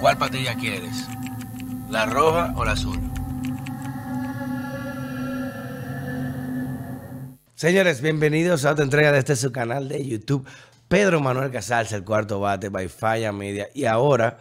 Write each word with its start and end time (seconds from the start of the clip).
¿Cuál 0.00 0.16
patilla 0.16 0.54
quieres? 0.54 1.06
¿La 1.90 2.06
roja 2.06 2.54
o 2.56 2.64
la 2.64 2.72
azul? 2.72 2.98
Señores, 7.54 8.00
bienvenidos 8.00 8.64
a 8.64 8.72
otra 8.72 8.84
entrega 8.84 9.12
de 9.12 9.18
este 9.18 9.36
su 9.36 9.52
canal 9.52 9.90
de 9.90 10.02
YouTube. 10.08 10.48
Pedro 10.88 11.20
Manuel 11.20 11.50
Casals, 11.50 11.92
el 11.92 12.02
cuarto 12.02 12.40
bate, 12.40 12.70
by 12.70 12.88
Falla 12.88 13.30
Media. 13.30 13.68
Y 13.74 13.84
ahora 13.84 14.38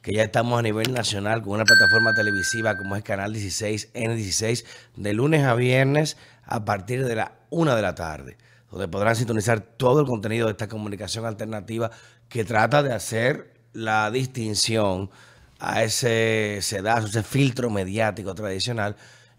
que 0.00 0.14
ya 0.14 0.22
estamos 0.22 0.58
a 0.58 0.62
nivel 0.62 0.94
nacional 0.94 1.42
con 1.42 1.52
una 1.52 1.64
plataforma 1.64 2.14
televisiva 2.14 2.78
como 2.78 2.96
es 2.96 3.04
Canal 3.04 3.34
16, 3.34 3.92
N16, 3.92 4.64
de 4.96 5.12
lunes 5.12 5.44
a 5.44 5.54
viernes 5.54 6.16
a 6.44 6.64
partir 6.64 7.04
de 7.04 7.14
la 7.14 7.32
una 7.50 7.76
de 7.76 7.82
la 7.82 7.94
tarde, 7.94 8.38
donde 8.70 8.88
podrán 8.88 9.16
sintonizar 9.16 9.60
todo 9.60 10.00
el 10.00 10.06
contenido 10.06 10.46
de 10.46 10.52
esta 10.52 10.68
comunicación 10.68 11.26
alternativa 11.26 11.90
que 12.30 12.46
trata 12.46 12.82
de 12.82 12.94
hacer 12.94 13.53
la 13.74 14.10
distinción 14.10 15.10
a 15.58 15.82
ese 15.82 16.58
sedazo, 16.62 17.06
ese 17.06 17.22
filtro 17.22 17.70
mediático 17.70 18.34
tradicional 18.34 18.96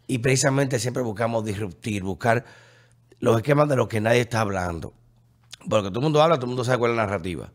y 0.08 0.20
precisamente 0.20 0.80
siempre 0.80 1.02
buscamos 1.02 1.44
disruptir, 1.44 2.03
buscar 2.03 2.45
los 3.20 3.38
esquemas 3.38 3.67
de 3.67 3.75
los 3.75 3.88
que 3.88 4.02
nadie 4.02 4.21
está 4.21 4.41
hablando. 4.41 4.94
Porque 5.67 5.89
todo 5.89 5.99
el 5.99 6.03
mundo 6.03 6.21
habla, 6.21 6.35
todo 6.35 6.45
el 6.45 6.49
mundo 6.49 6.63
sabe 6.63 6.77
cuál 6.77 6.91
es 6.91 6.98
la 6.98 7.05
narrativa. 7.05 7.52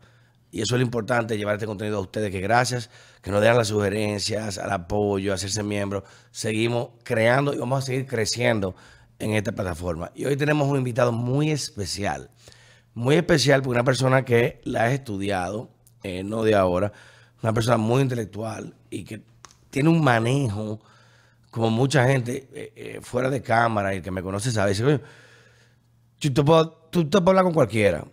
Y 0.51 0.61
eso 0.61 0.75
es 0.75 0.81
lo 0.81 0.85
importante, 0.85 1.37
llevar 1.37 1.55
este 1.55 1.65
contenido 1.65 1.97
a 1.97 2.01
ustedes, 2.01 2.29
que 2.29 2.41
gracias, 2.41 2.89
que 3.21 3.31
nos 3.31 3.41
den 3.41 3.55
las 3.55 3.69
sugerencias, 3.69 4.57
al 4.57 4.71
apoyo, 4.71 5.31
a 5.31 5.35
hacerse 5.35 5.63
miembro. 5.63 6.03
Seguimos 6.31 6.89
creando 7.03 7.53
y 7.53 7.57
vamos 7.57 7.83
a 7.83 7.85
seguir 7.85 8.05
creciendo 8.05 8.75
en 9.17 9.31
esta 9.33 9.53
plataforma. 9.53 10.11
Y 10.13 10.25
hoy 10.25 10.35
tenemos 10.35 10.67
un 10.67 10.77
invitado 10.77 11.13
muy 11.13 11.51
especial. 11.51 12.29
Muy 12.93 13.15
especial 13.15 13.61
porque 13.61 13.75
una 13.75 13.85
persona 13.85 14.25
que 14.25 14.59
la 14.65 14.83
ha 14.83 14.91
estudiado, 14.91 15.69
eh, 16.03 16.23
no 16.23 16.43
de 16.43 16.55
ahora, 16.55 16.91
una 17.41 17.53
persona 17.53 17.77
muy 17.77 18.01
intelectual 18.01 18.73
y 18.89 19.03
que 19.03 19.21
tiene 19.69 19.89
un 19.89 20.03
manejo, 20.03 20.79
como 21.49 21.69
mucha 21.69 22.07
gente 22.07 22.47
eh, 22.53 22.73
eh, 22.75 22.99
fuera 23.01 23.29
de 23.29 23.41
cámara 23.41 23.93
y 23.93 24.01
que 24.01 24.11
me 24.11 24.21
conoce 24.21 24.51
sabe, 24.51 24.69
dice, 24.69 25.01
tú 26.19 26.33
te, 26.33 26.43
puedes, 26.43 27.27
hablar 27.27 27.43
con 27.43 27.53
cualquiera 27.53 28.05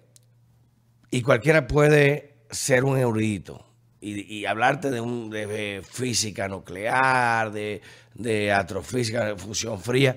y 1.10 1.22
cualquiera 1.22 1.66
puede 1.66 2.34
ser 2.50 2.84
un 2.84 2.98
erudito 2.98 3.64
y, 4.00 4.44
hablarte 4.44 4.90
de, 4.90 5.00
un, 5.00 5.34
física 5.82 6.46
nuclear, 6.46 7.50
de, 7.50 7.82
de 8.14 8.52
astrofísica, 8.52 9.24
de 9.24 9.36
fusión 9.36 9.80
fría, 9.80 10.16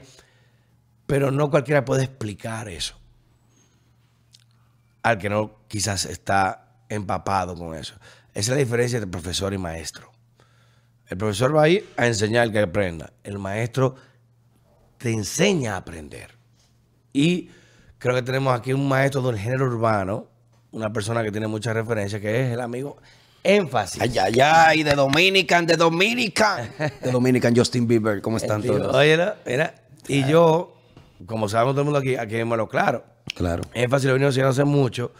pero 1.08 1.32
no 1.32 1.50
cualquiera 1.50 1.84
puede 1.84 2.04
explicar 2.04 2.70
eso. 2.70 2.96
Al 5.02 5.18
que 5.18 5.30
no 5.30 5.62
quizás 5.68 6.06
está 6.06 6.61
empapado 6.96 7.56
con 7.56 7.76
eso. 7.76 7.96
Esa 8.34 8.40
es 8.40 8.50
la 8.50 8.56
diferencia 8.56 8.98
entre 8.98 9.12
profesor 9.12 9.54
y 9.54 9.58
maestro. 9.58 10.12
El 11.08 11.18
profesor 11.18 11.56
va 11.56 11.64
a 11.64 11.70
ir 11.70 11.90
a 11.98 12.08
enseñar 12.08 12.52
que 12.52 12.60
aprenda. 12.60 13.12
El 13.24 13.38
maestro 13.38 13.96
te 14.98 15.12
enseña 15.12 15.74
a 15.74 15.78
aprender. 15.78 16.32
Y 17.12 17.50
creo 17.98 18.16
que 18.16 18.22
tenemos 18.22 18.58
aquí 18.58 18.72
un 18.72 18.88
maestro 18.88 19.22
del 19.22 19.38
género 19.38 19.66
urbano, 19.66 20.28
una 20.72 20.94
persona 20.94 21.24
que 21.24 21.32
tiene 21.32 21.48
mucha 21.48 21.74
referencia, 21.74 22.20
que 22.20 22.46
es 22.46 22.54
el 22.54 22.62
amigo 22.62 22.98
Énfasis. 23.44 24.02
Ay, 24.02 24.18
ay, 24.20 24.40
ay, 24.40 24.84
de 24.84 24.94
Dominican, 24.94 25.66
de 25.66 25.76
Dominican. 25.76 26.72
De 27.02 27.12
Dominican 27.12 27.56
Justin 27.56 27.88
Bieber, 27.88 28.22
¿cómo 28.22 28.38
están 28.38 28.62
todos? 28.62 28.96
Oye, 28.96 29.18
mira, 29.46 29.76
y 30.08 30.24
yo, 30.26 30.78
como 31.26 31.50
sabemos 31.50 31.74
todo 31.74 31.82
el 31.82 31.86
mundo 31.86 32.00
aquí, 32.00 32.16
aquí 32.16 32.38
lo 32.38 32.70
claro. 32.70 33.04
Claro. 33.36 33.64
Énfasis 33.74 34.06
lo 34.06 34.12
he 34.12 34.14
venido 34.14 34.30
haciendo 34.30 34.50
hace 34.50 34.64
mucho. 34.64 35.12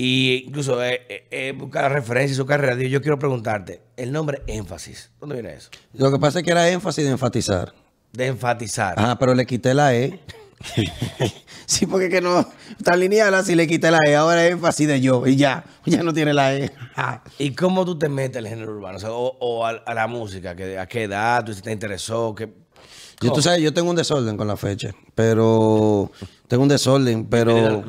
Y 0.00 0.44
incluso 0.46 0.80
he, 0.80 1.26
he, 1.28 1.50
buscado 1.50 1.88
referencias 1.88 2.30
en 2.30 2.36
su 2.36 2.46
carrera. 2.46 2.76
Yo 2.76 3.02
quiero 3.02 3.18
preguntarte, 3.18 3.80
el 3.96 4.12
nombre 4.12 4.42
énfasis, 4.46 5.10
¿dónde 5.18 5.34
viene 5.34 5.54
eso? 5.54 5.70
Lo 5.92 6.12
que 6.12 6.20
pasa 6.20 6.38
es 6.38 6.44
que 6.44 6.52
era 6.52 6.68
énfasis 6.68 7.04
de 7.04 7.10
enfatizar. 7.10 7.74
De 8.12 8.26
enfatizar. 8.26 8.94
Ah, 8.96 9.16
pero 9.18 9.34
le 9.34 9.44
quité 9.44 9.74
la 9.74 9.96
E. 9.96 10.20
sí, 11.66 11.86
porque 11.86 12.08
que 12.08 12.20
no 12.20 12.48
está 12.78 12.94
lineal 12.94 13.34
así, 13.34 13.56
le 13.56 13.66
quité 13.66 13.90
la 13.90 13.98
E. 14.06 14.14
Ahora 14.14 14.46
es 14.46 14.52
énfasis 14.52 14.86
de 14.86 15.00
yo 15.00 15.26
y 15.26 15.34
ya, 15.34 15.64
ya 15.84 16.04
no 16.04 16.12
tiene 16.12 16.32
la 16.32 16.54
E. 16.54 16.70
¿Y 17.40 17.56
cómo 17.56 17.84
tú 17.84 17.98
te 17.98 18.08
metes 18.08 18.36
el 18.36 18.46
género 18.46 18.76
urbano? 18.76 18.98
O, 19.02 19.66
a, 19.66 19.94
la 19.94 20.06
música, 20.06 20.50
¿a 20.50 20.86
qué 20.86 21.02
edad 21.02 21.44
tú 21.44 21.52
te 21.56 21.72
interesó? 21.72 22.36
¿Qué, 22.36 22.48
yo, 23.20 23.32
tú 23.32 23.42
sabes, 23.42 23.60
yo 23.60 23.74
tengo 23.74 23.90
un 23.90 23.96
desorden 23.96 24.36
con 24.36 24.46
la 24.46 24.56
fecha, 24.56 24.94
pero 25.14 26.10
tengo 26.46 26.62
un 26.62 26.68
desorden, 26.68 27.26
pero... 27.26 27.82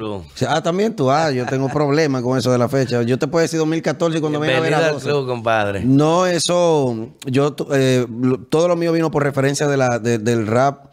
Ah, 0.47 0.61
también 0.63 0.95
tú, 0.95 1.11
ah, 1.11 1.31
yo 1.31 1.45
tengo 1.45 1.69
problemas 1.69 2.23
con 2.23 2.38
eso 2.38 2.51
de 2.51 2.57
la 2.57 2.67
fecha. 2.67 3.03
Yo 3.03 3.19
te 3.19 3.28
puedo 3.28 3.44
decir 3.44 3.59
2014 3.59 4.19
cuando 4.22 4.39
me 4.39 4.53
a 4.53 4.59
ver 4.59 4.73
a 4.73 4.91
12. 4.91 5.09
compadre. 5.28 5.83
No, 5.85 6.25
eso, 6.25 7.09
yo, 7.25 7.55
eh, 7.72 8.07
todo 8.49 8.67
lo 8.67 8.75
mío 8.75 8.91
vino 8.91 9.11
por 9.11 9.23
referencia 9.23 9.67
de 9.67 9.78
la, 9.78 9.99
del 9.99 10.47
rap 10.47 10.85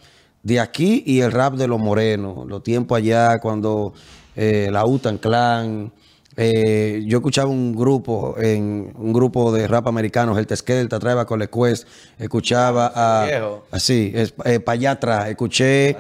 de 0.43 0.61
aquí 0.61 1.03
y 1.07 1.21
el 1.21 1.33
rap 1.33 1.55
de 1.55 1.67
los 1.67 1.81
morenos. 1.81 2.47
Los 2.47 2.63
tiempos 2.63 2.99
allá 2.99 3.39
cuando 3.39 3.95
eh, 4.35 4.69
la 4.71 4.85
Utan 4.85 5.19
Clan... 5.19 5.93
Eh, 6.39 7.03
yo 7.07 7.19
escuchaba 7.19 7.49
un 7.49 7.75
grupo, 7.75 8.35
en 8.39 8.93
un 8.95 9.13
grupo 9.13 9.53
de 9.53 9.67
rap 9.67 9.87
americano, 9.89 10.39
el 10.39 10.47
Teskelta, 10.47 10.99
Traiba 10.99 11.25
con 11.25 11.41
Quest, 11.47 11.89
escuchaba 12.19 12.93
a... 12.95 13.27
Así, 13.71 14.13
eh, 14.15 14.61
para 14.61 14.75
allá 14.75 14.91
atrás, 14.93 15.29
escuché... 15.31 15.97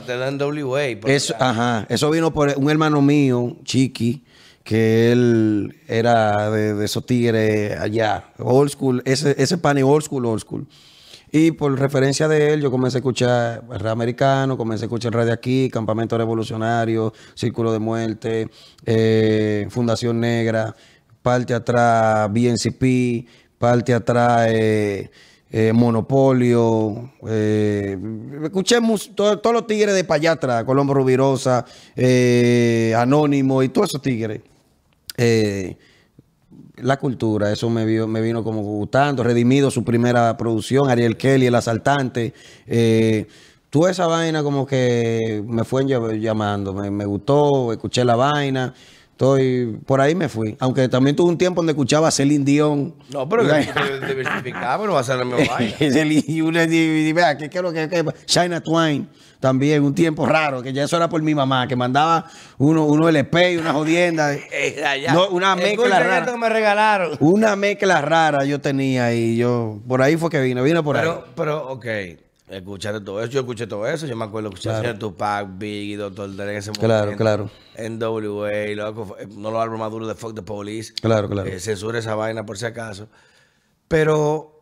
Eso, 1.08 1.34
ajá, 1.38 1.86
eso 1.88 2.10
vino 2.10 2.34
por 2.34 2.52
un 2.56 2.70
hermano 2.70 3.00
mío, 3.00 3.56
Chiqui, 3.64 4.24
que 4.62 5.12
él 5.12 5.80
era 5.88 6.50
de, 6.50 6.84
esos 6.84 7.06
tigres 7.06 7.78
allá, 7.78 8.24
old 8.38 8.70
school, 8.70 9.00
ese, 9.06 9.34
ese 9.38 9.56
pane 9.56 9.82
old 9.82 10.04
school, 10.04 10.26
old 10.26 10.40
school. 10.40 10.66
Y 11.38 11.50
por 11.50 11.78
referencia 11.78 12.28
de 12.28 12.54
él, 12.54 12.62
yo 12.62 12.70
comencé 12.70 12.96
a 12.96 13.00
escuchar 13.00 13.62
rap 13.68 13.92
americano, 13.92 14.56
comencé 14.56 14.84
a 14.84 14.86
escuchar 14.86 15.12
radio 15.12 15.34
aquí, 15.34 15.68
Campamento 15.68 16.16
Revolucionario, 16.16 17.12
Círculo 17.34 17.74
de 17.74 17.78
Muerte, 17.78 18.48
eh, 18.86 19.66
Fundación 19.68 20.18
Negra, 20.18 20.74
parte 21.20 21.52
atrás 21.52 22.32
BNCP, 22.32 23.28
parte 23.58 23.92
atrás 23.92 24.48
eh, 24.50 25.10
eh, 25.50 25.72
Monopolio. 25.74 27.12
escuché 27.22 28.78
todos 29.14 29.52
los 29.52 29.66
tigres 29.66 29.94
de 29.94 30.04
para 30.04 30.16
allá 30.16 30.32
atrás, 30.32 30.64
Colombo 30.64 30.94
Rubirosa, 30.94 31.66
Anónimo 32.96 33.62
y 33.62 33.68
todos 33.68 33.90
esos 33.90 34.00
tigres 34.00 34.40
la 36.76 36.98
cultura, 36.98 37.52
eso 37.52 37.70
me, 37.70 37.84
me 37.84 38.20
vino 38.20 38.44
como 38.44 38.62
gustando. 38.62 39.22
Redimido 39.22 39.70
su 39.70 39.84
primera 39.84 40.36
producción, 40.36 40.90
Ariel 40.90 41.16
Kelly, 41.16 41.46
El 41.46 41.54
Asaltante. 41.54 42.34
Eh, 42.66 43.26
toda 43.70 43.90
esa 43.90 44.06
vaina 44.06 44.42
como 44.42 44.66
que 44.66 45.42
me 45.46 45.64
fue 45.64 45.84
llamando, 45.86 46.72
me, 46.72 47.04
gustó, 47.04 47.72
escuché 47.72 48.04
la 48.04 48.16
vaina. 48.16 48.74
Estoy, 49.12 49.78
por 49.86 50.02
ahí 50.02 50.14
me 50.14 50.28
fui. 50.28 50.56
Aunque 50.60 50.88
también 50.88 51.16
tuve 51.16 51.30
un 51.30 51.38
tiempo 51.38 51.60
donde 51.60 51.72
escuchaba 51.72 52.08
a 52.08 52.10
Celine 52.10 52.44
Dion. 52.44 52.94
No, 53.10 53.26
pero 53.26 53.44
diversificaba, 54.08 54.78
pero 54.78 54.92
va 54.92 55.00
a 55.00 55.04
ser 55.04 55.16
la 55.16 55.24
misma 55.24 55.44
vaina. 55.54 55.74
y 55.80 56.40
una, 56.42 56.66
vea, 56.66 57.38
¿qué, 57.38 57.48
qué 57.48 57.58
es 57.58 57.62
lo 57.62 57.72
que, 57.72 58.04
China 58.26 58.60
Twain 58.60 59.08
también, 59.46 59.84
un 59.84 59.94
tiempo 59.94 60.26
raro, 60.26 60.60
que 60.60 60.72
ya 60.72 60.82
eso 60.82 60.96
era 60.96 61.08
por 61.08 61.22
mi 61.22 61.32
mamá, 61.32 61.68
que 61.68 61.76
mandaba 61.76 62.28
uno, 62.58 62.84
uno 62.84 63.08
LP 63.08 63.52
y 63.52 63.56
una 63.58 63.72
jodienda. 63.72 64.36
Eh, 64.58 65.06
una 65.30 65.54
mezcla 65.54 66.00
rara. 66.00 66.36
me 66.36 66.48
regalaron. 66.48 67.16
Una 67.20 67.54
mezcla 67.54 68.00
rara 68.00 68.44
yo 68.44 68.60
tenía 68.60 69.14
y 69.14 69.36
yo, 69.36 69.78
por 69.86 70.02
ahí 70.02 70.16
fue 70.16 70.30
que 70.30 70.40
vino, 70.40 70.64
vino 70.64 70.82
por 70.82 70.96
ahí. 70.96 71.08
Pero, 71.36 71.68
ok. 71.68 71.86
Escuchaste 72.48 73.00
todo 73.02 73.22
eso, 73.22 73.30
yo 73.30 73.40
escuché 73.40 73.66
todo 73.66 73.86
eso, 73.86 74.06
yo 74.06 74.16
me 74.16 74.24
acuerdo 74.24 74.48
escuchar 74.48 74.82
claro. 74.82 74.98
Tupac, 74.98 75.46
Biggie, 75.58 75.96
Doctor 75.96 76.34
Dre 76.34 76.52
en 76.52 76.56
ese 76.56 76.70
momento. 76.70 76.86
Claro, 76.86 77.16
claro. 77.16 77.50
NWA, 77.78 78.74
loco, 78.74 79.16
no 79.36 79.50
los 79.50 79.62
álbumes 79.62 79.80
maduros 79.80 80.08
de 80.08 80.14
Fuck 80.16 80.34
the 80.34 80.42
Police. 80.42 80.92
Claro, 80.94 81.28
claro. 81.28 81.48
Eh, 81.48 81.60
censura 81.60 82.00
esa 82.00 82.16
vaina 82.16 82.44
por 82.44 82.58
si 82.58 82.66
acaso. 82.66 83.08
Pero 83.86 84.55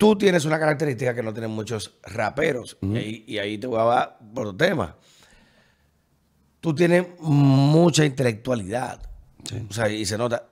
Tú 0.00 0.16
tienes 0.16 0.46
una 0.46 0.58
característica 0.58 1.14
que 1.14 1.22
no 1.22 1.30
tienen 1.30 1.50
muchos 1.50 1.98
raperos. 2.04 2.78
y, 2.80 3.36
ahí, 3.36 3.58
te 3.58 3.66
voy 3.66 3.80
a 3.82 4.16
por 4.34 4.46
otro 4.46 4.56
tema. 4.56 4.96
Tú 6.58 6.74
tienes 6.74 7.06
mucha 7.18 8.06
intelectualidad. 8.06 9.02
O 9.68 9.70
sea, 9.74 9.90
y 9.90 10.06
se 10.06 10.16
nota. 10.16 10.42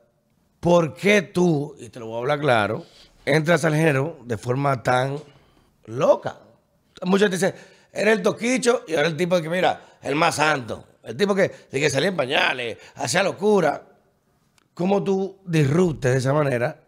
¿Por 0.60 0.92
qué 0.92 1.22
tú, 1.22 1.74
y 1.78 1.88
te 1.88 1.98
lo 1.98 2.08
voy 2.08 2.16
a 2.16 2.18
hablar 2.18 2.40
claro, 2.40 2.84
entras 3.24 3.64
al 3.64 3.74
género 3.74 4.18
de 4.26 4.36
forma 4.36 4.82
tan 4.82 5.16
loca? 5.86 6.40
Muchos 7.06 7.30
dicen, 7.30 7.54
eres 7.90 8.18
el 8.18 8.22
toquicho 8.22 8.84
y 8.86 8.96
ahora 8.96 9.08
el 9.08 9.16
tipo 9.16 9.40
que, 9.40 9.48
mira, 9.48 9.96
el 10.02 10.14
más 10.14 10.34
santo. 10.34 10.84
El 11.02 11.16
tipo 11.16 11.34
que, 11.34 11.50
que 11.70 11.88
salía 11.88 12.10
en 12.10 12.16
pañales, 12.16 12.76
hacía 12.96 13.22
locura. 13.22 13.82
¿Cómo 14.74 15.02
tú 15.02 15.38
disruptes 15.46 16.12
de 16.12 16.18
esa 16.18 16.34
manera 16.34 16.87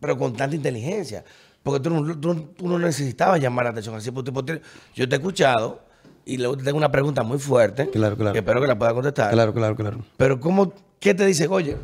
pero 0.00 0.16
con 0.16 0.34
tanta 0.34 0.54
inteligencia. 0.54 1.24
Porque 1.62 1.80
tú, 1.80 2.46
no 2.62 2.78
necesitabas 2.78 3.40
llamar 3.40 3.66
la 3.66 3.70
atención 3.72 3.94
así. 3.94 4.10
Yo 4.94 5.08
te 5.08 5.14
he 5.14 5.18
escuchado 5.18 5.80
y 6.24 6.36
luego 6.36 6.56
te 6.56 6.64
tengo 6.64 6.78
una 6.78 6.90
pregunta 6.90 7.22
muy 7.22 7.38
fuerte. 7.38 7.90
Claro, 7.90 8.16
claro. 8.16 8.32
Que 8.32 8.38
espero 8.38 8.60
que 8.60 8.66
la 8.66 8.78
pueda 8.78 8.94
contestar. 8.94 9.32
Claro, 9.32 9.52
claro, 9.52 9.76
claro. 9.76 9.98
Pero 10.16 10.40
¿cómo, 10.40 10.72
¿qué 11.00 11.14
te 11.14 11.26
dice? 11.26 11.48
Oye, 11.48 11.76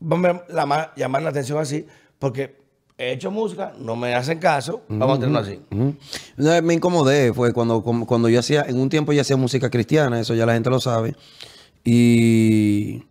vamos 0.00 0.30
a 0.48 0.92
llamar 0.96 1.22
la 1.22 1.30
atención 1.30 1.58
así 1.58 1.86
porque 2.18 2.62
he 2.96 3.12
hecho 3.12 3.30
música, 3.30 3.72
no 3.78 3.96
me 3.96 4.14
hacen 4.14 4.38
caso, 4.38 4.82
vamos 4.88 5.18
a 5.18 5.20
tenerlo 5.20 5.40
así. 5.40 5.60
Ujú. 5.70 5.96
No, 6.36 6.62
Me 6.62 6.74
incomodé, 6.74 7.32
fue 7.32 7.52
cuando, 7.52 7.82
cuando 7.82 8.28
yo 8.28 8.38
hacía, 8.38 8.62
en 8.68 8.78
un 8.78 8.88
tiempo 8.88 9.12
yo 9.12 9.20
hacía 9.20 9.36
música 9.36 9.70
cristiana, 9.70 10.20
eso 10.20 10.34
ya 10.34 10.46
la 10.46 10.54
gente 10.54 10.70
lo 10.70 10.80
sabe. 10.80 11.16
Y 11.84 13.02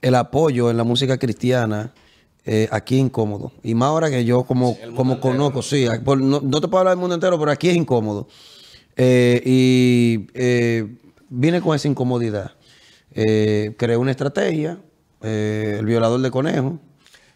el 0.00 0.14
apoyo 0.14 0.70
en 0.70 0.76
la 0.76 0.84
música 0.84 1.18
cristiana 1.18 1.92
eh, 2.44 2.68
aquí 2.70 2.96
es 2.96 3.02
incómodo. 3.02 3.52
Y 3.62 3.74
más 3.74 3.88
ahora 3.88 4.10
que 4.10 4.24
yo 4.24 4.44
como, 4.44 4.76
como 4.96 5.20
conozco, 5.20 5.62
sí, 5.62 5.86
por- 6.04 6.20
no, 6.20 6.40
no 6.40 6.60
te 6.60 6.68
puedo 6.68 6.78
hablar 6.80 6.92
del 6.94 7.00
mundo 7.00 7.14
entero, 7.14 7.38
pero 7.38 7.50
aquí 7.50 7.68
es 7.68 7.76
incómodo. 7.76 8.28
Eh, 8.96 9.42
y 9.44 10.26
eh, 10.34 10.86
vine 11.28 11.60
con 11.60 11.76
esa 11.76 11.88
incomodidad. 11.88 12.52
Eh, 13.14 13.74
creé 13.76 13.96
una 13.96 14.10
estrategia, 14.10 14.78
eh, 15.22 15.76
el 15.78 15.86
violador 15.86 16.20
de 16.20 16.30
conejos. 16.30 16.74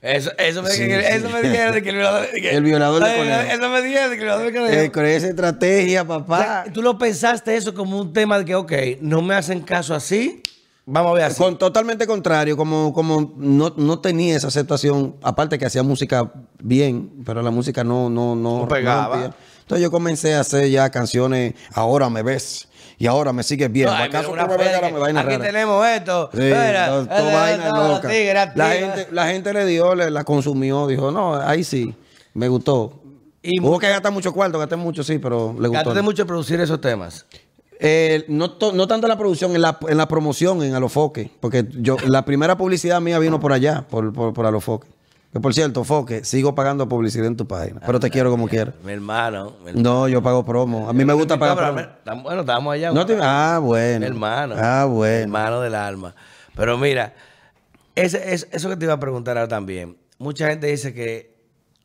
Eso, 0.01 0.33
eso 0.37 0.63
me 0.65 0.71
Sí, 0.71 0.83
dijeron, 0.83 1.05
sí. 1.05 1.13
eso 1.17 1.31
me 1.31 1.43
dijeron 1.43 1.75
de 1.75 1.83
que 1.83 1.91
el 1.91 1.95
violador 1.97 2.33
de 2.33 2.41
que- 2.41 2.51
El 2.51 2.63
violador 2.65 3.05
de 3.05 3.09
Ay, 3.11 3.19
conejo. 3.21 3.41
Eso 3.55 3.69
me 3.71 3.83
dijeron 3.83 4.11
de 4.11 4.17
que 4.17 4.23
el 4.23 4.27
violador 4.27 4.47
de 4.53 4.59
conejo. 4.59 4.81
Eh, 4.83 4.91
creé 4.91 5.17
esa 5.17 5.29
estrategia, 5.29 6.03
O 6.03 6.07
papá. 6.09 6.39
sea, 6.65 6.73
Tú 6.73 6.83
lo 6.83 6.99
pensaste 6.99 7.57
eso 7.57 7.73
como 7.73 8.01
un 8.01 8.13
tema 8.13 8.39
de 8.41 8.45
que, 8.45 8.55
ok, 8.57 8.73
no 9.01 9.23
me 9.23 9.35
hacen 9.37 9.61
caso 9.61 9.95
así, 9.95 10.43
vamos 10.87 11.11
a 11.13 11.15
ver 11.15 11.25
así. 11.25 11.43
Con, 11.43 11.59
totalmente 11.59 12.07
contrario, 12.07 12.57
como, 12.57 12.93
como 12.93 13.35
no, 13.37 13.73
no 13.77 13.99
tenía 14.01 14.37
esa 14.37 14.49
aceptación, 14.49 15.17
aparte 15.23 15.59
que 15.59 15.67
hacía 15.67 15.83
música 15.83 16.33
bien, 16.63 17.23
pero 17.25 17.43
la 17.43 17.51
música 17.51 17.85
no, 17.85 18.09
no, 18.11 18.35
no, 18.37 18.61
No 18.61 18.69
pegaba. 18.69 19.15
rompía. 19.15 19.35
Entonces 19.61 19.83
yo 19.83 19.91
comencé 19.91 20.35
a 20.35 20.41
hacer 20.41 20.69
ya 20.71 20.91
canciones, 20.91 21.55
ahora 21.73 22.11
me 22.11 22.23
ves 22.23 22.69
y 22.99 23.07
ahora 23.07 23.33
me 23.33 23.43
sigues 23.43 23.71
viendo. 23.73 23.93
Ay, 23.95 24.09
¿Acaso 24.09 24.31
tú 24.31 24.35
me 24.37 24.57
ves 24.57 24.75
ahora 24.75 24.91
me 24.91 24.99
vaina 24.99 25.21
Aquí 25.21 25.31
rara? 25.31 25.45
tenemos 25.45 25.87
esto. 25.87 26.31
Sí, 26.33 26.41
mira, 26.41 26.91
vaina 27.09 27.89
loca. 27.89 28.09
tigre, 28.09 28.35
La 28.55 28.71
gente, 28.71 29.09
la 29.13 29.27
gente 29.29 29.53
le 29.53 29.65
dio, 29.67 29.95
le, 29.95 30.11
la 30.11 30.25
consumió, 30.25 30.87
dijo, 30.87 31.11
no, 31.11 31.37
ahí 31.37 31.65
sí, 31.65 31.95
me 32.35 32.49
gustó. 32.49 32.99
Y 33.45 33.61
Hubo 33.61 33.79
que 33.79 33.89
gastar 33.89 34.13
mucho 34.13 34.33
cuarto, 34.33 34.59
gasté 34.59 34.77
mucho, 34.77 35.03
sí, 35.03 35.19
pero 35.19 35.49
le 35.55 35.69
gustó. 35.69 35.73
Gastaste 35.73 36.03
mucho 36.03 36.27
producir 36.27 36.61
esos 36.61 36.81
temas. 36.81 37.27
Eh, 37.85 38.25
no, 38.29 38.51
to- 38.53 38.73
no 38.73 38.87
tanto 38.87 39.07
en 39.07 39.11
la 39.11 39.19
producción, 39.19 39.55
en 39.57 39.63
la, 39.63 39.77
en 39.89 39.97
la 39.99 40.07
promoción, 40.07 40.63
en 40.63 40.75
Alofoque. 40.75 41.31
Porque 41.41 41.67
yo, 41.81 41.97
la 42.07 42.25
primera 42.25 42.57
publicidad 42.57 43.01
mía 43.01 43.19
vino 43.19 43.41
por 43.41 43.53
allá, 43.53 43.85
por, 43.91 44.13
por, 44.13 44.33
por 44.33 44.47
Alofoque. 44.47 44.87
Que 45.33 45.41
por 45.41 45.55
cierto, 45.55 45.83
Foque, 45.83 46.25
sigo 46.25 46.55
pagando 46.55 46.87
publicidad 46.89 47.27
en 47.27 47.37
tu 47.39 47.47
página. 47.47 47.81
Pero 47.87 47.99
te 47.99 48.11
quiero 48.11 48.31
como 48.31 48.47
quieras. 48.49 48.75
Mi 48.85 48.93
hermano. 48.93 49.55
mi 49.65 49.73
No, 49.81 50.07
yo 50.07 50.23
pago 50.23 50.45
promo. 50.45 50.91
A 50.91 50.93
mí 50.93 51.07
me 51.07 51.15
gusta 51.15 51.39
pagar 51.39 51.57
promo. 52.05 52.23
Bueno, 52.23 52.41
estábamos 52.43 52.75
allá. 52.75 52.93
No 52.93 53.07
te- 53.07 53.17
ah, 53.19 53.59
bueno. 53.63 54.01
Mi 54.01 54.07
hermano. 54.07 54.55
Ah, 54.59 54.85
Mi 54.87 54.95
bueno. 54.95 55.23
hermano 55.23 55.61
del 55.63 55.75
alma. 55.75 56.15
Pero 56.55 56.77
mira, 56.77 57.15
ese, 57.95 58.35
es- 58.35 58.47
eso 58.53 58.69
que 58.69 58.77
te 58.77 58.85
iba 58.85 58.93
a 58.95 59.01
preguntar 59.01 59.39
ahora 59.39 59.49
también. 59.49 59.97
Mucha 60.19 60.49
gente 60.51 60.67
dice 60.67 60.93
que 60.93 61.35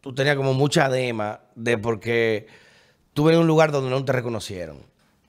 tú 0.02 0.14
tenías 0.14 0.36
como 0.36 0.54
mucha 0.54 0.90
dema 0.90 1.40
de 1.56 1.78
porque 1.78 2.48
tú 3.14 3.30
en 3.30 3.38
un 3.40 3.48
lugar 3.48 3.72
donde 3.72 3.90
no 3.90 4.04
te 4.04 4.12
reconocieron. 4.12 4.78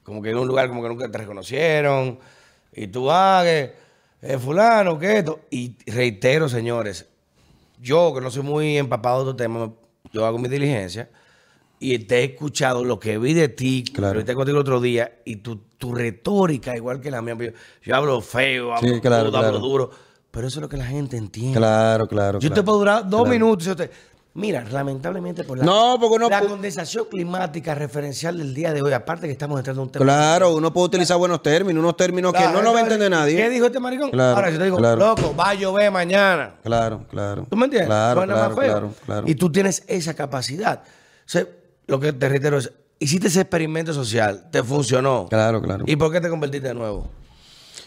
Como 0.08 0.22
que 0.22 0.30
en 0.30 0.38
un 0.38 0.48
lugar 0.48 0.68
como 0.68 0.82
que 0.82 0.88
nunca 0.88 1.10
te 1.10 1.18
reconocieron. 1.18 2.18
Y 2.72 2.86
tú, 2.88 3.10
ah, 3.10 3.42
que 3.44 3.72
eh, 4.22 4.38
fulano, 4.38 4.98
que 4.98 5.18
esto. 5.18 5.40
Y 5.50 5.76
reitero, 5.86 6.48
señores, 6.48 7.06
yo 7.80 8.12
que 8.14 8.20
no 8.20 8.30
soy 8.30 8.42
muy 8.42 8.78
empapado 8.78 9.18
de 9.24 9.30
estos 9.30 9.36
temas, 9.36 9.70
yo 10.12 10.24
hago 10.26 10.38
mi 10.38 10.48
diligencia 10.48 11.10
y 11.78 11.98
te 12.00 12.20
he 12.20 12.24
escuchado 12.24 12.84
lo 12.84 12.98
que 12.98 13.18
vi 13.18 13.34
de 13.34 13.48
ti, 13.48 13.84
Claro. 13.92 14.24
te 14.24 14.34
contigo 14.34 14.56
el 14.56 14.62
otro 14.62 14.80
día, 14.80 15.18
y 15.24 15.36
tu, 15.36 15.56
tu 15.78 15.94
retórica, 15.94 16.74
igual 16.74 17.00
que 17.00 17.10
la 17.10 17.22
mía. 17.22 17.36
Yo, 17.38 17.50
yo 17.84 17.94
hablo 17.96 18.20
feo, 18.20 18.74
hablo, 18.74 18.94
Sí, 18.94 19.00
claro, 19.00 19.26
hablo 19.28 19.38
claro. 19.38 19.58
duro, 19.60 19.90
pero 20.32 20.48
eso 20.48 20.58
es 20.58 20.62
lo 20.62 20.68
que 20.68 20.76
la 20.76 20.86
gente 20.86 21.16
entiende. 21.16 21.56
Claro, 21.56 22.08
claro. 22.08 22.40
yo 22.40 22.50
te 22.50 22.62
puedo 22.64 22.78
durar 22.78 23.08
dos 23.08 23.28
minutos. 23.28 23.66
y 23.66 23.68
yo 23.68 23.76
te- 23.76 23.90
Mira, 24.34 24.64
lamentablemente 24.70 25.42
por 25.42 25.58
la, 25.58 25.64
No, 25.64 25.96
porque 25.98 26.14
uno 26.16 26.28
la 26.28 26.40
pu- 26.42 26.48
condensación 26.48 27.06
climática 27.10 27.74
referencial 27.74 28.38
del 28.38 28.54
día 28.54 28.72
de 28.72 28.82
hoy, 28.82 28.92
aparte 28.92 29.26
que 29.26 29.32
estamos 29.32 29.58
entrando 29.58 29.82
en 29.82 29.86
un 29.88 29.92
tema. 29.92 30.04
Claro, 30.04 30.54
uno 30.54 30.72
puede 30.72 30.86
utilizar 30.86 31.16
buenos 31.18 31.42
términos, 31.42 31.80
unos 31.82 31.96
términos 31.96 32.32
que 32.32 32.44
no 32.44 32.62
lo 32.62 32.72
va 32.72 32.78
a 32.78 32.82
entender 32.82 33.10
nadie. 33.10 33.34
¿Qué 33.36 33.48
dijo 33.50 33.66
este 33.66 33.80
maricón? 33.80 34.10
Claro, 34.10 34.36
Ahora, 34.36 34.52
si 34.52 34.58
te 34.58 34.64
digo, 34.64 34.76
claro. 34.76 35.00
loco, 35.00 35.34
va 35.34 35.50
a 35.50 35.54
llover 35.54 35.90
mañana. 35.90 36.54
Claro, 36.62 37.04
claro. 37.10 37.46
¿Tú 37.50 37.56
me 37.56 37.64
entiendes? 37.64 37.88
Claro, 37.88 38.22
claro, 38.22 38.54
claro, 38.54 38.94
claro. 39.06 39.26
Y 39.26 39.34
tú 39.34 39.50
tienes 39.50 39.82
esa 39.88 40.14
capacidad. 40.14 40.82
O 40.84 41.28
sea, 41.28 41.44
lo 41.88 41.98
que 41.98 42.12
te 42.12 42.28
reitero 42.28 42.58
es, 42.58 42.70
hiciste 43.00 43.26
ese 43.26 43.40
experimento 43.40 43.92
social, 43.92 44.48
te 44.52 44.62
funcionó. 44.62 45.26
Claro, 45.28 45.60
claro. 45.60 45.84
¿Y 45.88 45.96
por 45.96 46.12
qué 46.12 46.20
te 46.20 46.28
convertiste 46.28 46.68
de 46.68 46.74
nuevo? 46.74 47.08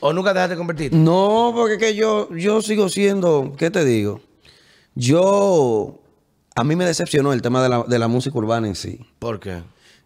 ¿O 0.01 0.11
nunca 0.11 0.33
dejaste 0.33 0.55
de 0.55 0.57
convertirte? 0.57 0.97
No, 0.97 1.53
porque 1.55 1.77
que 1.77 1.95
yo, 1.95 2.27
yo 2.35 2.61
sigo 2.61 2.89
siendo, 2.89 3.53
¿qué 3.57 3.69
te 3.71 3.85
digo? 3.85 4.19
Yo, 4.95 6.00
a 6.55 6.63
mí 6.63 6.75
me 6.75 6.85
decepcionó 6.85 7.33
el 7.33 7.41
tema 7.41 7.61
de 7.63 7.69
la, 7.69 7.83
de 7.83 7.99
la 7.99 8.07
música 8.07 8.37
urbana 8.37 8.67
en 8.67 8.75
sí. 8.75 8.99
¿Por 9.19 9.39
qué? 9.39 9.61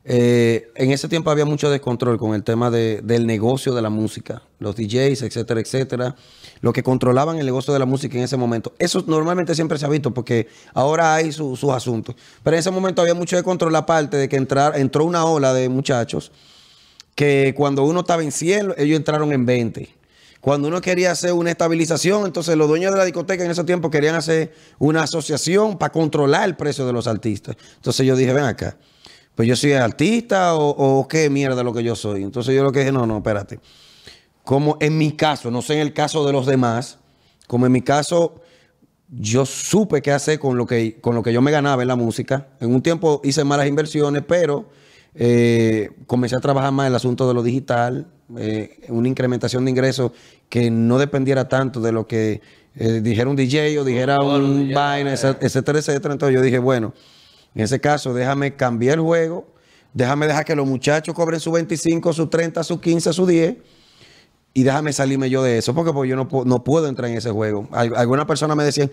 Eh, 0.07 0.71
en 0.75 0.91
ese 0.91 1.07
tiempo 1.07 1.31
había 1.31 1.45
mucho 1.45 1.69
descontrol 1.71 2.19
con 2.19 2.35
el 2.35 2.43
tema 2.43 2.69
de- 2.69 3.01
del 3.03 3.25
negocio 3.25 3.73
de 3.73 3.81
la 3.81 3.89
música, 3.89 4.43
los 4.59 4.75
DJs, 4.75 5.23
etcétera, 5.23 5.59
etcétera, 5.59 6.15
lo 6.61 6.73
que 6.73 6.83
controlaban 6.83 7.39
el 7.39 7.45
negocio 7.47 7.73
de 7.73 7.79
la 7.79 7.87
música 7.87 8.15
en 8.15 8.23
ese 8.23 8.37
momento. 8.37 8.73
Eso 8.77 9.03
normalmente 9.07 9.55
siempre 9.55 9.79
se 9.79 9.85
ha 9.87 9.89
visto 9.89 10.13
porque 10.13 10.47
ahora 10.75 11.15
hay 11.15 11.31
su- 11.31 11.55
sus 11.55 11.71
asuntos. 11.71 12.15
Pero 12.43 12.55
en 12.55 12.59
ese 12.59 12.69
momento 12.69 13.01
había 13.01 13.15
mucho 13.15 13.35
descontrol 13.35 13.75
aparte 13.75 14.15
de 14.17 14.29
que 14.29 14.35
entrar, 14.35 14.77
entró 14.77 15.05
una 15.05 15.25
ola 15.25 15.53
de 15.55 15.69
muchachos 15.69 16.31
que 17.15 17.53
cuando 17.57 17.83
uno 17.83 18.01
estaba 18.01 18.21
en 18.23 18.31
100, 18.31 18.73
ellos 18.77 18.97
entraron 18.97 19.31
en 19.31 19.45
20. 19.47 19.89
Cuando 20.45 20.67
uno 20.67 20.79
quería 20.79 21.09
hacer 21.09 21.33
una 21.33 21.49
estabilización, 21.49 22.27
entonces 22.27 22.55
los 22.55 22.67
dueños 22.67 22.91
de 22.91 22.99
la 22.99 23.05
discoteca 23.05 23.43
en 23.43 23.49
ese 23.49 23.63
tiempo 23.63 23.89
querían 23.89 24.13
hacer 24.13 24.53
una 24.77 25.01
asociación 25.01 25.79
para 25.79 25.91
controlar 25.91 26.47
el 26.47 26.55
precio 26.55 26.85
de 26.85 26.93
los 26.93 27.07
artistas. 27.07 27.55
Entonces 27.77 28.05
yo 28.05 28.15
dije, 28.15 28.31
ven 28.31 28.43
acá, 28.43 28.77
pues 29.33 29.47
yo 29.47 29.55
soy 29.55 29.73
artista 29.73 30.53
o, 30.53 31.07
qué 31.07 31.31
mierda 31.31 31.63
lo 31.63 31.73
que 31.73 31.83
yo 31.83 31.95
soy. 31.95 32.21
Entonces 32.21 32.53
yo 32.53 32.63
lo 32.63 32.71
que 32.71 32.81
dije, 32.81 32.91
no, 32.91 33.07
no, 33.07 33.17
espérate. 33.17 33.59
Como 34.43 34.77
en 34.81 34.99
mi 34.99 35.13
caso, 35.13 35.49
no 35.49 35.63
sé 35.63 35.73
en 35.73 35.79
el 35.79 35.93
caso 35.93 36.23
de 36.27 36.31
los 36.31 36.45
demás, 36.45 36.99
como 37.47 37.65
en 37.65 37.71
mi 37.71 37.81
caso, 37.81 38.39
yo 39.09 39.47
supe 39.47 40.03
qué 40.03 40.11
hacer 40.11 40.37
con 40.37 40.57
lo 40.57 40.67
que, 40.67 41.01
con 41.01 41.15
lo 41.15 41.23
que 41.23 41.33
yo 41.33 41.41
me 41.41 41.49
ganaba 41.49 41.81
en 41.81 41.87
la 41.87 41.95
música. 41.95 42.49
En 42.59 42.71
un 42.71 42.83
tiempo 42.83 43.19
hice 43.23 43.43
malas 43.43 43.65
inversiones, 43.65 44.23
pero 44.27 44.69
eh, 45.15 45.89
comencé 46.07 46.35
a 46.35 46.39
trabajar 46.39 46.71
más 46.71 46.87
el 46.87 46.95
asunto 46.95 47.27
de 47.27 47.33
lo 47.33 47.41
digital, 47.43 48.07
eh, 48.37 48.79
una 48.89 49.07
incrementación 49.07 49.65
de 49.65 49.71
ingresos 49.71 50.11
que 50.49 50.69
no 50.69 50.97
dependiera 50.97 51.47
tanto 51.47 51.79
de 51.81 51.91
lo 51.91 52.05
que 52.07 52.41
eh, 52.75 52.99
dijera 53.01 53.29
un 53.29 53.35
DJ 53.35 53.79
o 53.79 53.83
dijera 53.85 54.19
un 54.21 54.71
vaina, 54.73 55.13
etc- 55.13 55.37
etcétera, 55.41 55.79
etcétera. 55.79 56.13
Entonces 56.13 56.35
yo 56.35 56.41
dije, 56.41 56.59
bueno, 56.59 56.93
en 57.53 57.61
ese 57.63 57.79
caso 57.79 58.13
déjame 58.13 58.55
cambiar 58.55 58.95
el 58.95 59.01
juego, 59.01 59.47
déjame 59.93 60.27
dejar 60.27 60.43
que 60.43 60.55
los 60.55 60.67
muchachos 60.67 61.15
cobren 61.15 61.39
su 61.39 61.51
25, 61.51 62.11
su 62.13 62.27
30, 62.27 62.63
su 62.63 62.81
15, 62.81 63.13
su 63.13 63.25
10 63.25 63.55
y 64.53 64.63
déjame 64.63 64.91
salirme 64.93 65.29
yo 65.29 65.41
de 65.43 65.57
eso, 65.57 65.73
porque 65.73 65.93
pues, 65.93 66.09
yo 66.09 66.15
no, 66.17 66.27
no 66.45 66.63
puedo 66.63 66.87
entrar 66.87 67.09
en 67.09 67.17
ese 67.17 67.29
juego. 67.31 67.67
Al- 67.71 67.95
Algunas 67.95 68.25
personas 68.25 68.57
me 68.57 68.63
decían, 68.63 68.91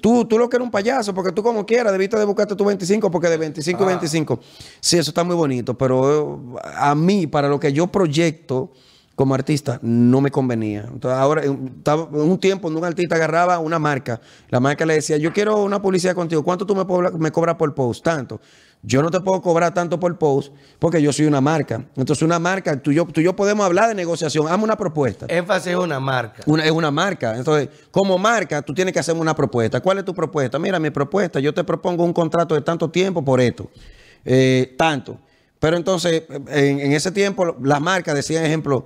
tú, 0.00 0.24
tú 0.26 0.38
lo 0.38 0.48
que 0.48 0.56
eres 0.56 0.64
un 0.66 0.70
payaso, 0.70 1.14
porque 1.14 1.32
tú 1.32 1.42
como 1.42 1.64
quieras, 1.64 1.92
debiste 1.92 2.18
de 2.18 2.24
buscarte 2.24 2.54
tu 2.54 2.64
25, 2.64 3.10
porque 3.10 3.28
de 3.28 3.36
25 3.38 3.82
y 3.82 3.86
25. 3.86 4.40
Sí, 4.80 4.98
eso 4.98 5.10
está 5.10 5.24
muy 5.24 5.36
bonito, 5.36 5.76
pero 5.76 6.40
eh, 6.56 6.68
a 6.76 6.94
mí, 6.94 7.26
para 7.26 7.48
lo 7.48 7.58
que 7.58 7.72
yo 7.72 7.86
proyecto 7.86 8.70
como 9.14 9.34
artista, 9.34 9.80
no 9.82 10.20
me 10.20 10.30
convenía. 10.30 10.82
Entonces, 10.92 11.18
ahora, 11.18 11.42
en- 11.44 11.74
en 11.84 12.20
un 12.20 12.38
tiempo, 12.38 12.68
un 12.68 12.84
artista 12.84 13.16
agarraba 13.16 13.58
una 13.58 13.78
marca, 13.80 14.20
la 14.48 14.60
marca 14.60 14.86
le 14.86 14.94
decía, 14.94 15.16
yo 15.16 15.32
quiero 15.32 15.56
una 15.64 15.82
publicidad 15.82 16.14
contigo, 16.14 16.44
¿cuánto 16.44 16.64
tú 16.64 16.76
me, 16.76 16.84
me 17.18 17.32
cobras 17.32 17.56
por 17.56 17.74
post? 17.74 18.04
Tanto. 18.04 18.40
Yo 18.82 19.02
no 19.02 19.10
te 19.10 19.18
puedo 19.20 19.42
cobrar 19.42 19.74
tanto 19.74 19.98
por 19.98 20.16
post 20.18 20.52
porque 20.78 21.02
yo 21.02 21.12
soy 21.12 21.26
una 21.26 21.40
marca. 21.40 21.84
Entonces, 21.96 22.22
una 22.22 22.38
marca, 22.38 22.80
tú 22.80 22.92
y 22.92 22.94
yo, 22.94 23.06
tú 23.06 23.20
y 23.20 23.24
yo 23.24 23.34
podemos 23.34 23.66
hablar 23.66 23.88
de 23.88 23.94
negociación. 23.94 24.46
Hazme 24.48 24.64
una 24.64 24.76
propuesta. 24.76 25.26
Énfasis 25.28 25.72
es 25.72 25.76
una 25.76 25.98
marca. 25.98 26.42
Una- 26.46 26.64
es 26.64 26.70
una 26.70 26.90
marca. 26.92 27.36
Entonces, 27.36 27.68
como 27.90 28.16
marca, 28.18 28.62
tú 28.62 28.72
tienes 28.74 28.94
que 28.94 29.00
hacerme 29.00 29.20
una 29.20 29.34
propuesta. 29.34 29.80
¿Cuál 29.80 29.98
es 29.98 30.04
tu 30.04 30.14
propuesta? 30.14 30.58
Mira, 30.60 30.78
mi 30.78 30.90
propuesta, 30.90 31.40
yo 31.40 31.52
te 31.52 31.64
propongo 31.64 32.04
un 32.04 32.12
contrato 32.12 32.54
de 32.54 32.60
tanto 32.60 32.88
tiempo 32.88 33.24
por 33.24 33.40
esto. 33.40 33.68
Eh, 34.24 34.74
tanto. 34.78 35.18
Pero 35.58 35.76
entonces, 35.76 36.22
en, 36.48 36.78
en 36.78 36.92
ese 36.92 37.10
tiempo, 37.10 37.56
las 37.60 37.80
marcas 37.80 38.14
decían, 38.14 38.44
ejemplo, 38.44 38.84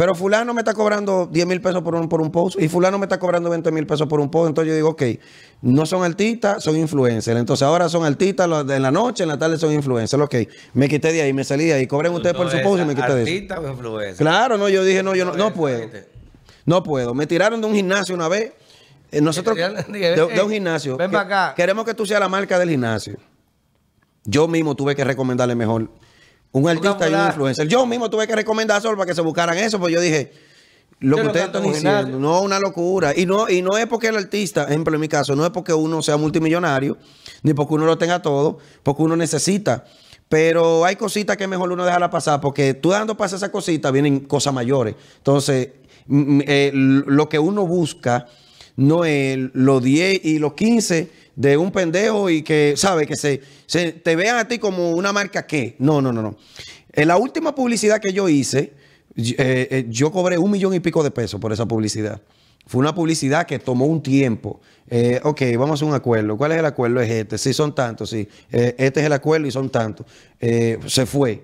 pero 0.00 0.14
fulano 0.14 0.54
me 0.54 0.62
está 0.62 0.72
cobrando 0.72 1.28
10 1.30 1.46
mil 1.46 1.60
pesos 1.60 1.82
por 1.82 1.94
un, 1.94 2.08
por 2.08 2.22
un 2.22 2.30
post 2.32 2.58
y 2.58 2.70
fulano 2.70 2.98
me 2.98 3.04
está 3.04 3.18
cobrando 3.18 3.50
20 3.50 3.70
mil 3.70 3.86
pesos 3.86 4.08
por 4.08 4.18
un 4.18 4.30
post. 4.30 4.48
Entonces 4.48 4.70
yo 4.70 4.74
digo, 4.74 4.88
ok, 4.88 5.02
no 5.60 5.84
son 5.84 6.02
artistas, 6.04 6.64
son 6.64 6.74
influencers. 6.78 7.38
Entonces 7.38 7.66
ahora 7.66 7.86
son 7.90 8.06
artistas, 8.06 8.48
en 8.70 8.80
la 8.80 8.90
noche, 8.90 9.24
en 9.24 9.28
la 9.28 9.38
tarde 9.38 9.58
son 9.58 9.74
influencers. 9.74 10.22
Ok, 10.22 10.36
me 10.72 10.88
quité 10.88 11.12
de 11.12 11.20
ahí, 11.20 11.34
me 11.34 11.44
salí 11.44 11.66
de 11.66 11.74
ahí, 11.74 11.86
cobren 11.86 12.14
ustedes 12.14 12.34
por 12.34 12.48
¿Tú 12.50 12.56
su 12.56 12.62
post 12.62 12.82
y 12.82 12.86
me 12.86 12.94
quité 12.94 13.12
de 13.14 13.22
eso. 13.24 13.30
¿Artista 13.30 13.60
o 13.60 13.68
influencer? 13.68 14.16
Claro, 14.16 14.56
no, 14.56 14.70
yo 14.70 14.82
dije, 14.84 15.02
no, 15.02 15.14
yo 15.14 15.26
no, 15.26 15.34
no 15.34 15.52
puedo. 15.52 15.82
No 16.64 16.82
puedo. 16.82 17.12
Me 17.12 17.26
tiraron 17.26 17.60
de 17.60 17.66
un 17.66 17.74
gimnasio 17.74 18.14
una 18.14 18.28
vez. 18.28 18.54
Eh, 19.12 19.20
nosotros, 19.20 19.54
de, 19.88 19.98
de 19.98 20.14
"Ey, 20.14 20.38
un 20.40 20.50
gimnasio. 20.50 20.96
ven 20.96 21.10
que- 21.10 21.14
pa' 21.18 21.20
acá". 21.24 21.52
Queremos 21.54 21.84
que 21.84 21.92
tú 21.92 22.06
seas 22.06 22.20
la 22.20 22.28
marca 22.30 22.58
del 22.58 22.70
gimnasio. 22.70 23.18
Yo 24.24 24.48
mismo 24.48 24.74
tuve 24.74 24.96
que 24.96 25.04
recomendarle 25.04 25.54
mejor 25.54 25.90
un 26.52 26.68
artista 26.68 27.08
y 27.08 27.14
un 27.14 27.26
influencer. 27.26 27.68
Yo 27.68 27.86
mismo 27.86 28.10
tuve 28.10 28.26
que 28.26 28.34
recomendar 28.34 28.80
solo 28.82 28.96
para 28.96 29.06
que 29.06 29.14
se 29.14 29.22
buscaran 29.22 29.56
eso, 29.56 29.78
pues 29.78 29.92
yo 29.92 30.00
dije, 30.00 30.32
Lo 31.00 31.16
que 31.16 31.26
ustedes 31.26 31.46
están 31.46 31.64
en 31.64 31.72
diciendo, 31.72 32.18
no 32.18 32.42
una 32.42 32.58
locura. 32.58 33.12
Y 33.16 33.24
no, 33.26 33.48
y 33.48 33.62
no 33.62 33.76
es 33.76 33.86
porque 33.86 34.08
el 34.08 34.16
artista, 34.16 34.64
ejemplo 34.64 34.94
en 34.94 35.00
mi 35.00 35.08
caso, 35.08 35.34
no 35.36 35.44
es 35.44 35.50
porque 35.50 35.72
uno 35.72 36.02
sea 36.02 36.16
multimillonario, 36.16 36.98
ni 37.42 37.54
porque 37.54 37.74
uno 37.74 37.86
lo 37.86 37.96
tenga 37.96 38.20
todo, 38.20 38.58
porque 38.82 39.02
uno 39.02 39.16
necesita. 39.16 39.84
Pero 40.28 40.84
hay 40.84 40.96
cositas 40.96 41.36
que 41.36 41.46
mejor 41.46 41.72
uno 41.72 41.84
dejarla 41.84 42.10
pasar, 42.10 42.40
porque 42.40 42.74
tú 42.74 42.90
dejando 42.90 43.16
pasar 43.16 43.38
esas 43.38 43.50
cositas, 43.50 43.90
vienen 43.92 44.20
cosas 44.20 44.52
mayores. 44.52 44.94
Entonces, 45.16 45.70
mm, 46.06 46.40
eh, 46.46 46.70
lo 46.74 47.28
que 47.28 47.38
uno 47.38 47.66
busca 47.66 48.26
no 48.76 49.04
es 49.04 49.38
los 49.54 49.82
10 49.82 50.24
y 50.24 50.38
los 50.38 50.54
15 50.54 51.10
de 51.40 51.56
un 51.56 51.72
pendejo 51.72 52.28
y 52.28 52.42
que, 52.42 52.74
¿sabe? 52.76 53.06
Que 53.06 53.16
se, 53.16 53.40
se 53.64 53.92
te 53.92 54.14
vean 54.14 54.36
a 54.36 54.46
ti 54.46 54.58
como 54.58 54.90
una 54.90 55.10
marca 55.10 55.46
que. 55.46 55.74
No, 55.78 56.02
no, 56.02 56.12
no, 56.12 56.20
no. 56.20 56.36
En 56.92 57.08
la 57.08 57.16
última 57.16 57.54
publicidad 57.54 57.98
que 57.98 58.12
yo 58.12 58.28
hice, 58.28 58.74
eh, 59.16 59.34
eh, 59.38 59.86
yo 59.88 60.12
cobré 60.12 60.36
un 60.36 60.50
millón 60.50 60.74
y 60.74 60.80
pico 60.80 61.02
de 61.02 61.10
pesos 61.10 61.40
por 61.40 61.50
esa 61.50 61.64
publicidad. 61.64 62.20
Fue 62.66 62.78
una 62.78 62.94
publicidad 62.94 63.46
que 63.46 63.58
tomó 63.58 63.86
un 63.86 64.02
tiempo. 64.02 64.60
Eh, 64.90 65.18
ok, 65.22 65.40
vamos 65.56 65.70
a 65.70 65.74
hacer 65.74 65.88
un 65.88 65.94
acuerdo. 65.94 66.36
¿Cuál 66.36 66.52
es 66.52 66.58
el 66.58 66.66
acuerdo? 66.66 67.00
Es 67.00 67.10
este. 67.10 67.38
Sí, 67.38 67.54
son 67.54 67.74
tantos, 67.74 68.10
sí. 68.10 68.28
Eh, 68.52 68.74
este 68.76 69.00
es 69.00 69.06
el 69.06 69.12
acuerdo 69.14 69.46
y 69.46 69.50
son 69.50 69.70
tantos. 69.70 70.04
Se 70.38 71.06
fue. 71.06 71.42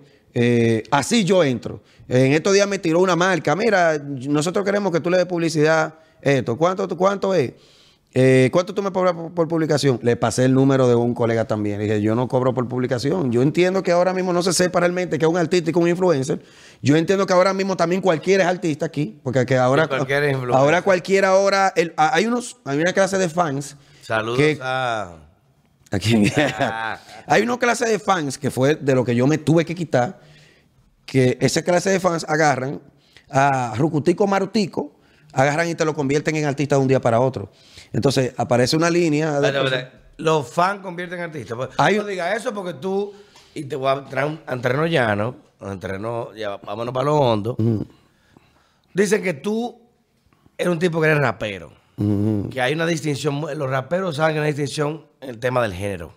Así 0.90 1.24
yo 1.24 1.42
entro. 1.42 1.82
En 2.06 2.34
estos 2.34 2.52
días 2.52 2.68
me 2.68 2.78
tiró 2.78 3.00
una 3.00 3.16
marca. 3.16 3.56
Mira, 3.56 3.98
nosotros 3.98 4.62
queremos 4.62 4.92
que 4.92 5.00
tú 5.00 5.08
le 5.08 5.16
des 5.16 5.26
publicidad 5.26 5.94
esto. 6.20 6.58
¿Cuánto, 6.58 6.86
cuánto 6.98 7.34
es? 7.34 7.54
Eh, 8.18 8.48
¿Cuánto 8.50 8.72
tú 8.72 8.82
me 8.82 8.90
cobras 8.92 9.12
por, 9.12 9.30
por 9.34 9.46
publicación? 9.46 10.00
Le 10.02 10.16
pasé 10.16 10.46
el 10.46 10.54
número 10.54 10.88
de 10.88 10.94
un 10.94 11.12
colega 11.12 11.44
también. 11.44 11.76
Le 11.76 11.84
dije, 11.84 12.00
yo 12.00 12.14
no 12.14 12.28
cobro 12.28 12.54
por 12.54 12.66
publicación. 12.66 13.30
Yo 13.30 13.42
entiendo 13.42 13.82
que 13.82 13.92
ahora 13.92 14.14
mismo 14.14 14.32
no 14.32 14.42
se 14.42 14.54
sepa 14.54 14.80
realmente 14.80 15.18
que 15.18 15.26
es 15.26 15.30
un 15.30 15.36
artista 15.36 15.68
y 15.68 15.72
que 15.74 15.78
es 15.78 15.82
un 15.82 15.90
influencer. 15.90 16.42
Yo 16.80 16.96
entiendo 16.96 17.26
que 17.26 17.34
ahora 17.34 17.52
mismo 17.52 17.76
también 17.76 18.00
cualquiera 18.00 18.44
es 18.44 18.48
artista 18.48 18.86
aquí. 18.86 19.20
Porque 19.22 19.44
que 19.44 19.58
ahora, 19.58 19.82
influencer. 20.30 20.54
ahora 20.54 20.80
cualquiera 20.80 21.28
ahora... 21.28 21.74
el- 21.76 21.92
hay, 21.98 22.24
unos, 22.24 22.56
hay 22.64 22.78
una 22.78 22.94
clase 22.94 23.18
de 23.18 23.28
fans. 23.28 23.76
Saludos 24.00 24.38
que- 24.38 24.58
a... 24.62 25.16
Aquí. 25.92 26.32
Hay 27.28 27.42
una 27.42 27.58
clase 27.58 27.86
de 27.88 27.98
fans 27.98 28.38
que 28.38 28.50
fue 28.50 28.74
de 28.76 28.94
lo 28.94 29.04
que 29.04 29.14
yo 29.14 29.26
me 29.28 29.38
tuve 29.38 29.64
que 29.64 29.74
quitar, 29.74 30.18
que 31.04 31.38
esa 31.40 31.62
clase 31.62 31.90
de 31.90 32.00
fans 32.00 32.24
agarran 32.28 32.80
a 33.30 33.72
Rucutico 33.76 34.26
Marutico, 34.26 34.96
agarran 35.32 35.68
y 35.68 35.74
te 35.76 35.84
lo 35.84 35.94
convierten 35.94 36.34
en 36.36 36.44
artista 36.44 36.74
de 36.74 36.82
un 36.82 36.88
día 36.88 37.00
para 37.00 37.20
otro. 37.20 37.50
Entonces 37.92 38.34
aparece 38.36 38.76
una 38.76 38.90
línea. 38.90 39.40
de-. 39.40 39.88
Los 40.18 40.48
fans 40.48 40.80
convierten 40.80 41.18
en 41.18 41.24
artistas. 41.26 41.56
Pues, 41.56 41.70
Hay- 41.78 41.98
No 41.98 42.04
digas 42.04 42.36
eso 42.36 42.52
porque 42.54 42.74
tú, 42.74 43.12
y 43.54 43.64
te 43.64 43.76
voy 43.76 43.88
a 43.88 44.04
traer 44.04 44.26
un, 44.46 44.62
terreno 44.62 44.86
llano, 44.86 45.36
terreno, 45.80 46.34
ya, 46.34 46.56
vámonos 46.58 46.92
para 46.94 47.04
lo 47.04 47.16
hondo. 47.16 47.56
Dicen 48.94 49.22
que 49.22 49.34
tú 49.34 49.78
eres 50.56 50.72
un 50.72 50.78
tipo 50.78 51.00
que 51.00 51.08
eres 51.08 51.20
rapero. 51.20 51.72
Que 52.50 52.60
hay 52.60 52.74
una 52.74 52.86
distinción, 52.86 53.40
los 53.58 53.70
raperos 53.70 54.16
saben 54.16 54.34
que 54.34 54.38
hay 54.40 54.40
una 54.40 54.46
distinción 54.56 55.06
en 55.20 55.30
el 55.30 55.38
tema 55.38 55.62
del 55.62 55.72
género. 55.74 56.14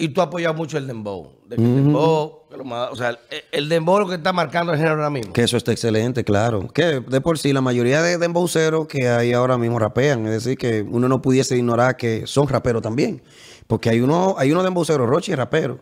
Y 0.00 0.08
tú 0.08 0.20
has 0.20 0.28
apoyado 0.28 0.54
mucho 0.54 0.78
el 0.78 0.86
dembow. 0.86 1.30
De 1.46 1.56
que 1.56 1.62
el 1.62 1.74
dembow, 1.76 2.48
que 2.48 2.56
lo 2.56 2.64
más- 2.64 2.90
o 2.90 2.96
sea, 2.96 3.10
el, 3.10 3.18
el 3.52 3.68
dembow 3.68 3.98
lo 4.00 4.08
que 4.08 4.14
está 4.14 4.32
marcando 4.32 4.72
el 4.72 4.78
género 4.78 4.96
ahora 4.96 5.10
mismo. 5.10 5.32
Que 5.32 5.42
eso 5.42 5.56
está 5.56 5.72
excelente, 5.72 6.24
claro. 6.24 6.68
Que 6.68 7.00
de 7.00 7.20
por 7.20 7.38
sí 7.38 7.52
la 7.52 7.60
mayoría 7.60 8.00
de 8.02 8.16
dembowceros 8.18 8.86
que 8.86 9.08
hay 9.08 9.32
ahora 9.32 9.58
mismo 9.58 9.78
rapean. 9.78 10.24
Es 10.26 10.32
decir, 10.44 10.56
que 10.56 10.82
uno 10.82 11.08
no 11.08 11.20
pudiese 11.20 11.56
ignorar 11.56 11.96
que 11.96 12.26
son 12.26 12.48
raperos 12.48 12.82
también. 12.82 13.22
Porque 13.66 13.90
hay 13.90 14.00
uno, 14.00 14.34
hay 14.38 14.50
uno 14.52 14.62
dembowceros, 14.62 15.08
Rochi 15.08 15.32
es 15.32 15.38
rapero. 15.38 15.78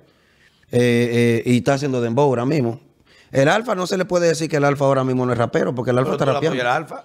Eh, 0.71 1.43
eh, 1.47 1.51
y 1.51 1.59
está 1.59 1.75
haciendo 1.75 2.01
dembow 2.01 2.27
ahora 2.27 2.45
mismo. 2.45 2.81
El 3.31 3.49
alfa 3.49 3.75
no 3.75 3.87
se 3.87 3.97
le 3.97 4.05
puede 4.05 4.27
decir 4.29 4.49
que 4.49 4.57
el 4.57 4.65
alfa 4.65 4.85
ahora 4.85 5.05
mismo 5.05 5.25
no 5.27 5.33
es 5.33 5.39
rapero, 5.39 5.75
porque 5.75 5.91
el 5.93 5.99
alfa 5.99 6.13
Pero 6.13 6.15
está 6.17 6.25
rapeando. 6.33 6.49
apoyas 6.61 6.67
al 6.67 6.83
alfa. 6.83 7.05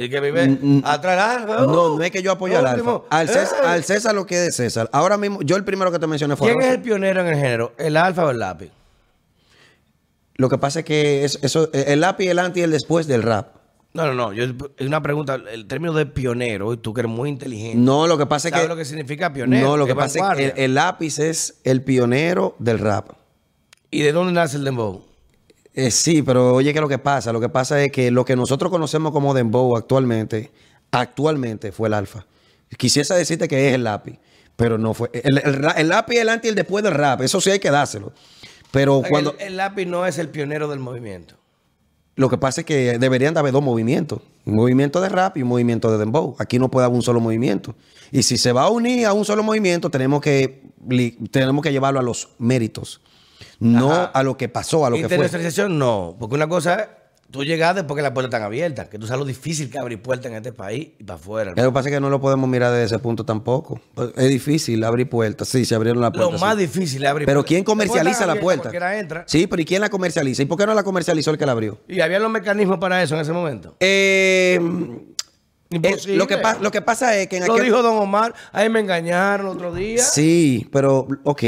Y 0.00 0.08
que 0.08 0.20
vive 0.20 0.58
atrás 0.84 1.42
del 1.42 1.50
alfa. 1.50 1.66
No, 1.66 1.82
oh, 1.82 1.98
no 1.98 2.04
es 2.04 2.10
que 2.10 2.22
yo 2.22 2.32
apoye 2.32 2.56
al 2.56 2.66
alfa. 2.66 3.00
Al 3.10 3.28
César, 3.28 3.58
¡Eh! 3.64 3.66
al 3.66 3.84
César 3.84 4.14
lo 4.14 4.26
que 4.26 4.36
es 4.36 4.44
de 4.46 4.52
César. 4.52 4.88
Ahora 4.92 5.16
mismo, 5.16 5.40
yo 5.42 5.56
el 5.56 5.64
primero 5.64 5.90
que 5.90 5.98
te 5.98 6.06
mencioné 6.06 6.36
fue 6.36 6.48
¿Quién 6.50 6.60
es 6.62 6.74
el 6.74 6.80
pionero 6.82 7.20
en 7.22 7.26
el 7.28 7.34
género? 7.36 7.72
¿El 7.78 7.96
alfa 7.96 8.24
o 8.26 8.30
el 8.30 8.38
lápiz? 8.38 8.70
Lo 10.36 10.48
que 10.48 10.58
pasa 10.58 10.80
es 10.80 10.84
que 10.84 11.24
es- 11.24 11.38
eso, 11.42 11.68
el 11.72 12.00
lápiz, 12.00 12.28
el 12.28 12.38
anti 12.38 12.60
y 12.60 12.62
el 12.62 12.70
después 12.70 13.06
del 13.08 13.22
rap. 13.24 13.56
No, 13.94 14.06
no, 14.06 14.14
no. 14.14 14.32
Yo, 14.32 14.44
es 14.44 14.86
una 14.86 15.02
pregunta. 15.02 15.40
El 15.50 15.66
término 15.66 15.92
de 15.94 16.06
pionero, 16.06 16.78
tú 16.78 16.94
que 16.94 17.00
eres 17.00 17.10
muy 17.10 17.28
inteligente. 17.30 17.76
No, 17.78 18.06
lo 18.06 18.16
que 18.18 18.26
pasa 18.26 18.48
es 18.48 18.52
¿Sabes 18.52 18.66
que. 18.66 18.68
lo 18.68 18.76
que 18.76 18.84
significa 18.84 19.32
pionero? 19.32 19.66
no, 19.66 19.76
lo 19.76 19.86
que 19.86 19.96
pasa 19.96 20.18
es 20.32 20.36
que 20.36 20.44
el, 20.44 20.52
el 20.56 20.74
lápiz 20.74 21.18
es 21.18 21.58
el 21.64 21.82
pionero 21.82 22.54
del 22.60 22.78
rap. 22.78 23.10
¿Y 23.90 24.02
de 24.02 24.12
dónde 24.12 24.32
nace 24.34 24.58
el 24.58 24.64
dembow? 24.64 25.07
Eh, 25.78 25.92
sí, 25.92 26.22
pero 26.22 26.56
oye, 26.56 26.72
¿qué 26.72 26.80
es 26.80 26.82
lo 26.82 26.88
que 26.88 26.98
pasa? 26.98 27.32
Lo 27.32 27.40
que 27.40 27.48
pasa 27.48 27.80
es 27.80 27.92
que 27.92 28.10
lo 28.10 28.24
que 28.24 28.34
nosotros 28.34 28.68
conocemos 28.68 29.12
como 29.12 29.32
Dembow 29.32 29.76
actualmente, 29.76 30.50
actualmente 30.90 31.70
fue 31.70 31.86
el 31.86 31.94
alfa. 31.94 32.26
Quisiese 32.76 33.14
decirte 33.14 33.46
que 33.46 33.68
es 33.68 33.74
el 33.76 33.84
lápiz, 33.84 34.18
pero 34.56 34.76
no 34.76 34.92
fue. 34.92 35.08
El, 35.12 35.38
el 35.38 35.88
lápiz 35.88 36.16
es 36.16 36.22
el 36.22 36.30
anti 36.30 36.48
y 36.48 36.50
el 36.50 36.56
después 36.56 36.82
del 36.82 36.94
rap. 36.94 37.20
Eso 37.20 37.40
sí 37.40 37.50
hay 37.50 37.60
que 37.60 37.70
dárselo. 37.70 38.12
Pero 38.72 38.96
O 38.96 39.00
sea, 39.02 39.04
que 39.04 39.10
cuando. 39.10 39.36
El, 39.38 39.46
el 39.46 39.56
lápiz 39.56 39.86
no 39.86 40.04
es 40.04 40.18
el 40.18 40.30
pionero 40.30 40.66
del 40.66 40.80
movimiento. 40.80 41.36
Lo 42.16 42.28
que 42.28 42.38
pasa 42.38 42.62
es 42.62 42.66
que 42.66 42.98
deberían 42.98 43.34
de 43.34 43.38
haber 43.38 43.52
dos 43.52 43.62
movimientos. 43.62 44.20
Un 44.46 44.56
movimiento 44.56 45.00
de 45.00 45.10
rap 45.10 45.36
y 45.36 45.42
un 45.42 45.48
movimiento 45.48 45.92
de 45.92 45.98
dembow. 45.98 46.34
Aquí 46.40 46.58
no 46.58 46.72
puede 46.72 46.86
haber 46.86 46.96
un 46.96 47.02
solo 47.02 47.20
movimiento. 47.20 47.76
Y 48.10 48.24
si 48.24 48.36
se 48.36 48.50
va 48.50 48.62
a 48.62 48.68
unir 48.68 49.06
a 49.06 49.12
un 49.12 49.24
solo 49.24 49.44
movimiento, 49.44 49.90
tenemos 49.90 50.22
que, 50.22 50.60
tenemos 51.30 51.62
que 51.62 51.70
llevarlo 51.70 52.00
a 52.00 52.02
los 52.02 52.30
méritos. 52.38 53.00
No 53.60 53.92
Ajá. 53.92 54.04
a 54.06 54.22
lo 54.22 54.36
que 54.36 54.48
pasó, 54.48 54.86
a 54.86 54.90
lo 54.90 54.96
que 54.96 55.02
fue. 55.02 55.16
Internacionalización 55.16 55.78
no. 55.78 56.16
Porque 56.18 56.34
una 56.36 56.48
cosa 56.48 56.74
es 56.76 56.88
tú 57.30 57.44
llegaste 57.44 57.84
porque 57.84 58.02
las 58.02 58.12
puertas 58.12 58.28
están 58.28 58.42
abiertas. 58.42 58.88
Que 58.88 58.98
tú 58.98 59.06
sabes 59.06 59.18
lo 59.20 59.24
difícil 59.26 59.68
que 59.70 59.78
abrir 59.78 60.00
puertas 60.00 60.30
en 60.30 60.36
este 60.36 60.52
país 60.52 60.90
y 60.98 61.04
para 61.04 61.16
afuera. 61.18 61.52
Lo 61.56 61.62
que 61.62 61.72
pasa 61.72 61.88
es 61.88 61.94
que 61.96 62.00
no 62.00 62.08
lo 62.08 62.20
podemos 62.20 62.48
mirar 62.48 62.72
desde 62.72 62.84
ese 62.84 62.98
punto 63.00 63.24
tampoco. 63.24 63.80
Pues, 63.94 64.10
Es 64.16 64.28
difícil 64.28 64.82
abrir 64.84 65.08
puertas. 65.10 65.48
Sí, 65.48 65.64
se 65.64 65.74
abrieron 65.74 66.00
las 66.00 66.12
Lo 66.14 66.20
puertas. 66.30 66.40
más 66.40 66.54
sí. 66.54 66.60
difícil 66.62 67.02
es 67.04 67.10
abrir 67.10 67.26
Pero 67.26 67.40
puertas. 67.40 67.48
¿quién 67.48 67.64
comercializa 67.64 68.26
la 68.26 68.36
puerta? 68.36 68.98
Entra. 68.98 69.24
Sí, 69.26 69.46
pero 69.46 69.60
¿y 69.60 69.64
quién 69.64 69.80
la 69.80 69.90
comercializa? 69.90 70.42
¿Y 70.42 70.46
por 70.46 70.56
qué 70.56 70.66
no 70.66 70.74
la 70.74 70.82
comercializó 70.82 71.30
el 71.32 71.38
que 71.38 71.46
la 71.46 71.52
abrió? 71.52 71.78
Y 71.88 72.00
había 72.00 72.18
los 72.18 72.30
mecanismos 72.30 72.78
para 72.78 73.02
eso 73.02 73.14
en 73.16 73.20
ese 73.20 73.32
momento. 73.32 73.76
Eh, 73.80 74.58
eh, 75.70 75.96
lo, 76.16 76.26
que 76.26 76.38
lo 76.62 76.70
que 76.70 76.80
pasa 76.80 77.14
es 77.18 77.28
que 77.28 77.36
en 77.38 77.46
Lo 77.46 77.52
aquel... 77.54 77.66
dijo 77.66 77.82
Don 77.82 77.98
Omar. 77.98 78.32
Ahí 78.52 78.70
me 78.70 78.80
engañaron 78.80 79.48
el 79.48 79.52
otro 79.52 79.74
día. 79.74 80.02
Sí, 80.02 80.66
pero, 80.72 81.06
ok. 81.24 81.42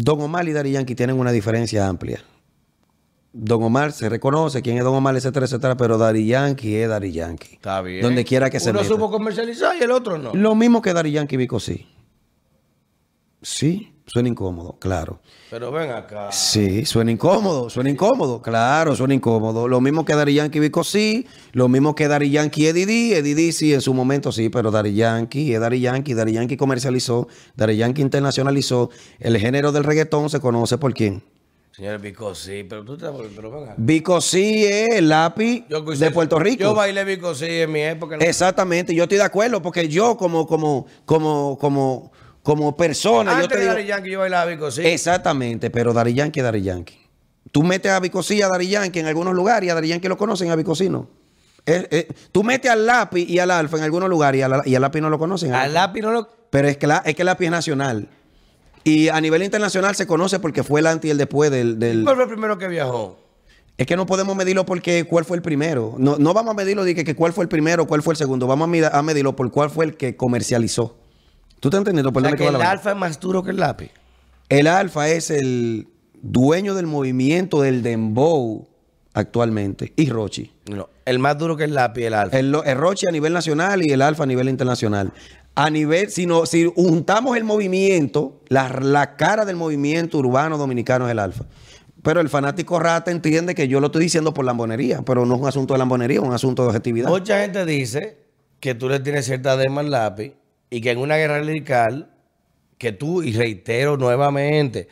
Don 0.00 0.20
Omar 0.20 0.46
y 0.46 0.52
Dari 0.52 0.70
Yankee 0.70 0.94
tienen 0.94 1.18
una 1.18 1.32
diferencia 1.32 1.88
amplia. 1.88 2.22
Don 3.32 3.60
Omar 3.64 3.90
se 3.90 4.08
reconoce 4.08 4.62
quién 4.62 4.78
es 4.78 4.84
Don 4.84 4.94
Omar, 4.94 5.16
etcétera, 5.16 5.46
etcétera, 5.46 5.76
pero 5.76 5.98
Dari 5.98 6.24
Yankee 6.24 6.76
es 6.76 6.88
Dari 6.88 7.10
Yankee. 7.10 7.54
Está 7.54 7.82
bien. 7.82 8.00
Donde 8.02 8.24
quiera 8.24 8.48
que 8.48 8.60
se 8.60 8.70
Uno 8.70 8.78
meta. 8.78 8.94
supo 8.94 9.10
comercializar 9.10 9.74
y 9.76 9.82
el 9.82 9.90
otro 9.90 10.16
no. 10.16 10.32
Lo 10.34 10.54
mismo 10.54 10.80
que 10.82 10.92
Dari 10.94 11.10
Yankee 11.10 11.34
y 11.34 11.38
Vico 11.38 11.58
sí. 11.58 11.84
Sí, 13.42 13.92
suena 14.08 14.28
incómodo, 14.28 14.76
claro. 14.80 15.20
Pero 15.50 15.70
ven 15.70 15.90
acá. 15.92 16.32
Sí, 16.32 16.84
suena 16.84 17.12
incómodo, 17.12 17.70
suena 17.70 17.90
incómodo, 17.90 18.42
claro, 18.42 18.96
suena 18.96 19.14
incómodo. 19.14 19.68
Lo 19.68 19.80
mismo 19.80 20.04
que 20.04 20.14
Dari 20.14 20.34
Yankee 20.34 20.60
Vico 20.60 20.82
sí, 20.82 21.26
lo 21.52 21.68
mismo 21.68 21.94
que 21.94 22.08
Dari 22.08 22.30
Yankee 22.30 22.64
y 22.64 22.66
Eddie 22.66 22.86
D. 22.86 23.18
Eddie 23.18 23.34
D 23.34 23.52
sí, 23.52 23.72
en 23.72 23.80
su 23.80 23.94
momento 23.94 24.32
sí, 24.32 24.48
pero 24.48 24.70
Dari 24.70 24.94
Yankee 24.94 25.54
es 25.54 25.60
Dari 25.60 25.80
Yankee. 25.80 26.14
Dari 26.14 26.32
Yankee 26.32 26.56
comercializó, 26.56 27.28
Dari 27.54 27.76
Yankee 27.76 28.02
internacionalizó. 28.02 28.90
El 29.20 29.38
género 29.38 29.72
del 29.72 29.84
reggaetón 29.84 30.28
se 30.30 30.40
conoce 30.40 30.78
por 30.78 30.92
quién. 30.94 31.22
Señor 31.78 32.00
Vico, 32.00 32.34
sí, 32.34 32.66
pero 32.68 32.84
tú 32.84 32.98
te 32.98 33.06
pero 33.36 33.52
ven 33.52 33.62
acá. 33.62 33.74
Vico 33.76 34.20
sí 34.20 34.64
es 34.64 34.96
el 34.96 35.10
lápiz 35.10 35.64
Yo 35.68 35.82
de 35.82 36.10
Puerto 36.10 36.36
Rico. 36.40 36.64
Yo 36.64 36.74
bailé 36.74 37.04
Vico 37.04 37.36
sí 37.36 37.46
en 37.46 37.70
mi 37.70 37.82
época. 37.82 38.16
Exactamente, 38.16 38.92
yo 38.96 39.04
estoy 39.04 39.18
de 39.18 39.22
acuerdo, 39.22 39.62
porque 39.62 39.88
yo 39.88 40.16
como, 40.16 40.44
como, 40.48 40.86
como, 41.04 41.56
como, 41.56 42.10
como 42.48 42.74
persona, 42.74 43.32
yo 43.32 43.36
Antes 43.44 43.58
te 43.58 43.64
de 43.66 43.74
digo. 43.76 43.88
Yankee 43.88 44.10
yo 44.10 44.20
bailaba. 44.20 44.50
Exactamente, 44.50 45.68
pero 45.68 45.92
Dari 45.92 46.14
Yankee 46.14 46.40
Dari 46.40 46.62
Yankee. 46.62 46.98
Tú 47.52 47.62
metes 47.62 47.92
a 47.92 48.00
Vicosí 48.00 48.40
a 48.40 48.48
Dari 48.48 48.68
Yankee 48.68 49.00
en 49.00 49.06
algunos 49.06 49.34
lugares 49.34 49.66
y 49.66 49.70
a 49.70 49.74
Dari 49.74 49.88
Yankee 49.88 50.08
lo 50.08 50.16
conocen, 50.16 50.50
a 50.50 50.56
Vicosí 50.56 50.88
no. 50.88 51.10
Eh, 51.66 51.86
eh, 51.90 52.08
tú 52.32 52.42
metes 52.42 52.70
al 52.70 52.86
lápiz 52.86 53.28
y 53.28 53.38
al 53.38 53.50
alfa 53.50 53.76
en 53.76 53.82
algunos 53.82 54.08
lugares 54.08 54.38
y 54.38 54.42
al, 54.42 54.62
y 54.64 54.74
al 54.74 54.80
lápiz 54.80 55.02
no 55.02 55.10
lo 55.10 55.18
conocen. 55.18 55.52
Al 55.52 55.74
lápiz 55.74 56.00
no 56.00 56.10
lo... 56.10 56.30
Pero 56.48 56.68
es 56.68 56.78
que, 56.78 56.86
la- 56.86 57.02
es 57.04 57.14
que 57.14 57.20
el 57.20 57.26
lápiz 57.26 57.44
es 57.44 57.50
nacional. 57.50 58.08
Y 58.82 59.08
a 59.08 59.20
nivel 59.20 59.42
internacional 59.42 59.94
se 59.94 60.06
conoce 60.06 60.38
porque 60.40 60.62
fue 60.62 60.80
el 60.80 60.86
antes 60.86 61.06
y 61.06 61.10
el 61.10 61.18
después 61.18 61.50
del... 61.50 61.78
del- 61.78 62.04
¿Cuál 62.04 62.16
fue 62.16 62.24
el 62.24 62.30
primero 62.30 62.56
que 62.56 62.68
viajó? 62.68 63.18
Es 63.76 63.86
que 63.86 63.94
no 63.96 64.06
podemos 64.06 64.34
medirlo 64.34 64.64
porque 64.64 65.04
cuál 65.04 65.26
fue 65.26 65.36
el 65.36 65.42
primero. 65.42 65.96
No, 65.98 66.16
no 66.16 66.32
vamos 66.32 66.52
a 66.52 66.54
medirlo 66.56 66.84
de 66.84 66.94
que, 66.94 67.04
que 67.04 67.14
cuál 67.14 67.34
fue 67.34 67.44
el 67.44 67.48
primero, 67.50 67.86
cuál 67.86 68.02
fue 68.02 68.14
el 68.14 68.16
segundo. 68.16 68.46
Vamos 68.46 68.70
a 68.90 69.02
medirlo 69.02 69.36
por 69.36 69.50
cuál 69.50 69.68
fue 69.68 69.84
el 69.84 69.96
que 69.98 70.16
comercializó. 70.16 70.97
¿Tú 71.60 71.70
te 71.70 71.76
entendiendo? 71.76 72.12
¿Por 72.12 72.22
O 72.22 72.24
sea, 72.24 72.30
dónde 72.30 72.44
que 72.44 72.48
que 72.48 72.56
va 72.56 72.58
el 72.58 72.64
la 72.64 72.70
alfa 72.70 72.90
es 72.90 72.96
más 72.96 73.20
duro 73.20 73.42
que 73.42 73.50
el 73.50 73.56
lápiz. 73.56 73.90
El 74.48 74.66
Alfa 74.66 75.08
es 75.08 75.30
el 75.30 75.88
dueño 76.22 76.74
del 76.74 76.86
movimiento 76.86 77.60
del 77.60 77.82
Dembow 77.82 78.66
actualmente. 79.12 79.92
Y 79.96 80.08
Rochi. 80.08 80.52
No, 80.70 80.88
el 81.04 81.18
más 81.18 81.36
duro 81.36 81.56
que 81.56 81.64
el 81.64 81.74
lápiz, 81.74 82.04
el 82.06 82.14
alfa. 82.14 82.38
El 82.38 82.54
Rochi 82.76 83.06
a 83.06 83.10
nivel 83.10 83.32
nacional 83.32 83.84
y 83.84 83.92
el 83.92 84.00
Alfa 84.00 84.22
a 84.24 84.26
nivel 84.26 84.48
internacional. 84.48 85.12
A 85.54 85.70
nivel, 85.70 86.10
si, 86.10 86.24
no, 86.24 86.46
si 86.46 86.64
juntamos 86.66 87.36
el 87.36 87.44
movimiento, 87.44 88.40
la, 88.48 88.68
la 88.80 89.16
cara 89.16 89.44
del 89.44 89.56
movimiento 89.56 90.18
urbano 90.18 90.56
dominicano 90.56 91.06
es 91.06 91.12
el 91.12 91.18
Alfa. 91.18 91.44
Pero 92.02 92.20
el 92.20 92.28
fanático 92.28 92.78
rata 92.78 93.10
entiende 93.10 93.56
que 93.56 93.66
yo 93.66 93.80
lo 93.80 93.86
estoy 93.86 94.04
diciendo 94.04 94.32
por 94.32 94.44
lambonería, 94.44 95.02
pero 95.02 95.26
no 95.26 95.34
es 95.34 95.40
un 95.40 95.48
asunto 95.48 95.74
de 95.74 95.78
lambonería, 95.78 96.20
es 96.20 96.24
un 96.24 96.32
asunto 96.32 96.62
de 96.62 96.68
objetividad. 96.68 97.08
Mucha 97.08 97.40
gente 97.40 97.66
dice 97.66 98.18
que 98.60 98.74
tú 98.76 98.88
le 98.88 99.00
tienes 99.00 99.26
cierta 99.26 99.56
dema 99.56 99.80
al 99.80 99.90
lápiz 99.90 100.34
y 100.70 100.80
que 100.80 100.90
en 100.90 100.98
una 100.98 101.16
guerra 101.16 101.40
lirical, 101.40 102.10
que 102.76 102.92
tú, 102.92 103.22
y 103.22 103.32
reitero 103.32 103.96
nuevamente, 103.96 104.88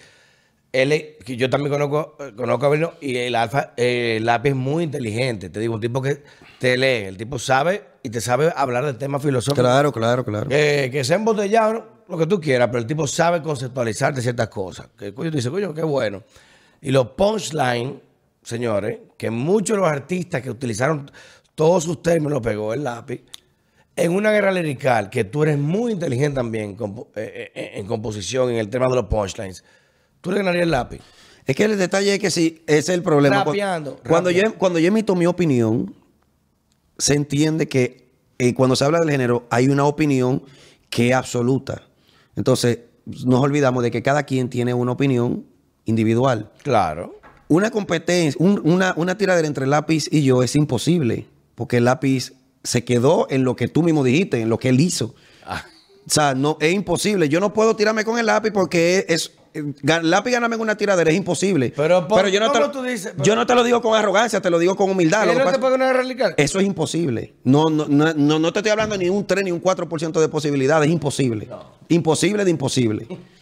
él, 0.72 1.16
que 1.24 1.36
yo 1.36 1.48
también 1.48 1.72
conozco, 1.72 2.16
eh, 2.20 2.32
conozco 2.36 2.64
a 2.64 2.68
Abelino 2.68 2.94
y 3.00 3.16
el 3.16 3.34
alfa, 3.34 3.72
eh, 3.76 4.16
el 4.18 4.26
lápiz 4.26 4.50
es 4.50 4.56
muy 4.56 4.84
inteligente. 4.84 5.48
Te 5.48 5.60
digo, 5.60 5.74
un 5.74 5.80
tipo 5.80 6.02
que 6.02 6.22
te 6.58 6.76
lee, 6.76 7.06
el 7.06 7.16
tipo 7.16 7.38
sabe 7.38 7.82
y 8.02 8.10
te 8.10 8.20
sabe 8.20 8.52
hablar 8.54 8.84
de 8.84 8.94
temas 8.94 9.22
filosóficos. 9.22 9.64
Claro, 9.64 9.92
claro, 9.92 10.24
claro. 10.24 10.48
Que, 10.48 10.90
que 10.92 11.04
sea 11.04 11.16
embotellado, 11.16 11.72
¿no? 11.72 11.96
lo 12.08 12.18
que 12.18 12.26
tú 12.26 12.40
quieras, 12.40 12.68
pero 12.68 12.78
el 12.78 12.86
tipo 12.86 13.06
sabe 13.06 13.42
conceptualizar 13.42 14.14
de 14.14 14.22
ciertas 14.22 14.48
cosas. 14.48 14.88
Que 14.96 15.12
coño, 15.12 15.30
tú 15.30 15.36
dices, 15.36 15.50
coño, 15.50 15.74
qué 15.74 15.82
bueno. 15.82 16.22
Y 16.80 16.90
los 16.90 17.08
punchline, 17.10 18.00
señores, 18.42 18.98
que 19.16 19.30
muchos 19.30 19.76
de 19.76 19.80
los 19.80 19.90
artistas 19.90 20.42
que 20.42 20.50
utilizaron 20.50 21.10
todos 21.54 21.84
sus 21.84 22.02
términos 22.02 22.32
los 22.32 22.42
pegó 22.42 22.74
el 22.74 22.84
lápiz, 22.84 23.22
en 23.96 24.12
una 24.12 24.30
guerra 24.30 24.52
lirical, 24.52 25.08
que 25.10 25.24
tú 25.24 25.42
eres 25.42 25.58
muy 25.58 25.92
inteligente 25.92 26.34
también 26.36 26.76
eh, 27.16 27.50
eh, 27.54 27.70
en 27.74 27.86
composición, 27.86 28.50
en 28.50 28.56
el 28.56 28.68
tema 28.68 28.86
de 28.88 28.94
los 28.96 29.06
punchlines, 29.06 29.64
tú 30.20 30.30
le 30.30 30.38
ganarías 30.38 30.64
el 30.64 30.70
lápiz. 30.70 31.00
Es 31.46 31.56
que 31.56 31.64
el 31.64 31.78
detalle 31.78 32.14
es 32.14 32.18
que 32.20 32.30
sí, 32.30 32.62
ese 32.66 32.78
es 32.78 32.88
el 32.90 33.02
problema. 33.02 33.44
Rapeando, 33.44 33.96
Cuando, 34.06 34.30
rapeando. 34.30 34.52
yo, 34.54 34.58
cuando 34.58 34.78
yo 34.80 34.88
emito 34.88 35.14
mi 35.14 35.26
opinión, 35.26 35.94
se 36.98 37.14
entiende 37.14 37.68
que 37.68 38.08
eh, 38.38 38.52
cuando 38.54 38.76
se 38.76 38.84
habla 38.84 38.98
del 39.00 39.10
género 39.10 39.46
hay 39.50 39.68
una 39.68 39.84
opinión 39.84 40.42
que 40.90 41.08
es 41.10 41.14
absoluta. 41.14 41.82
Entonces, 42.34 42.80
nos 43.24 43.40
olvidamos 43.40 43.82
de 43.82 43.90
que 43.90 44.02
cada 44.02 44.24
quien 44.24 44.50
tiene 44.50 44.74
una 44.74 44.92
opinión 44.92 45.46
individual. 45.84 46.50
Claro. 46.62 47.20
Una 47.48 47.70
competencia, 47.70 48.36
un- 48.44 48.60
una, 48.64 48.92
una 48.96 49.16
tiradera 49.16 49.46
entre 49.46 49.66
lápiz 49.66 50.08
y 50.10 50.22
yo 50.24 50.42
es 50.42 50.56
imposible, 50.56 51.26
porque 51.54 51.76
el 51.76 51.84
lápiz 51.84 52.32
se 52.62 52.84
quedó 52.84 53.26
en 53.30 53.44
lo 53.44 53.56
que 53.56 53.68
tú 53.68 53.82
mismo 53.82 54.02
dijiste, 54.04 54.40
en 54.40 54.48
lo 54.48 54.58
que 54.58 54.68
él 54.70 54.80
hizo. 54.80 55.14
Ah, 55.44 55.64
O 56.06 56.10
sea, 56.10 56.34
no, 56.34 56.56
es 56.60 56.72
imposible. 56.72 57.28
Yo 57.28 57.40
no 57.40 57.52
puedo 57.52 57.74
tirarme 57.76 58.04
con 58.04 58.18
el 58.18 58.26
lápiz 58.26 58.50
porque 58.52 59.04
es. 59.08 59.32
es- 59.54 59.72
gan- 59.82 60.02
lápiz 60.02 60.32
ganarme 60.32 60.56
en 60.56 60.60
una 60.62 60.76
tiradera 60.76 61.10
es 61.10 61.16
imposible. 61.16 61.72
Pero 61.74 62.06
por- 62.06 62.28
yo 62.28 62.40
no, 62.40 62.46
te 62.52 62.58
¿cómo 62.58 62.66
lo, 62.66 62.70
tú 62.72 62.82
dices? 62.82 63.12
Pero- 63.12 63.24
yo 63.24 63.34
no 63.36 63.46
te 63.46 63.54
lo 63.54 63.64
digo 63.64 63.80
con 63.80 63.94
arrogancia, 63.98 64.40
te 64.42 64.50
lo 64.50 64.58
digo 64.58 64.76
con 64.76 64.90
humildad. 64.90 65.24
Lo 65.24 65.32
¿Él 65.32 65.38
que 65.38 65.44
no 65.44 65.50
te 65.52 65.58
puede 65.58 65.78
eso 66.36 66.60
es 66.60 66.66
imposible. 66.66 67.34
No, 67.44 67.70
no, 67.70 67.86
no, 67.88 68.12
no, 68.12 68.38
no 68.38 68.52
te 68.52 68.58
estoy 68.58 68.70
hablando 68.72 68.96
ni 68.98 69.08
un 69.08 69.26
3 69.26 69.44
ni 69.44 69.52
un 69.52 69.60
4% 69.62 70.20
de 70.20 70.28
posibilidades. 70.28 70.86
Es 70.88 70.92
imposible. 70.92 71.48
Imposible 71.88 72.44
de 72.44 72.50
imposible. 72.50 73.06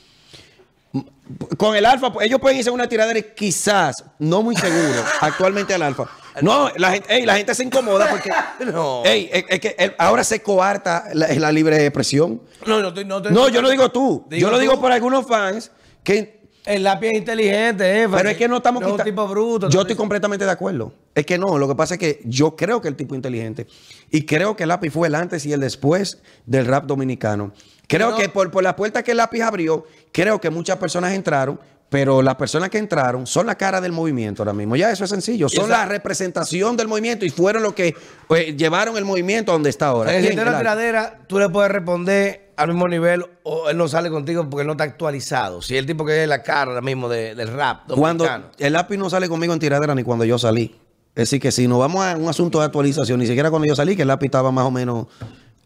Con 1.56 1.74
el 1.74 1.86
alfa, 1.86 2.12
ellos 2.20 2.38
pueden 2.40 2.58
irse 2.58 2.68
a 2.68 2.72
una 2.72 2.86
tiradera 2.88 3.20
quizás, 3.34 4.04
no 4.18 4.42
muy 4.42 4.56
seguro, 4.56 5.02
actualmente 5.20 5.72
al 5.72 5.82
alfa. 5.82 6.06
No, 6.42 6.68
la 6.76 6.90
gente, 6.92 7.14
ey, 7.14 7.24
la 7.24 7.36
gente 7.36 7.54
se 7.54 7.62
incomoda 7.64 8.10
porque. 8.10 8.30
No. 8.66 9.02
Ey, 9.04 9.30
es, 9.32 9.44
es 9.48 9.60
que 9.60 9.74
el- 9.78 9.94
ahora 9.98 10.22
se 10.24 10.42
coarta 10.42 11.04
la, 11.14 11.28
la 11.28 11.50
libre 11.52 11.84
expresión. 11.86 12.42
No, 12.66 12.80
no, 12.82 12.90
no, 12.90 13.20
No, 13.20 13.48
yo 13.48 13.62
lo 13.62 13.70
digo 13.70 13.90
tú. 13.90 14.26
Digo 14.28 14.40
yo 14.42 14.50
lo 14.50 14.56
tú. 14.56 14.60
digo 14.62 14.80
por 14.80 14.92
algunos 14.92 15.26
fans 15.26 15.70
que. 16.02 16.42
El 16.66 16.82
lápiz 16.82 17.08
es 17.08 17.18
inteligente, 17.18 18.02
eh. 18.02 18.08
Pero 18.10 18.28
es 18.30 18.38
que 18.38 18.48
no 18.48 18.56
estamos 18.56 18.80
es 18.82 18.86
un 18.88 18.94
quita- 18.94 19.04
tipo 19.04 19.28
bruto. 19.28 19.68
Yo 19.68 19.82
estoy 19.82 19.96
completamente 19.96 20.46
de 20.46 20.50
acuerdo. 20.50 20.94
Es 21.14 21.26
que 21.26 21.36
no, 21.36 21.58
lo 21.58 21.68
que 21.68 21.74
pasa 21.74 21.94
es 21.94 22.00
que 22.00 22.20
yo 22.24 22.56
creo 22.56 22.80
que 22.80 22.88
el 22.88 22.96
tipo 22.96 23.14
es 23.14 23.18
inteligente. 23.18 23.66
Y 24.10 24.24
creo 24.24 24.56
que 24.56 24.62
el 24.62 24.70
lápiz 24.70 24.90
fue 24.90 25.08
el 25.08 25.14
antes 25.14 25.44
y 25.44 25.52
el 25.52 25.60
después 25.60 26.22
del 26.46 26.64
rap 26.66 26.86
dominicano. 26.86 27.52
Creo 27.86 28.10
No. 28.12 28.16
que 28.16 28.28
por, 28.28 28.50
por 28.50 28.62
la 28.62 28.74
puerta 28.76 29.02
que 29.02 29.10
el 29.12 29.18
lápiz 29.18 29.42
abrió, 29.42 29.84
creo 30.12 30.40
que 30.40 30.50
muchas 30.50 30.76
personas 30.78 31.12
entraron, 31.12 31.60
pero 31.90 32.22
las 32.22 32.34
personas 32.36 32.70
que 32.70 32.78
entraron 32.78 33.26
son 33.26 33.46
la 33.46 33.54
cara 33.56 33.80
del 33.80 33.92
movimiento 33.92 34.42
ahora 34.42 34.52
mismo. 34.52 34.74
Ya 34.74 34.90
eso 34.90 35.04
es 35.04 35.10
sencillo. 35.10 35.48
Son 35.48 35.68
la 35.70 35.84
representación 35.84 36.76
del 36.76 36.88
movimiento 36.88 37.24
y 37.24 37.30
fueron 37.30 37.62
los 37.62 37.74
que 37.74 37.94
pues, 38.26 38.56
llevaron 38.56 38.96
el 38.96 39.04
movimiento 39.04 39.52
a 39.52 39.54
donde 39.54 39.70
está 39.70 39.88
ahora. 39.88 40.14
En 40.16 40.22
de 40.22 40.28
El 40.30 40.36
lápiz. 40.36 40.58
tiradera, 40.58 41.18
tú 41.28 41.38
le 41.38 41.48
puedes 41.50 41.70
responder 41.70 42.52
al 42.56 42.68
mismo 42.68 42.88
nivel 42.88 43.26
o 43.42 43.68
él 43.68 43.76
no 43.76 43.86
sale 43.86 44.10
contigo 44.10 44.48
porque 44.48 44.62
él 44.62 44.66
no 44.66 44.72
está 44.72 44.84
actualizado. 44.84 45.60
Si 45.62 45.76
el 45.76 45.86
tipo 45.86 46.04
que 46.04 46.22
es 46.22 46.28
la 46.28 46.42
cara 46.42 46.70
ahora 46.70 46.80
mismo 46.80 47.08
de- 47.08 47.34
del 47.34 47.48
rap 47.48 47.82
Cuando 47.94 48.24
dominicano. 48.24 48.52
el 48.58 48.72
lápiz 48.72 48.96
no 48.96 49.10
sale 49.10 49.28
conmigo 49.28 49.52
en 49.52 49.60
tiradera 49.60 49.94
ni 49.94 50.02
cuando 50.02 50.24
yo 50.24 50.38
salí. 50.38 50.74
Es 51.14 51.28
decir, 51.28 51.40
que 51.40 51.52
si 51.52 51.68
nos 51.68 51.78
vamos 51.78 52.04
a 52.04 52.16
un 52.16 52.28
asunto 52.28 52.58
de 52.58 52.64
actualización, 52.64 53.20
ni 53.20 53.26
siquiera 53.28 53.48
cuando 53.50 53.68
yo 53.68 53.76
salí, 53.76 53.94
que 53.94 54.02
el 54.02 54.08
lápiz 54.08 54.26
estaba 54.26 54.50
más 54.50 54.64
o 54.64 54.70
menos 54.72 55.06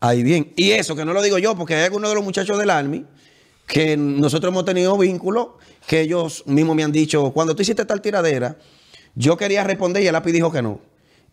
ahí 0.00 0.22
bien. 0.22 0.52
Y 0.56 0.70
eso, 0.72 0.94
que 0.96 1.04
no 1.04 1.12
lo 1.12 1.22
digo 1.22 1.38
yo, 1.38 1.56
porque 1.56 1.74
hay 1.74 1.84
algunos 1.84 2.10
de 2.10 2.14
los 2.16 2.24
muchachos 2.24 2.58
del 2.58 2.70
Army 2.70 3.04
que 3.66 3.96
nosotros 3.96 4.50
hemos 4.50 4.64
tenido 4.64 4.96
vínculos, 4.96 5.48
que 5.86 6.00
ellos 6.00 6.42
mismos 6.46 6.74
me 6.74 6.84
han 6.84 6.92
dicho, 6.92 7.30
cuando 7.32 7.54
tú 7.54 7.62
hiciste 7.62 7.84
tal 7.84 8.00
tiradera, 8.00 8.56
yo 9.14 9.36
quería 9.36 9.62
responder 9.64 10.02
y 10.02 10.06
el 10.06 10.12
lápiz 10.14 10.32
dijo 10.32 10.50
que 10.50 10.62
no. 10.62 10.80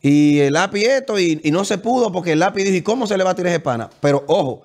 Y 0.01 0.39
el 0.39 0.53
lápiz 0.53 0.83
esto, 0.83 1.17
y, 1.19 1.39
y 1.43 1.51
no 1.51 1.63
se 1.65 1.77
pudo 1.77 2.11
porque 2.11 2.33
el 2.33 2.39
lápiz 2.39 2.63
dijo, 2.63 2.75
¿y 2.75 2.81
cómo 2.81 3.07
se 3.07 3.17
le 3.17 3.23
va 3.23 3.31
a 3.31 3.35
tirar 3.35 3.51
ese 3.51 3.59
pana? 3.61 3.89
Pero 4.01 4.23
ojo, 4.27 4.63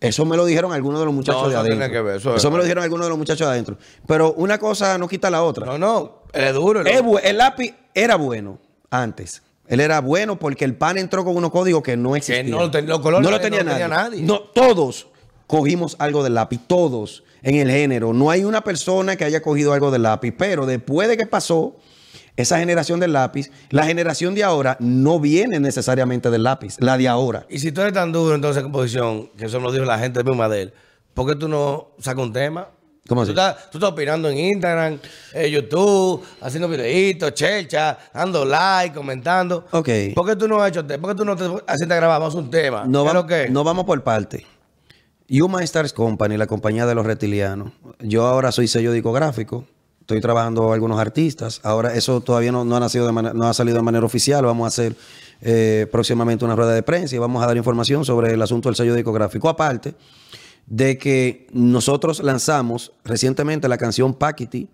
eso 0.00 0.24
me 0.24 0.36
lo 0.36 0.46
dijeron 0.46 0.72
algunos 0.72 1.00
de 1.00 1.04
los 1.06 1.14
muchachos 1.14 1.42
No, 1.42 1.48
de 1.48 1.54
tiene 1.68 1.84
adentro. 1.84 1.92
que 1.92 2.02
ver, 2.02 2.16
eso 2.16 2.34
eso 2.34 2.48
es- 2.48 2.50
me 2.52 2.56
lo 2.56 2.64
dijeron 2.64 2.82
algunos 2.82 3.04
de 3.06 3.10
los 3.10 3.18
muchachos 3.18 3.46
de 3.46 3.52
adentro. 3.52 3.76
Pero 4.06 4.32
una 4.32 4.58
cosa 4.58 4.96
no 4.96 5.06
quita 5.06 5.28
la 5.28 5.42
otra. 5.42 5.66
No, 5.66 5.76
no, 5.78 6.22
es 6.32 6.54
duro. 6.54 6.80
Es 6.80 7.02
bu- 7.02 7.20
el 7.22 7.36
lápiz 7.36 7.74
era 7.94 8.16
bueno 8.16 8.58
antes. 8.90 9.42
Él 9.70 9.78
era 9.78 10.00
bueno 10.00 10.36
porque 10.36 10.64
el 10.64 10.74
pan 10.74 10.98
entró 10.98 11.24
con 11.24 11.36
unos 11.36 11.52
códigos 11.52 11.82
que 11.82 11.96
no 11.96 12.16
existían. 12.16 12.50
no 12.50 12.66
los 12.66 13.00
colores 13.00 13.24
no 13.24 13.30
lo 13.30 13.36
no 13.36 13.40
tenía, 13.40 13.62
lo 13.62 13.70
tenía 13.70 13.88
nadie. 13.88 14.16
nadie. 14.16 14.22
No, 14.22 14.40
todos 14.40 15.06
cogimos 15.46 15.94
algo 16.00 16.24
del 16.24 16.34
lápiz, 16.34 16.60
todos 16.66 17.22
en 17.42 17.54
el 17.54 17.70
género. 17.70 18.12
No 18.12 18.30
hay 18.30 18.44
una 18.44 18.62
persona 18.62 19.14
que 19.14 19.24
haya 19.24 19.40
cogido 19.40 19.72
algo 19.72 19.92
del 19.92 20.02
lápiz, 20.02 20.34
pero 20.36 20.66
después 20.66 21.08
de 21.08 21.16
que 21.16 21.24
pasó 21.24 21.76
esa 22.34 22.58
generación 22.58 22.98
del 22.98 23.12
lápiz, 23.12 23.52
la 23.70 23.84
generación 23.84 24.34
de 24.34 24.42
ahora 24.42 24.76
no 24.80 25.20
viene 25.20 25.60
necesariamente 25.60 26.30
del 26.30 26.42
lápiz, 26.42 26.76
la 26.80 26.98
de 26.98 27.06
ahora. 27.06 27.46
Y 27.48 27.60
si 27.60 27.70
tú 27.70 27.80
eres 27.80 27.92
tan 27.92 28.10
duro 28.10 28.34
entonces 28.34 28.58
en 28.58 28.64
composición, 28.64 29.30
que 29.38 29.46
eso 29.46 29.60
me 29.60 29.66
lo 29.66 29.72
dijo 29.72 29.84
la 29.84 30.00
gente 30.00 30.24
misma 30.24 30.48
de 30.48 30.62
él, 30.62 30.72
¿por 31.14 31.28
qué 31.28 31.36
tú 31.36 31.48
no 31.48 31.92
sacas 32.00 32.24
un 32.24 32.32
tema? 32.32 32.70
¿Cómo 33.08 33.22
así? 33.22 33.32
Tú 33.32 33.40
estás, 33.40 33.70
tú 33.70 33.78
estás 33.78 33.90
opinando 33.92 34.28
en 34.28 34.38
Instagram, 34.38 34.98
en 35.32 35.50
YouTube, 35.50 36.22
haciendo 36.40 36.68
videitos, 36.68 37.34
chelcha, 37.34 37.98
dando 38.14 38.44
like, 38.44 38.94
comentando. 38.94 39.66
Ok. 39.72 39.88
¿Por 40.14 40.26
qué 40.26 40.36
tú 40.36 40.46
no 40.46 40.62
has 40.62 40.70
hecho 40.70 40.86
¿Por 40.86 41.10
qué 41.10 41.14
tú 41.16 41.24
no 41.24 41.34
te 41.36 41.44
a 41.44 42.28
un 42.34 42.50
tema. 42.50 42.84
No, 42.86 43.02
¿Qué 43.02 43.08
es 43.08 43.14
vamos, 43.14 43.14
lo 43.14 43.26
que? 43.26 43.48
no 43.50 43.64
vamos 43.64 43.84
por 43.84 44.02
parte. 44.02 44.46
Human 45.30 45.62
Stars 45.62 45.92
Company, 45.92 46.36
la 46.36 46.46
compañía 46.46 46.86
de 46.86 46.94
los 46.94 47.06
reptilianos. 47.06 47.72
Yo 48.00 48.26
ahora 48.26 48.52
soy 48.52 48.68
sello 48.68 48.92
discográfico. 48.92 49.64
Estoy 50.00 50.20
trabajando 50.20 50.72
algunos 50.72 50.98
artistas. 50.98 51.60
Ahora 51.62 51.94
eso 51.94 52.20
todavía 52.20 52.50
no, 52.50 52.64
no 52.64 52.76
ha, 52.76 52.80
nacido 52.80 53.06
de 53.06 53.12
mane- 53.12 53.32
no 53.32 53.46
ha 53.46 53.54
salido 53.54 53.76
de 53.76 53.82
manera 53.82 54.04
oficial. 54.04 54.44
Vamos 54.44 54.64
a 54.64 54.68
hacer 54.68 54.96
eh, 55.40 55.86
próximamente 55.92 56.44
una 56.44 56.56
rueda 56.56 56.72
de 56.74 56.82
prensa 56.82 57.14
y 57.14 57.18
vamos 57.18 57.42
a 57.42 57.46
dar 57.46 57.56
información 57.56 58.04
sobre 58.04 58.32
el 58.34 58.42
asunto 58.42 58.68
del 58.68 58.74
sello 58.76 58.94
discográfico. 58.94 59.48
Aparte 59.48 59.94
de 60.66 60.98
que 60.98 61.46
nosotros 61.52 62.22
lanzamos 62.22 62.92
recientemente 63.04 63.68
la 63.68 63.78
canción 63.78 64.14
Paquiti 64.14 64.68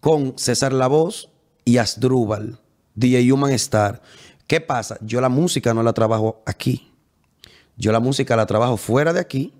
con 0.00 0.38
César 0.38 0.72
La 0.72 0.86
Voz 0.86 1.30
y 1.64 1.78
Asdrúbal, 1.78 2.58
DJ 2.94 3.32
Human 3.32 3.52
Star. 3.52 4.02
¿Qué 4.46 4.60
pasa? 4.60 4.96
Yo 5.00 5.20
la 5.20 5.28
música 5.28 5.74
no 5.74 5.82
la 5.82 5.92
trabajo 5.92 6.42
aquí. 6.46 6.90
Yo 7.76 7.92
la 7.92 8.00
música 8.00 8.36
la 8.36 8.46
trabajo 8.46 8.76
fuera 8.76 9.12
de 9.12 9.20
aquí 9.20 9.52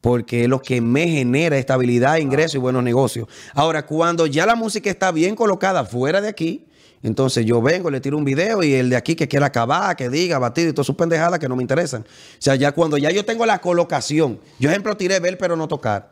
porque 0.00 0.44
es 0.44 0.48
lo 0.48 0.62
que 0.62 0.80
me 0.80 1.08
genera 1.08 1.58
estabilidad, 1.58 2.18
ingreso 2.18 2.56
y 2.56 2.60
buenos 2.60 2.84
negocios. 2.84 3.26
Ahora, 3.54 3.86
cuando 3.86 4.26
ya 4.26 4.46
la 4.46 4.54
música 4.54 4.88
está 4.88 5.10
bien 5.10 5.34
colocada 5.34 5.84
fuera 5.84 6.20
de 6.20 6.28
aquí, 6.28 6.66
entonces 7.06 7.46
yo 7.46 7.62
vengo, 7.62 7.88
le 7.88 8.00
tiro 8.00 8.18
un 8.18 8.24
video 8.24 8.64
y 8.64 8.74
el 8.74 8.90
de 8.90 8.96
aquí 8.96 9.14
que 9.14 9.28
quiera 9.28 9.46
acabar, 9.46 9.94
que 9.94 10.10
diga, 10.10 10.40
batido 10.40 10.70
y 10.70 10.72
todas 10.72 10.86
sus 10.86 10.96
pendejadas 10.96 11.38
que 11.38 11.48
no 11.48 11.54
me 11.54 11.62
interesan. 11.62 12.02
O 12.02 12.40
sea, 12.40 12.56
ya 12.56 12.72
cuando 12.72 12.98
ya 12.98 13.12
yo 13.12 13.24
tengo 13.24 13.46
la 13.46 13.60
colocación, 13.60 14.40
yo 14.58 14.70
ejemplo 14.70 14.96
tiré 14.96 15.20
ver 15.20 15.38
pero 15.38 15.54
no 15.54 15.68
tocar, 15.68 16.10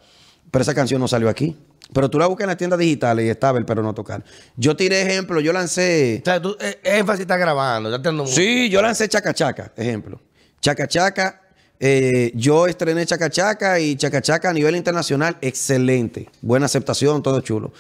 pero 0.53 0.63
esa 0.63 0.73
canción 0.73 1.01
no 1.01 1.09
salió 1.09 1.29
aquí. 1.29 1.57
Pero 1.93 2.09
tú 2.09 2.17
la 2.17 2.27
buscas 2.27 2.45
en 2.45 2.49
las 2.49 2.57
tiendas 2.57 2.79
digitales 2.79 3.27
y 3.27 3.29
está 3.29 3.51
ver 3.51 3.67
pero 3.67 3.83
no 3.83 3.93
tocar. 3.93 4.25
Yo 4.57 4.77
tiré 4.77 5.03
ejemplo, 5.03 5.41
yo 5.41 5.53
lancé... 5.53 6.21
O 6.23 6.25
sea, 6.25 6.41
tú, 6.41 6.57
eh, 6.61 6.79
énfasis 6.85 7.23
está 7.23 7.37
grabando, 7.37 7.91
ya 7.91 8.01
te 8.01 8.09
ando 8.11 8.25
Sí, 8.29 8.71
yo 8.71 8.81
lancé 8.81 9.09
Chaca 9.09 9.35
Chaca, 9.35 9.73
ejemplo. 9.77 10.21
Chaca 10.61 10.87
Chaca, 10.87 11.43
eh, 11.81 12.31
yo 12.37 12.69
estrené 12.69 13.05
Chaca 13.05 13.31
Chaca 13.31 13.81
y 13.81 13.97
Chaca 13.97 14.23
Chaca 14.23 14.51
a 14.51 14.53
nivel 14.53 14.77
internacional, 14.77 15.39
excelente. 15.41 16.31
Buena 16.41 16.67
aceptación, 16.67 17.21
todo 17.21 17.41
chulo. 17.41 17.73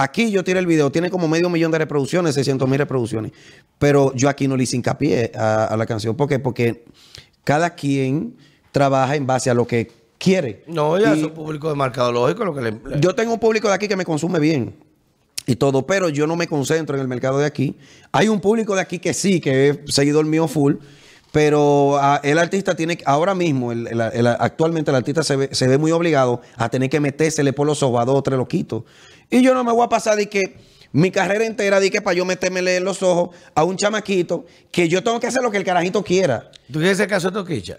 Aquí 0.00 0.30
yo 0.30 0.44
tiré 0.44 0.60
el 0.60 0.66
video, 0.66 0.90
tiene 0.92 1.10
como 1.10 1.26
medio 1.26 1.48
millón 1.50 1.72
de 1.72 1.78
reproducciones, 1.78 2.34
600 2.36 2.68
mil 2.68 2.78
reproducciones. 2.78 3.32
Pero 3.78 4.12
yo 4.14 4.28
aquí 4.28 4.46
no 4.46 4.56
le 4.56 4.62
hice 4.62 4.76
hincapié 4.76 5.32
a, 5.34 5.64
a 5.64 5.76
la 5.76 5.86
canción. 5.86 6.14
¿Por 6.16 6.28
qué? 6.28 6.38
Porque 6.38 6.84
cada 7.44 7.74
quien 7.74 8.36
trabaja 8.70 9.16
en 9.16 9.26
base 9.26 9.50
a 9.50 9.54
lo 9.54 9.66
que 9.66 9.90
quiere. 10.18 10.62
No, 10.68 10.98
ya 10.98 11.14
Y- 11.16 11.18
es 11.20 11.24
un 11.26 11.32
público 11.34 11.68
de 11.68 11.74
mercadológico 11.74 12.44
lo 12.44 12.54
que 12.54 12.60
le. 12.60 12.74
yo 13.00 13.14
tengo 13.14 13.32
un 13.34 13.40
público 13.40 13.66
de 13.68 13.74
aquí 13.74 13.88
que 13.88 13.96
me 13.96 14.04
consume 14.04 14.38
bien 14.38 14.74
y 15.46 15.56
todo, 15.56 15.86
pero 15.86 16.08
yo 16.10 16.26
no 16.26 16.36
me 16.36 16.46
concentro 16.46 16.94
en 16.96 17.02
el 17.02 17.08
mercado 17.08 17.38
de 17.38 17.46
aquí. 17.46 17.76
Hay 18.12 18.28
un 18.28 18.40
público 18.40 18.74
de 18.76 18.82
aquí 18.82 18.98
que 18.98 19.14
sí, 19.14 19.40
que 19.40 19.68
es 19.70 19.78
seguidor 19.94 20.26
mío 20.26 20.46
full, 20.46 20.74
pero 21.32 21.96
ah, 21.98 22.20
el 22.22 22.38
artista 22.38 22.74
tiene, 22.74 22.98
ahora 23.04 23.34
mismo, 23.34 23.72
el- 23.72 23.86
el- 23.86 24.00
el- 24.00 24.26
actualmente 24.26 24.90
el 24.90 24.96
artista 24.96 25.22
se 25.22 25.36
ve, 25.36 25.48
se 25.52 25.66
ve 25.68 25.78
muy 25.78 25.90
obligado 25.92 26.40
a 26.56 26.68
tener 26.68 26.88
que 26.90 27.00
metérsele 27.00 27.52
por 27.52 27.66
los 27.66 27.82
ojos 27.82 28.00
a 28.00 28.04
dos 28.04 28.16
o 28.16 28.22
tres 28.22 28.38
loquitos. 28.38 28.84
Y 29.30 29.42
yo 29.42 29.54
no 29.54 29.64
me 29.64 29.72
voy 29.72 29.84
a 29.84 29.88
pasar 29.88 30.16
de 30.16 30.28
que 30.28 30.56
mi 30.92 31.10
carrera 31.10 31.44
entera 31.44 31.80
di 31.80 31.90
que 31.90 32.00
para 32.00 32.14
yo 32.16 32.24
metérmele 32.24 32.76
en 32.76 32.84
los 32.84 33.02
ojos 33.02 33.36
a 33.54 33.64
un 33.64 33.76
chamaquito 33.76 34.46
que 34.72 34.88
yo 34.88 35.02
tengo 35.04 35.20
que 35.20 35.26
hacer 35.26 35.42
lo 35.42 35.50
que 35.50 35.58
el 35.58 35.64
carajito 35.64 36.02
quiera. 36.02 36.50
¿Tú 36.72 36.78
quieres 36.78 36.98
el 37.00 37.06
caso 37.08 37.28
de 37.30 37.34
Toquicha? 37.34 37.78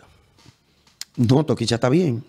No, 1.17 1.45
Toquicha 1.45 1.75
está 1.75 1.89
bien. 1.89 2.23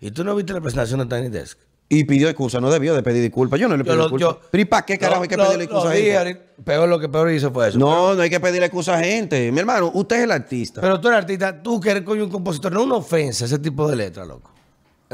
¿Y 0.00 0.10
tú 0.10 0.22
no 0.24 0.34
viste 0.36 0.52
la 0.52 0.60
presentación 0.60 1.00
de 1.00 1.06
Tiny 1.16 1.30
Desk? 1.30 1.58
Y 1.88 2.04
pidió 2.04 2.28
excusa, 2.28 2.60
no 2.60 2.70
debió 2.70 2.94
de 2.94 3.02
pedir 3.02 3.22
disculpas. 3.22 3.60
Yo 3.60 3.68
no 3.68 3.76
le 3.76 3.84
pedí 3.84 3.96
lo- 3.96 4.04
disculpas. 4.08 4.36
Pero 4.50 4.62
¿y 4.62 4.64
para 4.64 4.84
qué 4.86 4.98
carajo 4.98 5.22
hay 5.22 5.28
que 5.28 5.36
Lo- 5.36 5.44
pedirle 5.44 5.64
lo- 5.66 5.70
excusa 5.70 5.90
a 5.90 5.94
lo 5.94 6.00
gente? 6.24 6.40
Peor 6.64 6.88
lo 6.88 6.98
que 6.98 7.08
peor 7.08 7.30
hizo 7.30 7.52
fue 7.52 7.68
eso. 7.68 7.78
No, 7.78 8.14
no 8.14 8.22
hay 8.22 8.30
que 8.30 8.40
pedirle 8.40 8.66
excusa 8.66 8.94
a 8.96 9.00
gente. 9.02 9.50
Mi 9.52 9.60
hermano, 9.60 9.90
usted 9.94 10.16
es 10.16 10.22
el 10.24 10.30
artista. 10.32 10.80
Pero 10.80 11.00
tú 11.00 11.08
eres 11.08 11.18
artista, 11.18 11.62
tú 11.62 11.80
que 11.80 11.90
eres 11.90 12.02
coño 12.02 12.24
un 12.24 12.30
compositor, 12.30 12.72
no 12.72 12.82
una 12.84 12.96
ofensa 12.96 13.44
ese 13.44 13.58
tipo 13.58 13.88
de 13.88 13.96
letra, 13.96 14.24
loco. 14.24 14.50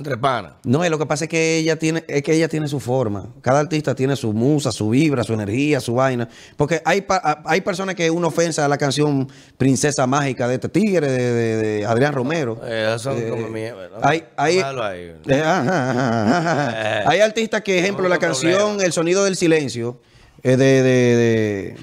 Entre 0.00 0.16
panas. 0.16 0.52
No, 0.64 0.82
lo 0.88 0.98
que 0.98 1.04
pasa 1.06 1.24
es 1.26 1.30
que 1.30 1.58
ella 1.58 1.76
tiene, 1.76 2.02
es 2.08 2.22
que 2.22 2.32
ella 2.34 2.48
tiene 2.48 2.66
su 2.68 2.80
forma. 2.80 3.26
Cada 3.42 3.60
artista 3.60 3.94
tiene 3.94 4.16
su 4.16 4.32
musa, 4.32 4.72
su 4.72 4.88
vibra, 4.88 5.22
su 5.24 5.34
energía, 5.34 5.78
su 5.80 5.94
vaina. 5.94 6.26
Porque 6.56 6.80
hay, 6.86 7.02
pa- 7.02 7.42
hay 7.44 7.60
personas 7.60 7.94
que 7.94 8.10
una 8.10 8.28
ofensa 8.28 8.64
a 8.64 8.68
la 8.68 8.78
canción 8.78 9.28
Princesa 9.58 10.06
Mágica 10.06 10.48
de 10.48 10.54
este 10.54 10.68
tigre, 10.70 11.06
de, 11.10 11.32
de- 11.34 11.56
de 11.56 11.86
Adrián 11.86 12.14
Romero. 12.14 12.58
Eh, 12.64 12.96
son 12.98 13.18
Eh, 13.18 13.28
como. 13.28 13.46
¿no? 13.48 13.98
hay, 14.02 14.24
hay, 14.36 14.58
eh, 14.58 15.42
ajá, 15.42 16.40
ajá. 16.40 16.72
Eh. 17.00 17.04
hay 17.06 17.20
artistas 17.20 17.60
que, 17.60 17.78
ejemplo, 17.78 18.04
No 18.04 18.08
la 18.08 18.18
canción 18.18 18.54
problema. 18.58 18.84
El 18.84 18.92
sonido 18.92 19.24
del 19.24 19.36
silencio, 19.36 20.00
eh, 20.42 20.56
de, 20.56 20.82
de, 20.82 21.76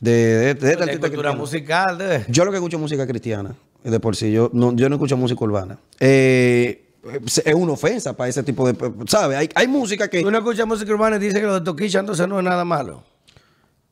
de, 0.00 0.10
de, 0.10 0.54
de- 0.54 0.54
de 0.54 0.72
este 0.72 0.98
cultura 0.98 1.32
musical, 1.32 1.96
de. 1.98 2.24
Yo 2.28 2.44
lo 2.44 2.50
que 2.50 2.56
escucho 2.56 2.76
es 2.76 2.80
música 2.80 3.06
cristiana, 3.06 3.54
de 3.84 4.00
por 4.00 4.16
sí. 4.16 4.32
Yo 4.32 4.50
no, 4.52 4.74
yo 4.74 4.88
no 4.88 4.96
escucho 4.96 5.16
música 5.16 5.44
urbana. 5.44 5.78
Eh, 6.00 6.88
es 7.44 7.54
una 7.54 7.72
ofensa 7.72 8.12
para 8.16 8.28
ese 8.30 8.42
tipo 8.42 8.70
de... 8.70 8.76
¿Sabes? 9.06 9.38
Hay, 9.38 9.48
hay 9.54 9.68
música 9.68 10.08
que... 10.08 10.22
Tú 10.22 10.30
no 10.30 10.38
escuchas 10.38 10.66
música 10.66 10.92
urbana 10.92 11.16
y 11.16 11.18
dices 11.18 11.40
que 11.40 11.46
lo 11.46 11.54
de 11.54 11.60
Toquicha 11.62 12.00
entonces 12.00 12.26
no 12.28 12.38
es 12.38 12.44
nada 12.44 12.64
malo. 12.64 13.02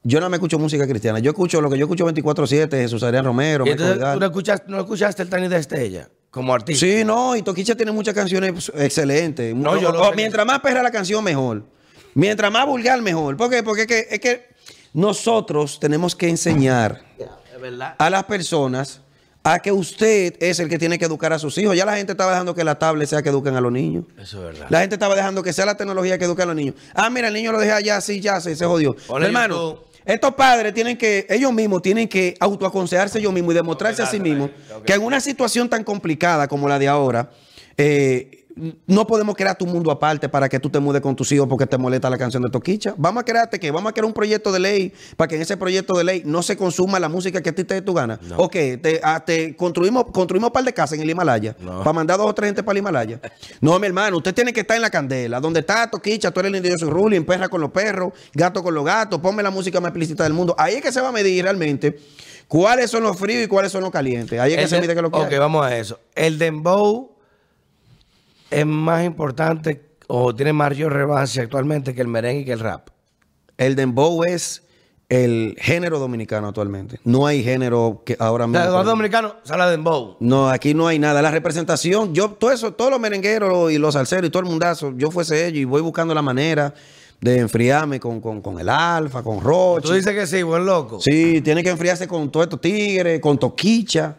Yo 0.03 0.21
no 0.21 0.31
me 0.31 0.37
escucho 0.37 0.59
música 0.59 0.87
cristiana. 0.87 1.19
Yo 1.19 1.31
escucho 1.33 1.61
lo 1.61 1.69
que 1.69 1.77
yo 1.77 1.85
escucho 1.85 2.07
24-7, 2.07 2.71
Jesús 2.71 3.03
Adrián 3.03 3.25
Romero, 3.25 3.67
Y 3.67 3.71
entonces 3.71 3.99
tú 3.99 4.19
no 4.21 4.27
escuchaste, 4.27 4.71
no 4.71 4.79
escuchaste 4.81 5.23
el 5.23 5.49
Desk 5.51 5.71
de 5.71 5.85
ella 5.85 6.09
como 6.31 6.55
artista. 6.55 6.87
Sí, 6.87 7.05
no, 7.05 7.37
y 7.37 7.43
Toquicha 7.43 7.75
tiene 7.75 7.93
muchas 7.93 8.15
canciones 8.15 8.53
pues, 8.53 8.73
excelentes. 8.77 9.55
No, 9.55 9.79
yo 9.79 9.93
lo 9.93 10.01
O- 10.01 10.11
sé. 10.11 10.17
mientras 10.17 10.47
más 10.47 10.61
perra 10.61 10.83
la 10.83 10.91
canción, 10.91 11.23
mejor. 11.23 11.65
Mientras 12.15 12.51
más 12.51 12.67
vulgar, 12.67 13.03
mejor. 13.03 13.37
¿Por 13.37 13.51
qué? 13.51 13.63
Porque 13.63 13.83
es 13.83 13.87
que, 13.89 14.07
es 14.11 14.21
que 14.21 14.49
nosotros 14.95 15.79
tenemos 15.81 16.15
que 16.17 16.29
enseñar 16.29 17.03
a 17.99 18.11
las 18.11 18.25
personas 18.25 19.03
a 19.43 19.59
que 19.61 19.73
usted 19.73 20.35
es 20.41 20.61
el 20.61 20.69
que 20.69 20.79
tiene 20.79 20.99
que 20.99 21.07
educar 21.07 21.33
a 21.33 21.39
sus 21.39 21.57
hijos. 21.59 21.77
Ya 21.77 21.87
la 21.87 21.97
gente 21.97 22.13
estaba 22.13 22.33
dejando 22.33 22.55
que 22.55 22.63
la 22.63 22.79
tablet 22.79 23.09
sea 23.09 23.23
que 23.23 23.31
eduquen 23.31 23.55
a 23.57 23.61
los 23.61 23.73
niños. 23.73 24.05
Eso 24.19 24.39
es 24.39 24.55
verdad. 24.55 24.67
La 24.69 24.81
gente 24.81 24.97
estaba 24.97 25.15
dejando 25.15 25.43
que 25.43 25.53
sea 25.53 25.65
la 25.67 25.77
tecnología 25.77 26.19
que 26.19 26.25
eduque 26.27 26.43
a 26.43 26.47
los 26.47 26.55
niños. 26.55 26.75
Ah, 26.95 27.09
mira, 27.09 27.29
el 27.29 27.35
niño 27.35 27.53
lo 27.53 27.59
deja 27.59 27.77
allá, 27.77 28.01
sí, 28.01 28.21
ya 28.21 28.41
se, 28.41 28.55
se 28.55 28.67
jodió. 28.67 28.95
Hermano, 29.21 29.55
YouTube. 29.55 29.87
estos 30.05 30.35
padres 30.35 30.75
tienen 30.75 30.99
que, 30.99 31.27
ellos 31.31 31.53
mismos 31.53 31.81
tienen 31.81 32.07
que 32.07 32.37
autoaconsejarse 32.39 33.19
ellos 33.19 33.33
mismos 33.33 33.55
y 33.55 33.57
demostrarse 33.57 34.03
a 34.03 34.07
sí 34.07 34.21
mismos 34.21 34.51
que 34.85 34.93
en 34.93 35.03
una 35.03 35.21
situación 35.21 35.69
tan 35.69 35.85
complicada 35.85 36.47
como 36.47 36.69
la 36.69 36.79
de 36.79 36.89
ahora, 36.89 37.31
eh, 37.79 38.40
no 38.87 39.07
podemos 39.07 39.35
crear 39.37 39.57
tu 39.57 39.67
mundo 39.67 39.91
aparte 39.91 40.29
para 40.29 40.49
que 40.49 40.59
tú 40.59 40.69
te 40.71 40.79
mudes 40.81 41.01
con 41.01 41.15
tus 41.17 41.31
hijos 41.33 41.47
porque 41.49 41.67
te 41.67 41.79
molesta 41.79 42.11
la 42.11 42.19
canción 42.19 42.43
de 42.43 42.51
Toquicha. 42.51 42.95
Vamos 42.99 43.23
a 43.23 43.25
crearte 43.25 43.59
que 43.59 43.71
vamos 43.71 43.91
a 43.91 43.93
crear 43.93 44.05
un 44.05 44.13
proyecto 44.13 44.53
de 44.53 44.59
ley 44.61 44.93
para 45.17 45.29
que 45.29 45.37
en 45.37 45.43
ese 45.43 45.57
proyecto 45.57 45.95
de 45.97 46.05
ley 46.05 46.23
no 46.25 46.43
se 46.43 46.57
consuma 46.57 46.99
la 46.99 47.09
música 47.09 47.41
que 47.43 47.51
a 47.51 47.55
ti 47.55 47.65
te 47.65 47.75
dé 47.75 47.83
tu 47.83 47.95
gana. 47.95 48.19
No. 48.23 48.37
Ok, 48.39 48.53
te, 48.53 49.01
ah, 49.03 49.23
te 49.25 49.57
construimos, 49.57 50.07
construimos 50.13 50.49
un 50.49 50.53
par 50.53 50.65
de 50.65 50.73
casas 50.73 50.97
en 50.99 51.03
el 51.03 51.11
Himalaya 51.11 51.57
No. 51.61 51.79
para 51.79 51.93
mandar 51.93 52.19
dos 52.19 52.29
o 52.29 52.35
tres 52.35 52.49
gente 52.49 52.63
para 52.63 52.73
el 52.73 52.79
Himalaya. 52.79 53.21
No, 53.61 53.79
mi 53.79 53.87
hermano, 53.87 54.17
usted 54.19 54.35
tiene 54.35 54.53
que 54.53 54.61
estar 54.61 54.77
en 54.77 54.83
la 54.83 54.91
candela. 54.91 55.41
Donde 55.41 55.61
está 55.61 55.89
Toquicha, 55.91 56.31
tú 56.31 56.41
eres 56.41 56.51
el 56.51 56.57
indio, 56.57 56.73
yo 56.73 56.79
soy 56.79 56.91
Rulli, 56.91 57.21
perra 57.21 57.49
con 57.49 57.61
los 57.61 57.71
perros, 57.71 58.13
gato 58.35 58.63
con 58.63 58.75
los 58.75 58.85
gatos, 58.85 59.21
ponme 59.21 59.43
la 59.43 59.51
música 59.51 59.81
más 59.81 59.91
explícita 59.91 60.25
del 60.25 60.33
mundo. 60.33 60.55
Ahí 60.59 60.75
es 60.75 60.83
que 60.83 60.93
se 60.93 61.01
va 61.01 61.09
a 61.09 61.13
medir 61.13 61.45
realmente 61.45 61.99
cuáles 62.49 62.91
son 62.91 63.03
los 63.05 63.17
fríos 63.19 63.45
y 63.45 63.47
cuáles 63.47 63.71
son 63.73 63.83
los 63.83 63.91
calientes. 63.91 64.39
Ahí 64.41 64.53
es 64.55 64.59
que 64.59 64.69
se 64.69 64.75
de- 64.77 64.81
mide 64.83 64.95
que 64.95 65.03
lo 65.03 65.11
que 65.11 65.19
Ok, 65.19 65.33
hay. 65.33 65.39
vamos 65.39 65.65
a 65.65 65.77
eso. 65.77 66.01
El 66.15 66.39
dembow 66.39 67.13
es 68.51 68.67
más 68.67 69.05
importante 69.05 69.83
o 70.09 70.35
tiene 70.35 70.53
mayor 70.53 70.93
relevancia 70.93 71.43
actualmente 71.43 71.95
que 71.95 72.01
el 72.01 72.09
merengue 72.09 72.41
y 72.43 72.45
que 72.45 72.53
el 72.53 72.61
rap. 72.61 72.89
El 73.57 73.77
dembow 73.77 74.25
es 74.25 74.63
el 75.09 75.57
género 75.59 75.99
dominicano 75.99 76.49
actualmente. 76.49 77.01
No 77.05 77.27
hay 77.27 77.43
género 77.43 78.03
que 78.07 78.17
ahora 78.19 78.47
mismo. 78.47 78.63
sea, 78.63 78.71
los 78.71 78.87
dominicanos 78.87 79.35
sale 79.45 79.65
de 79.65 79.71
dembow. 79.73 80.17
No, 80.21 80.49
aquí 80.49 80.73
no 80.73 80.87
hay 80.87 80.99
nada. 80.99 81.21
La 81.21 81.31
representación, 81.31 82.15
yo, 82.15 82.31
todo 82.31 82.53
eso, 82.53 82.73
todos 82.73 82.91
los 82.93 83.01
merengueros 83.01 83.73
y 83.73 83.79
los 83.79 83.95
salseros 83.95 84.27
y 84.29 84.31
todo 84.31 84.43
el 84.45 84.49
mundazo, 84.49 84.93
yo 84.97 85.11
fuese 85.11 85.47
ellos 85.47 85.59
y 85.59 85.65
voy 85.65 85.83
buscando 85.83 86.15
la 86.15 86.23
manera 86.23 86.73
de 87.21 87.39
enfriarme 87.39 88.01
con, 88.01 88.21
con- 88.21 88.41
con 88.41 88.59
el 88.61 88.69
alfa, 88.69 89.23
con 89.23 89.39
Tú 89.41 89.45
Roche. 89.45 89.95
dices 89.95 90.15
que 90.15 90.27
sí, 90.27 90.43
buen 90.43 90.65
loco. 90.65 91.01
Sí, 91.01 91.41
tiene 91.43 91.63
que 91.63 91.71
enfriarse 91.71 92.09
con 92.09 92.31
todos 92.31 92.47
estos 92.47 92.61
tigres, 92.61 93.21
con 93.21 93.37
Toquicha, 93.39 94.17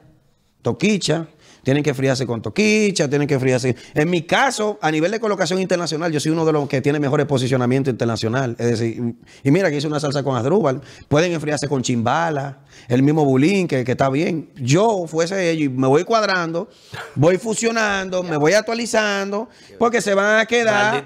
Toquicha. 0.62 1.26
Tienen 1.64 1.84
que 1.84 1.92
enfriarse 1.92 2.26
con 2.26 2.42
Toquicha, 2.42 3.08
tienen 3.08 3.28
que 3.28 3.36
enfriarse. 3.36 3.76
En 3.94 4.10
mi 4.10 4.24
caso, 4.24 4.80
a 4.82 4.90
nivel 4.90 5.12
de 5.12 5.20
colocación 5.20 5.62
internacional, 5.62 6.12
yo 6.12 6.20
soy 6.20 6.32
uno 6.32 6.44
de 6.46 6.52
los 6.54 6.68
que 6.68 6.82
tiene 6.82 7.00
mejores 7.00 7.28
posicionamiento 7.28 7.90
internacional. 7.90 8.56
Es 8.58 8.66
decir, 8.68 9.14
y 9.44 9.52
mira 9.52 9.70
que 9.70 9.78
hice 9.78 9.88
una 9.88 10.00
salsa 10.00 10.24
con 10.24 10.36
Adrúbal. 10.36 10.82
Pueden 11.08 11.34
enfriarse 11.34 11.68
con 11.68 11.84
Chimbala, 11.84 12.60
el 12.88 13.04
mismo 13.04 13.26
Bulín, 13.26 13.68
que, 13.68 13.84
que 13.84 13.92
está 13.92 14.10
bien. 14.10 14.50
Yo 14.56 15.06
fuese 15.08 15.52
ellos 15.52 15.66
y 15.66 15.70
me 15.70 15.88
voy 15.88 16.04
cuadrando, 16.04 16.68
voy 17.16 17.38
fusionando, 17.38 18.24
me 18.24 18.38
voy 18.38 18.54
actualizando, 18.54 19.48
porque 19.78 20.02
se 20.02 20.14
van 20.16 20.40
a 20.40 20.46
quedar 20.46 21.06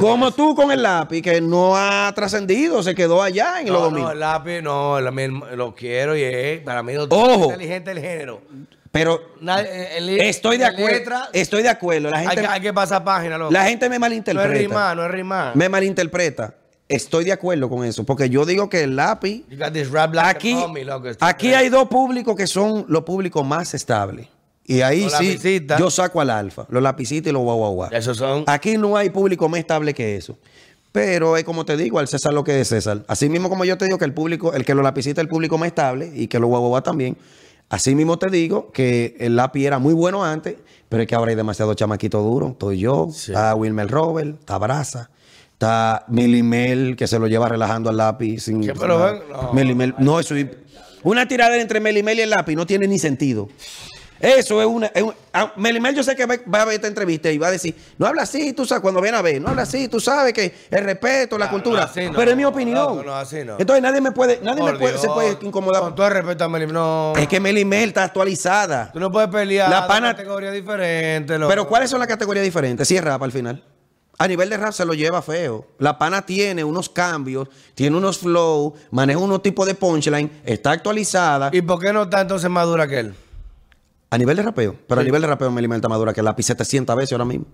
como 0.00 0.30
tú 0.32 0.54
con 0.54 0.70
el 0.70 0.82
lápiz, 0.82 1.22
que 1.22 1.40
no 1.40 1.76
ha 1.76 2.12
trascendido, 2.14 2.82
se 2.82 2.94
quedó 2.94 3.22
allá 3.22 3.60
en 3.60 3.72
los 3.72 3.74
No, 3.76 3.80
2000. 3.86 4.02
no, 4.04 4.10
el 4.12 4.20
lápiz, 4.20 4.62
no, 4.62 4.98
el- 4.98 5.56
lo 5.56 5.74
quiero 5.74 6.16
y 6.16 6.22
es 6.22 6.60
para 6.60 6.82
mí 6.82 6.92
lo 6.94 7.04
Ojo. 7.10 7.44
inteligente 7.46 7.90
el 7.90 7.98
género. 8.00 8.40
Pero 8.94 9.20
Nadie- 9.40 9.98
el- 9.98 10.08
el- 10.08 10.20
Estoy 10.20 10.56
de 10.56 10.66
acuerdo. 10.66 10.96
letra, 10.98 11.28
Estoy 11.32 11.64
de 11.64 11.68
acuerdo. 11.68 12.10
La 12.10 12.18
hay, 12.20 12.36
que, 12.36 12.46
hay 12.46 12.60
que 12.60 12.72
pasar 12.72 13.02
página, 13.02 13.36
loco. 13.36 13.50
la 13.52 13.64
gente 13.64 13.86
me 13.86 13.90
no 13.90 13.94
es 13.96 14.00
malinterpreta. 14.00 14.48
rimar, 14.54 14.96
no 14.96 15.04
es 15.04 15.10
rimar. 15.10 15.56
me 15.56 15.68
malinterpreta. 15.68 16.54
Estoy 16.88 17.24
de 17.24 17.32
acuerdo 17.32 17.68
con 17.68 17.84
eso. 17.84 18.04
Porque 18.04 18.30
yo 18.30 18.46
digo 18.46 18.68
que 18.68 18.84
el 18.84 18.94
lápiz. 18.94 19.42
You 19.48 19.58
got 19.58 19.72
this 19.72 19.90
rap 19.90 20.14
like 20.14 20.28
Aquí, 20.28 20.52
a 20.52 20.56
mommy, 20.58 20.84
loco. 20.84 21.08
Esto 21.08 21.24
aquí 21.24 21.52
hay 21.54 21.70
dos 21.70 21.88
públicos 21.88 22.36
que 22.36 22.46
son 22.46 22.84
los 22.88 23.02
públicos 23.02 23.44
más 23.44 23.74
estables. 23.74 24.28
Y 24.64 24.80
ahí 24.82 25.02
Los 25.02 25.14
sí, 25.14 25.26
lapicitas. 25.32 25.78
yo 25.80 25.90
saco 25.90 26.20
al 26.20 26.30
alfa, 26.30 26.64
los 26.68 26.80
lapicitos 26.82 27.30
y 27.30 27.32
los 27.32 27.42
guau, 27.42 27.56
guau, 27.58 27.72
guau. 27.74 27.90
Esos 27.92 28.16
son. 28.16 28.44
Aquí 28.46 28.78
no 28.78 28.96
hay 28.96 29.10
público 29.10 29.48
más 29.48 29.58
estable 29.60 29.92
que 29.92 30.16
eso. 30.16 30.38
Pero 30.92 31.36
es 31.36 31.42
como 31.42 31.64
te 31.64 31.76
digo, 31.76 31.98
al 31.98 32.06
César 32.06 32.32
lo 32.32 32.44
que 32.44 32.60
es 32.60 32.68
César. 32.68 33.02
Así 33.08 33.28
mismo 33.28 33.48
como 33.48 33.64
yo 33.64 33.76
te 33.76 33.86
digo 33.86 33.98
que 33.98 34.04
el 34.04 34.14
público, 34.14 34.52
el 34.54 34.64
que 34.64 34.74
los 34.74 34.84
lapicitos 34.84 35.18
es 35.18 35.22
el 35.24 35.28
público 35.28 35.58
más 35.58 35.66
estable 35.66 36.12
y 36.14 36.28
que 36.28 36.38
los 36.38 36.48
guau, 36.48 36.60
guau, 36.60 36.70
guau 36.70 36.82
también. 36.82 37.16
Así 37.68 37.94
mismo 37.94 38.18
te 38.18 38.30
digo 38.30 38.70
que 38.72 39.16
el 39.18 39.36
lápiz 39.36 39.64
era 39.66 39.78
muy 39.78 39.94
bueno 39.94 40.24
antes, 40.24 40.56
pero 40.88 41.02
es 41.02 41.08
que 41.08 41.14
ahora 41.14 41.30
hay 41.30 41.36
demasiado 41.36 41.74
chamaquito 41.74 42.20
duro. 42.22 42.48
Estoy 42.50 42.78
yo, 42.78 43.08
Sí. 43.12 43.32
está 43.32 43.54
Wilmer 43.54 43.88
Robert, 43.90 44.38
está 44.40 44.58
Brasa, 44.58 45.10
está 45.52 46.04
Melimel 46.08 46.94
que 46.96 47.06
se 47.06 47.18
lo 47.18 47.26
lleva 47.26 47.48
relajando 47.48 47.90
al 47.90 47.96
lápiz. 47.96 48.40
Sin, 48.44 48.60
¿Qué, 48.60 48.74
pero? 48.74 49.20
No. 49.28 49.52
Melimel- 49.52 49.94
no, 49.98 50.20
eso 50.20 50.36
es- 50.36 50.46
una 51.02 51.26
tiradera 51.26 51.60
entre 51.60 51.80
Melimel 51.80 52.18
y 52.18 52.22
el 52.22 52.30
lápiz 52.30 52.54
no 52.54 52.64
tiene 52.66 52.86
ni 52.86 52.98
sentido. 52.98 53.48
Eso 54.20 54.60
es 54.60 54.66
una. 54.66 54.86
es 54.86 55.02
un- 55.02 55.12
ah, 55.32 55.52
Melimel, 55.56 55.94
yo 55.94 56.02
sé 56.02 56.14
que 56.16 56.24
va, 56.24 56.36
va 56.52 56.62
a 56.62 56.64
ver 56.66 56.76
esta 56.76 56.86
entrevista 56.86 57.30
y 57.30 57.36
va 57.38 57.48
a 57.48 57.50
decir: 57.50 57.74
No 57.98 58.06
habla 58.06 58.22
así, 58.22 58.52
tú 58.52 58.64
sabes, 58.64 58.80
cuando 58.80 59.00
viene 59.00 59.16
a 59.18 59.22
ver, 59.22 59.40
no 59.42 59.48
habla 59.50 59.62
así, 59.62 59.88
tú 59.88 60.00
sabes 60.00 60.32
que 60.32 60.54
el 60.70 60.84
respeto, 60.84 61.36
la 61.36 61.50
cultura. 61.50 61.80
no, 61.82 61.86
así 61.86 62.06
no, 62.06 62.12
pero 62.14 62.30
es 62.30 62.36
mi 62.36 62.44
opinión. 62.44 62.76
loco, 62.78 63.02
no, 63.02 63.14
así 63.14 63.44
no. 63.44 63.56
Entonces 63.58 63.82
nadie 63.82 64.00
me 64.00 64.12
puede, 64.12 64.40
nadie 64.42 64.62
me 64.62 64.72
puede, 64.78 64.94
se 64.96 65.02
Dios. 65.02 65.14
puede 65.14 65.38
incomodar. 65.42 65.82
Con 65.82 65.94
todo 65.94 66.06
el 66.06 66.12
respeto 66.14 66.44
a 66.44 66.48
Melim, 66.48 66.72
no. 66.72 67.12
Es 67.16 67.28
que 67.28 67.40
Melimel 67.40 67.88
está 67.88 68.04
actualizada. 68.04 68.90
Tú 68.92 69.00
no 69.00 69.10
puedes 69.12 69.28
pelear 69.30 69.68
La 69.68 69.86
pana- 69.86 70.14
categoría 70.14 70.50
diferente, 70.52 71.38
loco. 71.38 71.50
Pero 71.50 71.68
¿cuáles 71.68 71.90
son 71.90 71.98
las 71.98 72.08
categorías 72.08 72.44
diferentes? 72.44 72.86
Si 72.88 72.96
es 72.96 73.02
rap 73.04 73.22
al 73.22 73.32
final. 73.32 73.62
A 74.16 74.28
nivel 74.28 74.48
de 74.48 74.56
rap 74.56 74.72
se 74.72 74.84
lo 74.84 74.94
lleva 74.94 75.20
feo. 75.22 75.66
La 75.80 75.98
pana 75.98 76.24
tiene 76.24 76.62
unos 76.62 76.88
cambios, 76.88 77.48
tiene 77.74 77.96
unos 77.96 78.18
flow, 78.18 78.72
maneja 78.92 79.18
unos 79.18 79.42
tipos 79.42 79.66
de 79.66 79.74
punchline, 79.74 80.30
está 80.44 80.70
actualizada. 80.70 81.50
¿Y 81.52 81.60
por 81.62 81.80
qué 81.80 81.92
no 81.92 82.04
está 82.04 82.20
entonces 82.20 82.48
más 82.48 82.64
dura 82.64 82.86
que 82.86 83.00
él? 83.00 83.14
A 84.14 84.18
nivel 84.18 84.36
de 84.36 84.42
rapeo. 84.42 84.76
Pero 84.86 85.00
a 85.00 85.04
nivel 85.04 85.20
de 85.22 85.26
rapeo 85.28 85.50
Melimel 85.50 85.76
está 85.76 85.88
madura 85.88 86.12
que 86.12 86.20
el 86.20 86.24
lápiz 86.26 86.44
700 86.44 86.94
veces 86.96 87.12
ahora 87.12 87.24
mismo. 87.24 87.46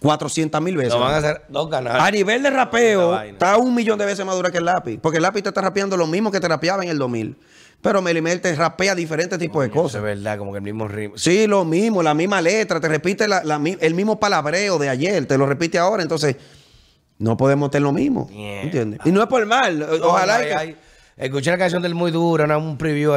400 0.00 0.60
mil 0.60 0.76
veces. 0.76 0.92
Lo 0.92 1.00
van 1.00 1.14
a 1.14 1.16
hacer 1.18 1.42
dos 1.48 1.68
canales. 1.68 2.02
A 2.02 2.10
nivel 2.10 2.42
de 2.42 2.50
rapeo, 2.50 3.18
está 3.22 3.56
un 3.56 3.74
millón 3.74 3.98
de 3.98 4.04
veces 4.04 4.26
madura 4.26 4.50
que 4.50 4.58
el 4.58 4.64
lápiz. 4.66 4.98
Porque 5.00 5.16
el 5.18 5.22
lápiz 5.22 5.42
te 5.42 5.48
está 5.48 5.62
rapeando 5.62 5.96
lo 5.96 6.06
mismo 6.06 6.30
que 6.30 6.38
te 6.40 6.48
rapeaba 6.48 6.82
en 6.82 6.90
el 6.90 6.98
2000. 6.98 7.36
Pero 7.80 8.02
Melimel 8.02 8.40
te 8.40 8.54
rapea 8.54 8.94
diferentes 8.94 9.38
tipos 9.38 9.62
de 9.62 9.68
Eso 9.68 9.76
es 9.78 9.82
cosas. 9.82 10.02
verdad, 10.02 10.38
como 10.38 10.50
que 10.52 10.58
el 10.58 10.64
mismo 10.64 10.88
ritmo. 10.88 11.16
Sí, 11.16 11.46
lo 11.46 11.64
mismo, 11.64 12.02
la 12.02 12.14
misma 12.14 12.40
letra, 12.42 12.80
te 12.80 12.88
repite 12.88 13.28
la- 13.28 13.44
la 13.44 13.60
el 13.80 13.94
mismo 13.94 14.18
palabreo 14.18 14.78
de 14.78 14.88
ayer, 14.88 15.24
te 15.26 15.38
lo 15.38 15.46
repite 15.46 15.78
ahora, 15.78 16.02
entonces 16.02 16.36
no 17.18 17.36
podemos 17.36 17.70
tener 17.70 17.84
lo 17.84 17.92
mismo. 17.92 18.28
Mierda. 18.30 18.62
¿Entiendes? 18.62 19.00
Y 19.04 19.12
no 19.12 19.22
es 19.22 19.28
por 19.28 19.44
mal, 19.46 19.82
ojalá. 20.02 20.38
no, 20.38 20.44
y 20.44 20.46
que- 20.48 20.54
hay- 20.54 20.68
hay- 20.68 20.76
Escuché 21.16 21.50
la 21.50 21.56
canción 21.58 21.80
del 21.82 21.94
Muy 21.94 22.10
Duro, 22.10 22.44
un 22.58 22.76
preview, 22.76 23.12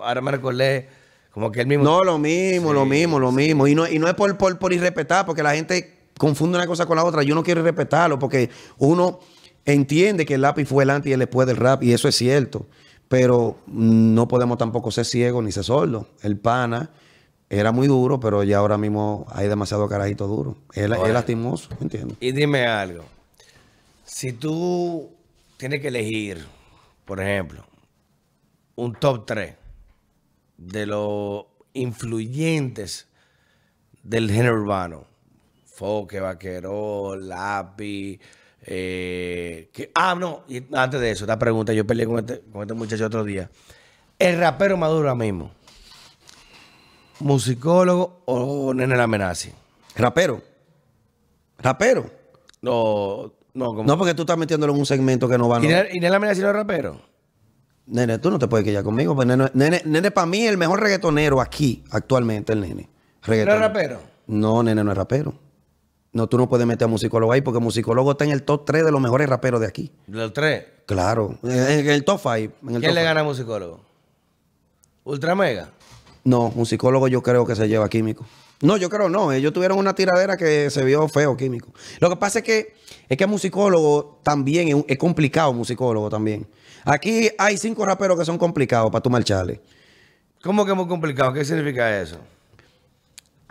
ahora 0.00 0.20
me 0.20 0.30
recordé, 0.30 0.88
como 1.30 1.52
que 1.52 1.60
el 1.60 1.66
mismo... 1.66 1.84
No, 1.84 2.02
lo 2.02 2.18
mismo, 2.18 2.72
lo 2.72 2.84
mismo, 2.84 3.18
lo 3.18 3.32
mismo. 3.32 3.66
Y 3.66 3.74
no, 3.74 3.88
y 3.88 3.98
no 3.98 4.08
es 4.08 4.14
por, 4.14 4.36
por, 4.36 4.58
por 4.58 4.72
irrespetar, 4.72 5.24
porque 5.24 5.42
la 5.42 5.54
gente 5.54 5.98
confunde 6.18 6.58
una 6.58 6.66
cosa 6.66 6.86
con 6.86 6.96
la 6.96 7.04
otra. 7.04 7.22
Yo 7.22 7.34
no 7.34 7.42
quiero 7.42 7.60
irrespetarlo, 7.60 8.18
porque 8.18 8.50
uno 8.78 9.20
entiende 9.64 10.26
que 10.26 10.34
el 10.34 10.42
lápiz 10.42 10.66
fue 10.66 10.84
el 10.84 10.90
antes 10.90 11.10
y 11.10 11.12
el 11.12 11.20
después 11.20 11.46
del 11.46 11.56
rap, 11.56 11.82
y 11.82 11.92
eso 11.92 12.08
es 12.08 12.16
cierto. 12.16 12.66
Pero 13.08 13.58
no 13.66 14.28
podemos 14.28 14.58
tampoco 14.58 14.90
ser 14.90 15.04
ciegos 15.04 15.42
ni 15.44 15.52
ser 15.52 15.64
sordos. 15.64 16.06
El 16.22 16.36
pana 16.36 16.90
era 17.48 17.72
muy 17.72 17.88
duro, 17.88 18.20
pero 18.20 18.44
ya 18.44 18.58
ahora 18.58 18.78
mismo 18.78 19.26
hay 19.30 19.48
demasiado 19.48 19.88
carajito 19.88 20.26
duro. 20.26 20.56
Es, 20.72 20.88
lastimoso, 20.88 21.68
¿entiendes? 21.80 22.16
Y 22.20 22.32
dime 22.32 22.66
algo. 22.66 23.04
Si 24.04 24.32
tú 24.32 25.10
tienes 25.56 25.80
que 25.80 25.88
elegir, 25.88 26.44
por 27.04 27.20
ejemplo, 27.20 27.64
un 28.76 28.94
top 28.94 29.26
3 29.26 29.59
de 30.60 30.86
los 30.86 31.46
influyentes 31.72 33.08
del 34.02 34.30
género 34.30 34.60
urbano, 34.60 35.04
Foque, 35.64 36.20
Vaquero, 36.20 37.16
Lápiz, 37.16 38.20
eh, 38.66 39.70
que- 39.72 39.90
ah, 39.94 40.14
no, 40.18 40.44
y 40.48 40.62
antes 40.74 41.00
de 41.00 41.10
eso, 41.12 41.24
esta 41.24 41.38
pregunta, 41.38 41.72
yo 41.72 41.86
peleé 41.86 42.06
con 42.06 42.18
este, 42.18 42.40
con 42.52 42.60
este 42.62 42.74
muchacho 42.74 43.06
otro 43.06 43.24
día. 43.24 43.50
El 44.18 44.38
rapero 44.38 44.76
maduro 44.76 45.08
ahora 45.08 45.14
mismo, 45.24 45.50
musicólogo 47.20 48.22
o 48.26 48.74
Nene 48.74 48.96
la 48.96 49.04
amenaza. 49.04 49.48
Rapero. 49.96 50.42
Rapero. 51.58 52.10
No, 52.62 53.32
no, 53.54 53.66
como... 53.66 53.84
No, 53.84 53.98
porque 53.98 54.14
tú 54.14 54.22
estás 54.22 54.36
metiéndolo 54.38 54.72
en 54.74 54.78
un 54.80 54.86
segmento 54.86 55.28
que 55.28 55.38
no 55.38 55.48
va. 55.48 55.58
¿Y 55.58 55.62
No. 55.62 55.68
Nene, 55.68 55.88
y 55.92 55.94
Nene 55.94 56.10
la 56.10 56.16
amenaza 56.16 56.40
no 56.42 56.48
es 56.48 56.54
rapero? 56.54 57.00
Nene, 57.90 58.18
tú 58.18 58.30
no 58.30 58.38
te 58.38 58.46
puedes 58.46 58.64
quedar 58.64 58.84
conmigo. 58.84 59.16
Pues 59.16 59.26
nene, 59.26 59.50
nene, 59.52 59.82
nene 59.84 60.10
para 60.12 60.26
mí 60.26 60.46
el 60.46 60.56
mejor 60.56 60.80
reggaetonero 60.80 61.40
aquí, 61.40 61.82
actualmente, 61.90 62.52
el 62.52 62.60
nene. 62.60 62.88
¿No 63.26 63.34
es 63.34 63.46
rapero? 63.46 64.00
No, 64.28 64.62
nene, 64.62 64.84
no 64.84 64.92
es 64.92 64.96
rapero. 64.96 65.34
No, 66.12 66.28
tú 66.28 66.38
no 66.38 66.48
puedes 66.48 66.66
meter 66.66 66.86
a 66.86 66.88
musicólogo 66.88 67.32
ahí 67.32 67.40
porque 67.40 67.60
musicólogo 67.60 68.12
está 68.12 68.24
en 68.24 68.30
el 68.30 68.42
top 68.42 68.64
3 68.64 68.84
de 68.84 68.92
los 68.92 69.00
mejores 69.00 69.28
raperos 69.28 69.60
de 69.60 69.66
aquí. 69.66 69.92
Los 70.06 70.32
tres. 70.32 70.64
Claro. 70.86 71.38
En 71.42 71.88
el 71.88 72.04
top 72.04 72.20
5. 72.20 72.54
¿Quién 72.80 72.94
le 72.94 73.02
gana 73.02 73.20
a 73.20 73.24
musicólogo? 73.24 73.80
¿Ultra 75.04 75.34
Mega? 75.34 75.70
No, 76.24 76.52
musicólogo 76.54 77.08
yo 77.08 77.22
creo 77.22 77.46
que 77.46 77.54
se 77.54 77.68
lleva 77.68 77.88
químico. 77.88 78.24
No, 78.62 78.76
yo 78.76 78.90
creo 78.90 79.08
no. 79.08 79.32
Ellos 79.32 79.52
tuvieron 79.52 79.78
una 79.78 79.94
tiradera 79.94 80.36
que 80.36 80.68
se 80.70 80.84
vio 80.84 81.08
feo 81.08 81.36
químico. 81.36 81.72
Lo 81.98 82.10
que 82.10 82.16
pasa 82.16 82.40
es 82.40 82.44
que 82.44 82.74
es 83.08 83.16
que 83.16 83.26
musicólogo 83.26 84.20
también 84.22 84.84
es 84.86 84.98
complicado, 84.98 85.52
musicólogo 85.52 86.10
también. 86.10 86.46
Aquí 86.84 87.30
hay 87.38 87.56
cinco 87.56 87.84
raperos 87.84 88.18
que 88.18 88.24
son 88.24 88.38
complicados 88.38 88.90
para 88.90 89.02
tú 89.02 89.10
marcharle. 89.10 89.60
¿Cómo 90.42 90.64
que 90.64 90.72
muy 90.72 90.86
complicado? 90.86 91.32
¿Qué 91.32 91.44
significa 91.44 92.00
eso? 92.00 92.18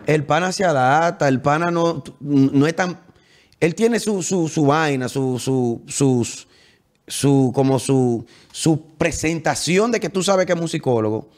El 0.06 0.24
pana 0.24 0.50
se 0.50 0.64
adapta, 0.64 1.28
el 1.28 1.40
pana 1.40 1.70
no, 1.70 2.02
no 2.20 2.66
es 2.66 2.74
tan. 2.74 2.98
Él 3.60 3.74
tiene 3.74 4.00
su, 4.00 4.22
su, 4.22 4.48
su 4.48 4.66
vaina, 4.66 5.08
su, 5.08 5.38
su, 5.38 5.82
sus, 5.86 6.48
su, 7.06 7.52
como 7.54 7.78
su, 7.78 8.26
su 8.50 8.82
presentación 8.96 9.92
de 9.92 10.00
que 10.00 10.08
tú 10.08 10.22
sabes 10.22 10.46
que 10.46 10.52
es 10.52 10.60
musicólogo. 10.60 11.28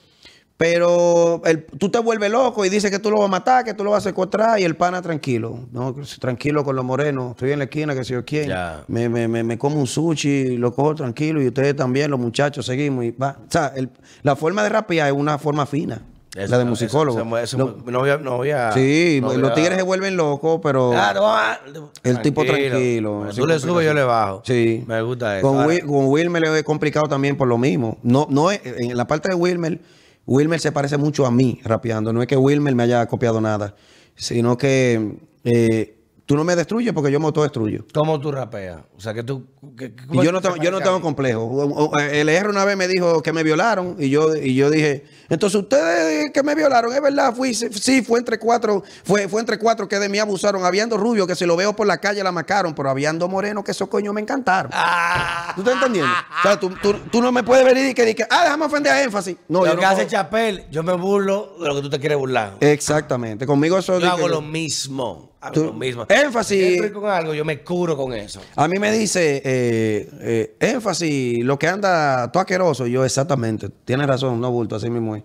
Pero 0.56 1.42
el- 1.44 1.64
tú 1.64 1.88
te 1.90 1.98
vuelves 1.98 2.30
loco 2.30 2.64
y 2.64 2.68
dices 2.68 2.90
que 2.90 2.98
tú 3.00 3.10
lo 3.10 3.16
vas 3.18 3.26
a 3.26 3.30
matar, 3.30 3.64
que 3.64 3.74
tú 3.74 3.82
lo 3.82 3.90
vas 3.90 4.04
a 4.06 4.10
secuestrar 4.10 4.60
y 4.60 4.64
el 4.64 4.76
pana 4.76 5.02
tranquilo. 5.02 5.58
No, 5.72 5.94
tranquilo 6.20 6.62
con 6.64 6.76
los 6.76 6.84
morenos. 6.84 7.32
Estoy 7.32 7.52
en 7.52 7.58
la 7.58 7.64
esquina, 7.64 7.94
que 7.94 8.04
sé 8.04 8.12
yo 8.14 8.24
quién. 8.24 8.52
Me, 8.86 9.08
me, 9.08 9.26
me, 9.26 9.42
me 9.42 9.58
como 9.58 9.80
un 9.80 9.86
sushi, 9.88 10.56
lo 10.58 10.72
cojo 10.72 10.94
tranquilo 10.94 11.42
y 11.42 11.48
ustedes 11.48 11.74
también, 11.74 12.10
los 12.10 12.20
muchachos, 12.20 12.64
seguimos. 12.66 13.04
Y 13.04 13.10
va. 13.10 13.38
O 13.40 13.50
sea, 13.50 13.72
el- 13.74 13.90
la 14.22 14.36
forma 14.36 14.62
de 14.62 14.68
rapear 14.68 15.08
es 15.08 15.14
una 15.14 15.36
forma 15.38 15.66
fina. 15.66 16.02
la 16.34 16.46
de 16.46 16.46
Eso- 16.46 16.64
musicólogo. 16.64 17.18
eso- 17.20 17.38
eso- 17.38 17.58
Lo- 17.58 17.76
no 17.92 17.98
voy 17.98 18.08
a... 18.08 18.16
No 18.16 18.36
voy 18.38 18.50
a 18.52 18.72
Sí, 18.72 19.18
no 19.20 19.26
voy 19.28 19.36
los 19.36 19.50
a- 19.50 19.54
tigres 19.54 19.76
se 19.76 19.82
vuelven 19.82 20.16
locos, 20.16 20.60
pero 20.62 20.92
ah, 20.96 21.58
el 22.04 22.22
tipo 22.22 22.42
tranquilo. 22.42 23.26
Tú 23.36 23.46
le 23.46 23.58
subes, 23.58 23.84
yo 23.84 23.92
le 23.92 24.02
bajo. 24.02 24.42
Sí. 24.46 24.82
Me 24.86 25.02
gusta 25.02 25.38
eso. 25.38 25.46
Con, 25.46 25.58
Ahora, 25.60 25.68
Wil- 25.74 25.84
con 25.86 26.06
Wilmer 26.06 26.42
es 26.44 26.62
complicado 26.62 27.06
también 27.06 27.36
por 27.36 27.48
lo 27.48 27.58
mismo. 27.58 27.98
No, 28.02 28.26
no 28.30 28.50
es- 28.50 28.60
en 28.64 28.96
la 28.96 29.06
parte 29.06 29.28
de 29.28 29.34
Wilmer, 29.34 29.78
Wilmer 30.26 30.60
se 30.60 30.72
parece 30.72 30.96
mucho 30.98 31.26
a 31.26 31.30
mí 31.30 31.60
rapeando. 31.64 32.12
No 32.12 32.22
es 32.22 32.28
que 32.28 32.36
Wilmer 32.36 32.74
me 32.74 32.84
haya 32.84 33.06
copiado 33.06 33.40
nada, 33.40 33.74
sino 34.14 34.56
que 34.56 35.18
eh, 35.44 36.01
tú 36.32 36.36
no 36.38 36.44
me 36.44 36.56
destruyes 36.56 36.94
porque 36.94 37.12
yo 37.12 37.20
me 37.20 37.26
autodestruyo. 37.26 37.84
¿Cómo 37.92 38.18
tú 38.18 38.32
rapeas? 38.32 38.78
O 38.96 39.00
sea, 39.02 39.12
que 39.12 39.22
tú... 39.22 39.44
que- 39.76 39.94
que- 39.94 40.02
Y 40.04 40.06
¿cómo 40.06 40.24
yo 40.24 40.32
no 40.32 40.40
te 40.40 40.48
tengo, 40.48 40.62
yo 40.62 40.70
no 40.70 40.80
tengo 40.80 41.02
complejo. 41.02 41.92
El 42.00 42.26
R 42.30 42.48
una 42.48 42.64
vez 42.64 42.74
me 42.74 42.88
dijo 42.88 43.22
que 43.22 43.34
me 43.34 43.42
violaron 43.42 43.96
y 43.98 44.08
yo, 44.08 44.34
y 44.34 44.54
yo 44.54 44.70
dije, 44.70 45.04
entonces 45.28 45.60
ustedes 45.60 46.30
que 46.32 46.42
me 46.42 46.54
violaron, 46.54 46.90
es 46.94 47.02
verdad, 47.02 47.34
fui, 47.34 47.52
sí, 47.52 48.00
fue 48.00 48.18
entre 48.18 48.38
cuatro, 48.38 48.82
fue, 49.04 49.28
fue 49.28 49.40
entre 49.40 49.58
cuatro 49.58 49.86
que 49.86 49.98
de 49.98 50.08
mí 50.08 50.18
abusaron. 50.18 50.64
Habiendo 50.64 50.96
rubio 50.96 51.26
que 51.26 51.34
si 51.34 51.44
lo 51.44 51.54
veo 51.54 51.76
por 51.76 51.86
la 51.86 51.98
calle 51.98 52.22
la 52.24 52.32
macaron, 52.32 52.74
pero 52.74 52.88
habiendo 52.88 53.28
moreno 53.28 53.62
que 53.62 53.72
esos 53.72 53.88
coños 53.88 54.14
me 54.14 54.22
encantaron. 54.22 54.72
Ah, 54.74 55.52
¿Tú 55.54 55.60
estás 55.60 55.74
entendiendo? 55.74 56.10
O 56.10 56.42
sea, 56.42 56.58
tú, 56.58 56.70
tú- 56.82 56.94
tú 57.10 57.20
no 57.20 57.30
me 57.30 57.42
puedes 57.42 57.64
venir 57.66 57.90
y 57.90 57.94
que, 57.94 58.14
que, 58.14 58.24
ah, 58.30 58.44
déjame 58.44 58.64
ofender 58.64 58.90
a 58.92 59.02
énfasis. 59.02 59.36
No, 59.48 59.60
lo 59.60 59.66
yo 59.66 59.74
que 59.76 59.82
no 59.82 59.88
hace 59.88 60.06
Chapel, 60.06 60.64
yo 60.70 60.82
me 60.82 60.94
burlo 60.94 61.56
de 61.60 61.68
lo 61.68 61.74
que 61.74 61.82
tú 61.82 61.90
te 61.90 62.00
quieres 62.00 62.16
burlar. 62.16 62.54
Exactamente. 62.60 63.44
Conmigo 63.46 63.76
eso 63.76 63.98
Yo 63.98 64.06
hago 64.08 64.24
que- 64.24 64.28
lo 64.30 64.40
mismo. 64.40 65.31
Tú- 65.50 65.64
lo 65.64 65.72
mismo. 65.72 66.06
Énfasis. 66.08 66.90
Con 66.92 67.06
algo, 67.10 67.34
yo 67.34 67.44
me 67.44 67.60
curo 67.62 67.96
con 67.96 68.12
eso. 68.12 68.40
A 68.56 68.68
mí 68.68 68.78
me 68.78 68.92
dice, 68.92 69.42
eh, 69.44 70.08
eh, 70.20 70.54
énfasis, 70.60 71.44
lo 71.44 71.58
que 71.58 71.66
anda 71.68 72.30
tú 72.30 72.38
asqueroso. 72.38 72.86
Y 72.86 72.92
yo, 72.92 73.04
exactamente, 73.04 73.68
tienes 73.84 74.06
razón, 74.06 74.40
no 74.40 74.50
bulto, 74.50 74.76
así 74.76 74.88
mismo 74.90 75.16
es. 75.16 75.22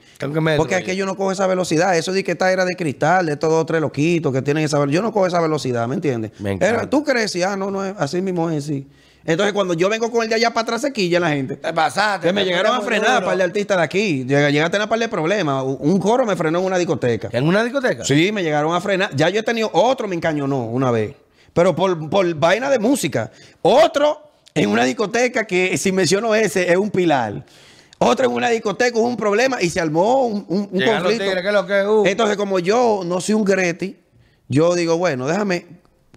Porque 0.58 0.78
es 0.78 0.84
que 0.84 0.96
yo 0.96 1.06
no 1.06 1.16
cojo 1.16 1.32
esa 1.32 1.46
velocidad. 1.48 1.96
Eso 1.98 2.12
de 2.14 2.24
que 2.24 2.32
esta 2.32 2.52
era 2.52 2.66
de 2.66 2.76
cristal, 2.76 3.26
de 3.28 3.34
estos 3.34 3.50
dos 3.50 3.66
tres 3.66 3.82
loquitos 3.82 4.34
que 4.34 4.42
tienen 4.42 4.64
esa 4.64 4.80
velocidad. 4.80 4.96
Yo 4.96 5.02
no 5.04 5.12
cojo 5.14 5.28
esa 5.28 5.42
velocidad, 5.42 5.88
¿me 5.88 5.96
entiendes? 5.96 6.32
Me. 6.40 6.54
Era- 6.60 6.90
Tú 6.90 7.04
crees, 7.04 7.36
y, 7.36 7.44
ah, 7.44 7.56
no, 7.56 7.70
no, 7.70 7.86
es, 7.86 7.94
así 7.98 8.22
mismo 8.22 8.50
es, 8.50 8.64
sí. 8.66 8.88
Entonces, 9.28 9.54
cuando 9.54 9.74
yo 9.76 9.90
vengo 9.90 10.10
con 10.10 10.24
el 10.24 10.30
de 10.30 10.36
allá 10.36 10.50
para 10.52 10.64
atrás, 10.64 10.82
se 10.82 10.92
quilla 10.94 11.20
la 11.20 11.30
gente. 11.30 11.58
Te 11.58 11.74
pasaste. 11.74 12.26
Que 12.28 12.34
me 12.34 12.46
llegaron 12.46 12.74
a 12.76 12.82
frenar 12.82 13.16
duro. 13.16 13.26
par 13.28 13.38
de 13.38 13.44
artistas 13.44 13.78
de 13.78 13.84
aquí. 13.84 14.24
Llega- 14.26 14.50
Llegué 14.50 14.62
a 14.64 14.70
tener 14.72 14.88
par 14.88 14.98
de 14.98 15.10
problemas. 15.10 15.64
Un 15.64 15.78
un 15.82 16.00
coro 16.00 16.26
me 16.26 16.36
frenó 16.36 16.60
en 16.60 16.66
una 16.66 16.78
discoteca. 16.78 17.30
¿En 17.34 17.46
una 17.48 17.64
discoteca? 17.64 18.06
Sí, 18.06 18.32
me 18.32 18.42
llegaron 18.42 18.74
a 18.74 18.80
frenar. 18.82 19.14
Ya 19.16 19.30
yo 19.30 19.40
he 19.42 19.44
tenido 19.44 19.70
otro, 19.74 20.08
me 20.08 20.16
encañonó 20.16 20.64
una 20.66 20.90
vez. 20.92 21.14
Pero 21.54 21.76
por, 21.76 22.10
por 22.10 22.34
vaina 22.36 22.70
de 22.70 22.80
música. 22.80 23.30
Otro 23.62 24.24
en 24.56 24.70
una 24.70 24.86
discoteca 24.86 25.46
que, 25.46 25.78
si 25.78 25.92
menciono 25.92 26.34
ese, 26.34 26.72
es 26.72 26.78
un 26.78 26.90
pilar. 26.90 27.44
Otro 28.00 28.26
en 28.28 28.32
una 28.32 28.48
discoteca 28.50 28.98
hubo 28.98 29.08
un 29.08 29.18
problema 29.18 29.62
y 29.62 29.70
se 29.70 29.82
armó 29.82 30.26
un, 30.28 30.46
un- 30.48 30.70
un 30.72 30.82
conflicto. 30.86 31.24
tigres, 31.26 31.42
¿qué 31.42 31.48
es 31.48 31.54
lo 31.54 31.66
que 31.68 31.80
es? 31.82 31.86
Uh. 31.86 32.04
Entonces, 32.06 32.38
como 32.38 32.60
yo 32.60 33.02
no 33.06 33.20
soy 33.20 33.36
un 33.36 33.44
Greti, 33.44 33.98
yo 34.48 34.74
digo, 34.76 34.98
bueno, 34.98 35.28
déjame 35.28 35.66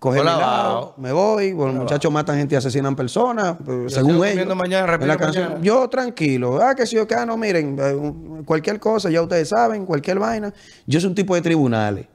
coger 0.01 0.23
mi 0.25 0.29
Hola, 0.31 0.39
lado, 0.39 0.95
me 0.97 1.13
voy. 1.13 1.53
Bueno, 1.53 1.75
los 1.75 1.83
muchachos 1.83 2.11
matan 2.11 2.37
gente 2.39 2.57
y 2.57 2.59
asesinan 2.59 2.97
personas, 2.97 3.55
eh, 3.69 3.85
según 3.89 4.25
ellos. 4.27 4.57
mañana, 4.57 4.85
En 4.87 4.91
repito 4.91 5.07
la 5.07 5.17
canción. 5.17 5.45
mañana. 5.45 5.63
Yo 5.63 5.89
tranquilo. 5.89 6.59
Ah, 6.61 6.75
que 6.75 6.87
si 6.87 6.97
yo 6.97 7.07
que 7.07 7.15
ah, 7.15 7.25
no, 7.25 7.37
miren, 7.37 7.77
eh, 7.81 8.43
cualquier 8.45 8.81
cosa, 8.81 9.09
ya 9.11 9.23
ustedes 9.23 9.49
saben, 9.51 9.87
cualquier 9.87 10.19
vaina. 10.19 10.53
Yo 10.87 11.01
soy 11.01 11.11
un 11.11 11.15
tipo 11.15 11.37
de 11.37 11.43
tribunales. 11.43 12.07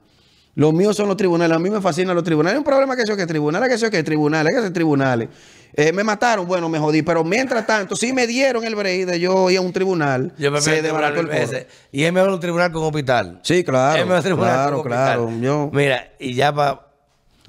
Los 0.56 0.74
míos 0.74 0.96
son 0.96 1.10
los 1.10 1.18
tribunales. 1.18 1.56
A 1.56 1.60
mí 1.60 1.70
me 1.70 1.82
fascinan 1.82 2.16
los 2.16 2.24
tribunales. 2.24 2.54
Hay 2.54 2.58
un 2.60 2.64
problema 2.64 2.96
que 2.96 3.06
sé 3.06 3.16
que 3.18 3.26
tribunales, 3.28 3.70
que 3.70 3.78
sé 3.78 3.90
que 3.92 4.02
tribunales, 4.04 4.56
que 4.56 4.62
sé 4.62 4.72
tribunales. 4.72 5.28
Eh, 5.74 5.92
me 5.92 6.02
mataron, 6.06 6.48
bueno, 6.48 6.70
me 6.70 6.80
jodí. 6.80 7.02
Pero 7.02 7.26
mientras 7.26 7.68
tanto, 7.68 7.94
sí 7.98 8.14
me 8.14 8.26
dieron 8.26 8.64
el 8.64 8.74
break 8.74 9.06
de 9.06 9.20
yo 9.20 9.50
ir 9.50 9.58
a 9.58 9.62
un 9.62 9.74
tribunal. 9.74 10.32
Yo 10.38 10.50
me 10.52 10.62
se 10.62 10.82
desbarató 10.82 11.20
el 11.20 11.28
veces. 11.28 11.68
Y 11.92 12.04
es 12.06 12.14
mejor 12.14 12.30
un 12.30 12.40
tribunal 12.40 12.72
con 12.72 12.84
hospital. 12.84 13.42
Sí, 13.44 13.66
claro. 13.66 14.00
es 14.00 14.06
mejor 14.06 14.18
un 14.20 14.24
tribunal 14.24 14.54
Claro, 14.54 14.78
con 14.78 14.86
claro. 14.88 15.24
hospital. 15.26 15.44
Yo 15.44 15.70
Mira, 15.74 16.08
y 16.20 16.34
ya 16.34 16.54
para... 16.56 16.85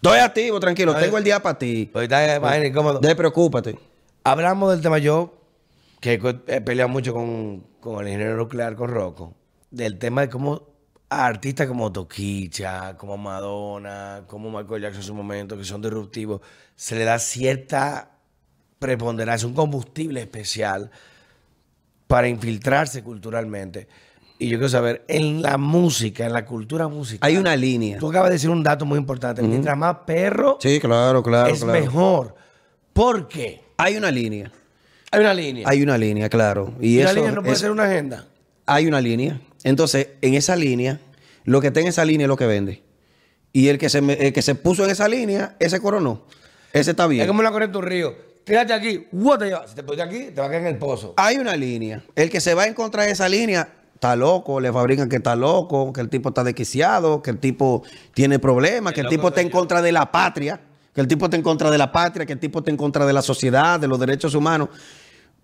estoy 0.09 0.25
activo, 0.25 0.61
tranquilo. 0.61 0.95
Ay. 0.95 1.05
Tengo 1.05 1.19
el 1.19 1.25
día 1.25 1.41
para 1.41 1.59
ti. 1.59 1.91
Ahorita 1.93 2.37
imagínate 2.37 2.67
incómodo. 2.69 3.01
Despreocúpate. 3.01 3.79
Hablamos 4.25 4.71
del 4.73 4.81
tema 4.81 4.99
yo, 4.99 5.35
que 6.01 6.15
he 6.47 6.61
peleado 6.61 6.89
mucho 6.89 7.15
con, 7.15 7.65
con 7.81 8.01
el 8.01 8.09
ingeniero 8.09 8.37
nuclear, 8.37 8.75
con 8.75 8.91
Rocco, 8.91 9.35
del 9.71 9.99
tema 9.99 10.23
de 10.23 10.29
cómo 10.29 10.77
a 11.09 11.27
artistas 11.27 11.69
como 11.69 11.93
Toquicha, 11.93 12.97
como 12.97 13.17
Madonna, 13.17 14.25
como 14.27 14.51
Michael 14.51 14.83
Jackson 14.83 15.03
en 15.03 15.07
su 15.07 15.15
momento, 15.15 15.57
que 15.57 15.65
son 15.65 15.81
disruptivos, 15.81 16.41
se 16.75 16.97
le 16.97 17.05
da 17.05 17.19
cierta 17.19 18.11
preponderancia, 18.79 19.47
un 19.47 19.55
combustible 19.55 20.21
especial 20.21 20.91
para 22.07 22.29
infiltrarse 22.29 23.03
culturalmente. 23.03 23.89
Y 24.39 24.49
yo 24.49 24.59
quiero 24.59 24.69
saber, 24.69 25.05
en 25.09 25.41
la 25.43 25.57
música, 25.57 26.27
en 26.27 26.33
la 26.33 26.45
cultura 26.45 26.89
musical, 26.89 27.27
Hay 27.27 27.37
una 27.39 27.57
línea. 27.57 27.99
tú 27.99 28.11
acabas 28.11 28.29
de 28.31 28.35
decir 28.35 28.51
un 28.51 28.63
dato 28.63 28.85
muy 28.85 28.99
importante, 28.99 29.43
mientras 29.43 29.77
más 29.79 29.97
perro, 30.07 30.59
Sí, 30.61 30.79
claro, 30.79 31.23
claro, 31.23 31.53
es 31.53 31.63
claro. 31.65 31.81
mejor. 31.81 32.35
¿Por 32.93 33.29
qué? 33.29 33.63
Hay 33.79 33.97
una 33.97 34.11
línea. 34.11 34.51
Hay 35.11 35.21
una 35.21 35.33
línea. 35.35 35.69
Hay 35.69 35.83
una 35.83 35.97
línea, 35.99 36.29
claro. 36.29 36.75
Y, 36.81 36.99
Y 36.99 37.03
la 37.03 37.05
eso 37.11 37.15
línea 37.15 37.31
no 37.33 37.41
puede 37.43 37.55
es- 37.55 37.61
ser 37.61 37.71
una 37.71 37.85
agenda. 37.85 38.27
Hay 38.67 38.87
una 38.87 39.01
línea. 39.01 39.41
Entonces, 39.65 40.09
en 40.21 40.35
esa 40.35 40.57
línea, 40.57 41.01
lo 41.45 41.61
que 41.61 41.69
está 41.69 41.81
en 41.81 41.87
esa 41.87 42.05
línea 42.05 42.25
es 42.27 42.29
lo 42.29 42.37
que 42.37 42.47
vende. 42.47 42.83
Y 43.53 43.69
el 43.69 43.79
que 43.79 43.89
se, 43.89 43.99
el 43.99 44.33
que 44.33 44.43
se 44.43 44.55
puso 44.55 44.85
en 44.85 44.91
esa 44.91 45.09
línea, 45.09 45.57
ese 45.61 45.81
coronó. 45.81 46.27
Ese 46.73 46.91
está 46.91 47.07
bien. 47.07 47.23
Es 47.23 47.29
como 47.29 47.43
la 47.43 47.51
corriente 47.53 47.73
de 47.73 47.79
un 47.79 47.87
río. 47.87 48.15
Tírate 48.45 48.73
aquí, 48.75 49.07
lleva. 49.13 49.67
Si 49.67 49.75
te 49.75 49.83
pones 49.83 50.05
aquí, 50.05 50.27
te 50.35 50.41
va 50.41 50.47
a 50.47 50.51
caer 50.51 50.61
en 50.63 50.69
el 50.69 50.77
pozo. 50.79 51.15
Hay 51.17 51.37
una 51.39 51.57
línea. 51.57 52.03
El 52.15 52.29
que 52.31 52.41
se 52.41 52.55
va 52.55 52.67
en 52.67 52.75
contra 52.75 53.05
de 53.05 53.11
esa 53.13 53.29
línea 53.29 53.69
está 53.97 54.15
loco, 54.15 54.61
le 54.61 54.71
fabrican 54.73 55.09
que 55.09 55.17
está 55.17 55.35
loco, 55.35 55.91
que 55.93 56.03
el 56.03 56.11
tipo 56.11 56.29
está 56.29 56.45
desquiciado, 56.45 57.23
que 57.23 57.31
el 57.31 57.39
tipo 57.39 57.83
tiene 58.13 58.39
problemas, 58.39 58.93
que 58.93 59.01
el 59.01 59.09
tipo 59.09 59.29
está 59.29 59.41
en 59.41 59.49
contra 59.49 59.81
de 59.81 59.91
la 59.91 60.13
patria, 60.13 60.61
que 60.95 61.01
el 61.01 61.09
tipo 61.09 61.25
está 61.25 61.37
en 61.37 61.43
contra 61.43 61.71
de 61.71 61.79
la 61.79 61.91
patria, 61.91 62.27
que 62.27 62.35
el 62.35 62.39
tipo 62.39 62.59
está 62.59 62.71
en 62.71 62.77
contra 62.77 63.07
de 63.07 63.13
la 63.15 63.23
sociedad, 63.23 63.81
de 63.81 63.89
los 63.89 63.99
derechos 63.99 64.35
humanos. 64.35 64.69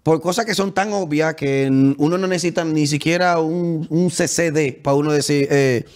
Por 0.02 0.20
cosas 0.20 0.44
que 0.44 0.54
son 0.54 0.72
tan 0.72 0.92
obvias 0.92 1.34
que 1.34 1.68
uno 1.96 2.18
no 2.18 2.26
necesita 2.26 2.62
ni 2.64 2.86
siquiera 2.86 3.40
un, 3.40 3.86
un 3.88 4.10
CCD 4.10 4.82
para 4.82 4.96
uno 4.96 5.12
decir 5.12 5.48
eh, 5.50 5.86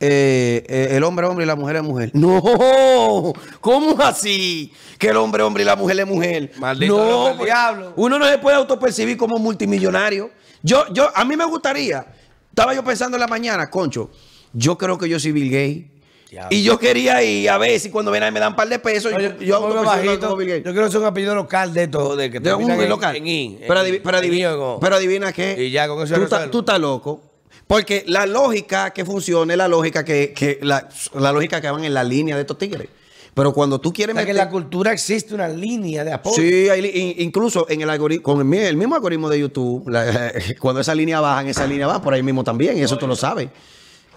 eh, 0.00 0.64
eh, 0.68 0.88
el 0.92 1.02
hombre 1.02 1.26
es 1.26 1.30
hombre 1.30 1.44
y 1.44 1.46
la 1.46 1.56
mujer 1.56 1.76
es 1.76 1.82
mujer. 1.82 2.10
No, 2.14 3.32
¿cómo 3.60 4.00
así? 4.02 4.72
Que 4.98 5.08
el 5.08 5.16
hombre 5.16 5.42
es 5.42 5.46
hombre 5.46 5.62
y 5.64 5.66
la 5.66 5.76
mujer 5.76 5.98
es 6.00 6.06
mujer. 6.06 6.52
Maldito 6.58 6.96
no, 6.96 7.28
el 7.30 7.36
pues, 7.36 7.46
diablo. 7.46 7.92
uno 7.96 8.18
no 8.18 8.26
se 8.26 8.38
puede 8.38 8.56
autopercibir 8.56 9.16
como 9.16 9.38
multimillonario. 9.38 10.30
Yo, 10.62 10.84
yo, 10.92 11.08
a 11.14 11.24
mí 11.24 11.36
me 11.36 11.44
gustaría, 11.44 12.06
estaba 12.50 12.74
yo 12.74 12.84
pensando 12.84 13.16
en 13.16 13.20
la 13.20 13.26
mañana, 13.28 13.68
concho, 13.70 14.10
yo 14.52 14.76
creo 14.78 14.98
que 14.98 15.08
yo 15.08 15.18
soy 15.18 15.32
Bill 15.32 15.50
Gates. 15.50 15.98
Diablo. 16.30 16.48
Y 16.54 16.62
yo 16.62 16.78
quería 16.78 17.22
ir 17.22 17.48
a 17.48 17.56
ver 17.56 17.80
si 17.80 17.90
cuando 17.90 18.10
viene 18.10 18.30
me 18.30 18.38
dan 18.38 18.50
un 18.50 18.56
par 18.56 18.68
de 18.68 18.78
pesos, 18.78 19.10
yo, 19.12 19.18
yo 19.18 19.36
yo 19.40 19.56
autopercibo 19.56 19.90
bajito. 19.90 20.26
como 20.26 20.36
Bill 20.36 20.48
Gates. 20.48 20.64
Yo 20.64 20.72
quiero 20.72 20.90
ser 20.90 21.00
un 21.00 21.06
apellido 21.06 21.34
local 21.34 21.72
de 21.72 21.84
esto, 21.84 22.16
de 22.16 22.30
que 22.30 22.38
De 22.38 22.52
un 22.52 22.70
en- 22.70 22.88
local. 22.88 23.16
en 23.16 23.58
pero, 23.66 23.80
adivina, 23.80 24.50
pero 24.78 24.96
adivina 24.96 25.32
qué. 25.32 25.56
Y 25.64 25.70
ya 25.70 25.88
con 25.88 26.02
eso 26.04 26.14
tú 26.50 26.58
estás 26.60 26.78
loco. 26.78 27.27
Porque 27.68 28.02
la 28.08 28.26
lógica 28.26 28.90
que 28.92 29.04
funciona 29.04 29.52
es 29.52 29.56
la 29.58 29.68
lógica 29.68 30.04
que, 30.04 30.32
que 30.34 30.58
la, 30.62 30.88
la 31.14 31.30
lógica 31.32 31.60
que 31.60 31.70
van 31.70 31.84
en 31.84 31.94
la 31.94 32.02
línea 32.02 32.34
de 32.34 32.40
estos 32.40 32.58
tigres. 32.58 32.88
Pero 33.34 33.52
cuando 33.52 33.80
tú 33.80 33.90
O 33.90 33.92
quieres 33.92 34.16
sea, 34.16 34.24
que 34.24 34.32
meter- 34.32 34.40
en 34.42 34.46
la 34.46 34.50
cultura 34.50 34.90
existe 34.92 35.32
una 35.34 35.46
línea 35.48 36.02
de 36.02 36.12
apoyo. 36.12 36.34
Sí, 36.36 36.68
hay 36.70 37.14
incluso 37.18 37.66
en 37.68 37.82
el 37.82 37.90
algoritmo, 37.90 38.22
con 38.24 38.38
el, 38.38 38.44
mi- 38.46 38.56
el 38.58 38.76
mismo 38.76 38.96
algoritmo 38.96 39.28
de 39.28 39.38
YouTube, 39.38 39.88
la- 39.88 40.32
cuando 40.60 40.80
esa 40.80 40.92
línea 40.94 41.20
baja, 41.20 41.42
en 41.42 41.48
esa 41.48 41.64
línea 41.66 41.86
va 41.86 42.02
por 42.02 42.14
ahí 42.14 42.22
mismo 42.22 42.42
también, 42.42 42.76
y 42.76 42.82
eso 42.82 42.96
tú 42.98 43.06
lo 43.06 43.14
sabes. 43.14 43.48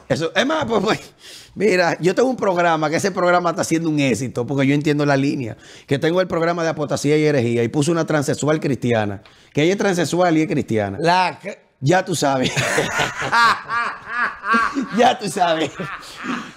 Eso, 0.09 0.31
es 0.35 0.45
más, 0.45 0.65
pues, 0.65 0.81
pues, 0.83 0.99
mira, 1.55 1.97
yo 2.01 2.15
tengo 2.15 2.29
un 2.29 2.35
programa, 2.35 2.89
que 2.89 2.95
ese 2.97 3.11
programa 3.11 3.51
está 3.51 3.63
siendo 3.63 3.89
un 3.89 3.99
éxito, 3.99 4.45
porque 4.47 4.65
yo 4.67 4.73
entiendo 4.73 5.05
la 5.05 5.15
línea, 5.15 5.55
que 5.87 5.99
tengo 5.99 6.19
el 6.19 6.27
programa 6.27 6.63
de 6.63 6.69
apotasía 6.69 7.15
y 7.17 7.23
herejía, 7.25 7.63
y 7.63 7.67
puse 7.67 7.91
una 7.91 8.05
transexual 8.05 8.59
cristiana, 8.59 9.21
que 9.53 9.63
ella 9.63 9.73
es 9.73 9.77
transexual 9.77 10.37
y 10.37 10.41
es 10.41 10.47
cristiana. 10.47 10.97
La 10.99 11.37
que- 11.41 11.59
Ya 11.83 12.05
tú 12.05 12.15
sabes. 12.15 12.51
ya 14.97 15.17
tú 15.17 15.27
sabes. 15.27 15.71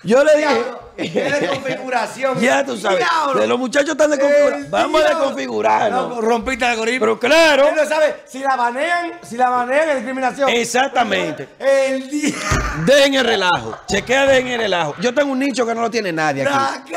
Yo 0.03 0.23
le 0.23 0.37
dije. 0.37 0.65
es 0.99 1.41
de 1.41 1.47
configuración. 1.49 2.39
Ya 2.41 2.63
tú 2.63 2.77
sabes. 2.77 3.07
De 3.35 3.47
los 3.47 3.59
muchachos 3.59 3.93
están 3.93 4.11
de 4.11 4.19
configuración. 4.19 4.71
Vamos 4.71 5.01
a 5.01 5.05
diablo. 5.07 5.21
desconfigurarnos. 5.21 6.09
No, 6.11 6.21
rompiste 6.21 6.67
el 6.67 6.73
algoritmo. 6.73 7.01
Pero 7.01 7.19
claro. 7.19 7.69
Él 7.69 7.75
no 7.75 7.87
sabe 7.87 8.17
si 8.27 8.41
la 8.41 8.55
banean, 8.55 9.13
si 9.23 9.39
la 9.39 9.49
banean 9.49 9.89
es 9.89 9.95
discriminación. 9.97 10.51
Exactamente. 10.51 11.49
El 11.59 12.11
día. 12.11 12.35
Dejen 12.85 13.15
el 13.15 13.25
relajo. 13.25 13.79
Chequea, 13.89 14.27
dejen 14.27 14.49
el 14.49 14.61
relajo. 14.61 14.95
Yo 15.01 15.15
tengo 15.15 15.33
un 15.33 15.39
nicho 15.39 15.67
que 15.67 15.75
no 15.75 15.81
lo 15.81 15.91
tiene 15.91 16.13
nadie 16.13 16.47
aquí. 16.47 16.93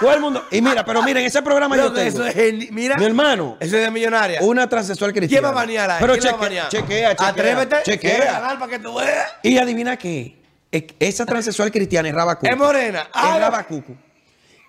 Todo 0.00 0.12
el 0.12 0.20
mundo. 0.20 0.44
Y 0.50 0.60
mira, 0.60 0.84
pero 0.84 1.02
miren, 1.02 1.24
ese 1.24 1.42
programa 1.42 1.76
yo 1.76 1.92
tengo. 1.92 2.06
eso 2.06 2.26
es 2.26 2.70
mira. 2.72 2.96
Mi 2.96 3.04
hermano. 3.04 3.56
Eso 3.60 3.76
es 3.76 3.82
de 3.82 3.90
millonaria. 3.90 4.40
Una 4.42 4.68
transexual 4.68 5.12
cristiana. 5.12 5.48
¿Quién 5.48 5.56
va 5.56 5.60
a 5.60 5.64
banear 5.64 5.90
a 5.90 5.98
Pero 5.98 6.12
¿Quién 6.14 6.24
la 6.24 6.32
va 6.32 6.36
a 6.36 6.40
chequea, 6.48 6.48
banear? 6.48 6.68
chequea, 6.68 7.10
chequea. 7.16 7.28
Atrévete. 7.28 7.76
Chequea. 7.84 8.58
Para 8.58 8.70
que 8.70 8.78
tú 8.78 8.94
veas. 8.94 9.32
Y 9.42 9.58
adivina 9.58 9.96
qué. 9.96 10.36
Es- 10.70 10.84
Esa 10.98 11.24
transexual 11.26 11.70
cristiana 11.70 12.08
es 12.08 12.14
rabacucu. 12.14 12.46
Es 12.50 12.56
morena. 12.56 13.08
Ah, 13.12 13.32
es 13.36 13.40
rabacucu. 13.40 13.96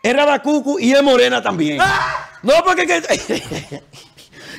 Es 0.03 0.15
rabacucu 0.15 0.79
y 0.79 0.93
es 0.93 1.03
morena 1.03 1.41
también. 1.41 1.79
Ah. 1.81 2.29
No, 2.43 2.53
porque 2.63 2.85
que- 2.87 3.01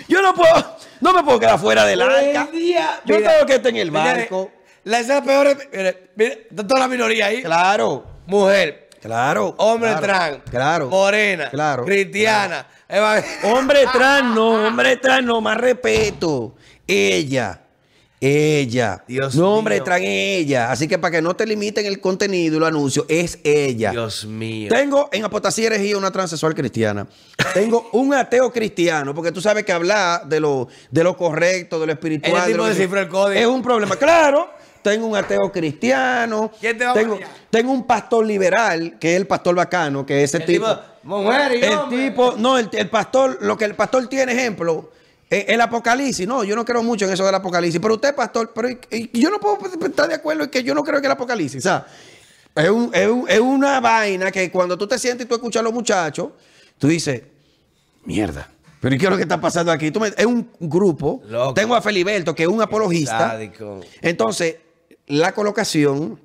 yo 0.09 0.21
no 0.21 0.35
puedo, 0.35 0.77
no 1.01 1.13
me 1.15 1.23
puedo 1.23 1.39
quedar 1.41 1.59
fuera 1.59 1.85
del 1.87 2.03
arca. 2.03 2.49
Día- 2.53 3.01
Yo 3.05 3.17
Mira, 3.17 3.33
tengo 3.33 3.47
que 3.47 3.55
estar 3.55 3.71
en 3.71 3.77
el 3.77 3.91
barco. 3.91 4.51
La 4.85 5.01
escena 5.01 5.23
peor 5.23 5.47
es. 5.49 5.57
Mire, 5.73 6.11
mire, 6.17 6.47
está 6.51 6.67
toda 6.67 6.81
la 6.81 6.89
minoría 6.89 7.27
ahí. 7.27 7.43
Claro, 7.43 8.05
Mujer. 8.27 8.88
Claro. 9.01 9.55
Hombre 9.59 9.91
claro, 9.91 10.07
trans. 10.07 10.39
Claro. 10.51 10.89
Morena. 10.89 11.51
Claro. 11.51 11.85
Cristiana. 11.85 12.67
Hombre 13.45 13.81
trans, 13.93 14.35
no, 14.35 14.67
hombre 14.69 14.97
trans, 14.97 15.25
no, 15.27 15.41
más 15.41 15.57
respeto. 15.59 16.55
Ella. 16.87 17.63
Ella. 18.21 19.05
Dios 19.07 19.37
no, 19.37 19.55
hombre 19.55 19.77
mío. 19.77 19.85
trans, 19.85 20.03
ella. 20.05 20.73
Así 20.73 20.89
que 20.89 20.99
para 20.99 21.13
que 21.13 21.23
no 21.23 21.37
te 21.37 21.47
limiten 21.47 21.87
el 21.87 22.01
contenido 22.01 22.57
y 22.57 22.59
los 22.59 22.69
anuncios, 22.69 23.07
es 23.09 23.39
ella. 23.45 23.93
Dios 23.93 24.25
mío. 24.27 24.69
Tengo 24.71 25.09
en 25.13 25.25
Apotasía 25.25 25.69
Herejía 25.69 25.97
una 25.97 26.11
transexual 26.11 26.53
cristiana. 26.55 27.07
Tengo 27.55 27.89
un 27.93 28.13
ateo 28.15 28.53
cristiano, 28.53 29.15
porque 29.15 29.31
tú 29.31 29.41
sabes 29.41 29.65
que 29.65 29.71
hablar 29.73 30.27
de 30.27 30.41
lo, 30.41 30.67
de 30.91 31.05
lo 31.05 31.17
correcto, 31.17 31.79
de 31.79 31.87
lo 31.87 31.93
espiritual. 31.93 32.33
Ese 32.33 32.41
de 32.41 32.47
tipo 32.53 32.57
lo 32.59 32.65
que- 32.65 32.71
descifra 32.71 33.01
el 33.03 33.09
código. 33.09 33.41
Es 33.41 33.47
un 33.47 33.63
problema. 33.63 33.95
Claro, 33.95 34.51
tengo 34.91 35.07
un 35.07 35.17
ateo 35.17 35.51
cristiano. 35.53 36.51
¿Quién 36.61 36.79
te 36.79 36.85
va 36.85 36.91
a 36.91 36.95
tengo, 36.95 37.13
banear? 37.15 37.31
tengo 37.51 37.73
un 37.73 37.87
pastor 37.87 38.25
liberal, 38.27 38.99
que 38.99 39.13
es 39.15 39.17
el 39.21 39.27
pastor 39.27 39.55
bacano, 39.55 40.05
que 40.07 40.23
es 40.23 40.35
ese 40.35 40.39
El 40.39 40.47
tipo. 40.47 40.67
tipo, 40.67 40.83
mujer 41.03 41.53
y 41.57 41.65
el 41.65 41.73
hombre. 41.75 42.09
tipo, 42.11 42.35
no, 42.39 42.59
el, 42.59 42.69
el 42.73 42.89
pastor, 42.91 43.39
lo 43.41 43.57
que 43.57 43.65
el 43.65 43.75
pastor 43.75 44.07
tiene, 44.09 44.33
ejemplo. 44.33 44.91
eh, 45.31 45.45
El 45.49 45.61
apocalipsis, 45.61 46.27
no, 46.27 46.43
yo 46.45 46.57
no 46.57 46.65
creo 46.65 46.83
mucho 46.83 47.05
en 47.05 47.13
eso 47.13 47.25
del 47.27 47.35
apocalipsis, 47.35 47.81
pero 47.81 47.95
usted, 47.95 48.15
pastor, 48.15 48.53
pero 48.55 48.69
y- 48.71 48.79
y 48.91 49.21
yo 49.21 49.29
no 49.31 49.39
puedo 49.39 49.59
estar 49.87 50.09
de 50.09 50.15
acuerdo 50.15 50.45
en 50.45 50.51
que 50.51 50.63
yo 50.63 50.75
no 50.75 50.83
creo 50.83 51.01
que 51.01 51.07
el 51.07 51.13
apocalipsis, 51.13 51.59
o 51.65 51.69
sea, 51.69 51.87
es, 52.55 52.71
un- 52.71 52.91
es 52.95 53.07
un- 53.09 53.27
es 53.29 53.39
una 53.41 53.79
vaina 53.81 54.31
que 54.31 54.51
cuando 54.51 54.77
tú 54.79 54.87
te 54.87 54.99
sientes 54.99 55.27
y 55.27 55.29
tú 55.29 55.35
escuchas 55.35 55.61
a 55.61 55.65
los 55.65 55.73
muchachos, 55.75 56.29
tú 56.79 56.89
dices, 56.89 57.23
mierda. 58.05 58.49
Pero 58.81 58.95
¿y 58.95 58.99
qué 58.99 59.07
es 59.07 59.11
lo 59.11 59.17
que 59.17 59.25
está 59.25 59.41
pasando 59.41 59.73
aquí? 59.73 59.91
Tú 59.91 59.99
me- 60.01 60.13
es 60.17 60.25
un 60.27 60.49
grupo. 60.61 61.21
Loco. 61.29 61.53
Tengo 61.55 61.75
a 61.75 61.83
Feliberto, 61.83 62.33
que 62.35 62.45
es 62.45 62.49
un 62.49 62.63
apologista. 62.63 63.31
Sádico. 63.31 63.81
Entonces, 64.01 64.57
la 65.09 65.33
colocación, 65.33 66.21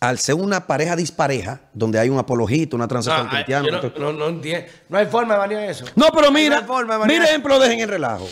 al 0.00 0.18
ser 0.18 0.34
una 0.34 0.66
pareja 0.66 0.96
dispareja, 0.96 1.60
donde 1.72 1.98
hay 1.98 2.08
un 2.10 2.18
apologista, 2.18 2.76
una 2.76 2.88
transexual 2.88 3.24
No, 3.26 3.30
ay, 3.30 3.44
cristiana. 3.44 3.78
otro- 3.78 3.92
no, 3.98 4.12
no, 4.12 4.18
no 4.18 4.28
entiendo. 4.28 4.66
No 4.88 4.98
hay 4.98 5.06
forma 5.06 5.34
de 5.34 5.40
banear 5.40 5.62
eso. 5.70 5.84
no, 5.96 6.06
pero 6.14 6.30
mira, 6.30 6.62
forma 6.62 6.98
de 6.98 7.06
mira 7.06 7.24
ejemplo, 7.24 7.58
dejen 7.58 7.80
el 7.80 7.88
relajo. 7.88 8.28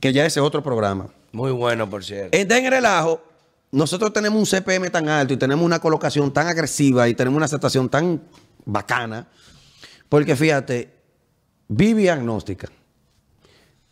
Que 0.00 0.12
ya 0.12 0.24
ese 0.26 0.40
es 0.40 0.44
otro 0.46 0.62
programa. 0.62 1.08
Muy 1.32 1.52
bueno, 1.52 1.88
por 1.88 2.02
cierto. 2.04 2.36
En 2.36 2.48
Dejen 2.48 2.64
el 2.66 2.70
relajo, 2.72 3.22
nosotros 3.70 4.12
tenemos 4.12 4.38
un 4.38 4.46
CPM 4.46 4.90
tan 4.90 5.08
alto 5.08 5.32
y 5.32 5.36
tenemos 5.36 5.64
una 5.64 5.78
colocación 5.78 6.32
tan 6.32 6.48
agresiva 6.48 7.06
y 7.08 7.14
tenemos 7.14 7.36
una 7.36 7.46
aceptación 7.46 7.88
tan 7.88 8.20
bacana. 8.64 9.28
Porque 10.08 10.34
fíjate, 10.36 10.92
Vivi 11.68 12.08
agnóstica. 12.08 12.68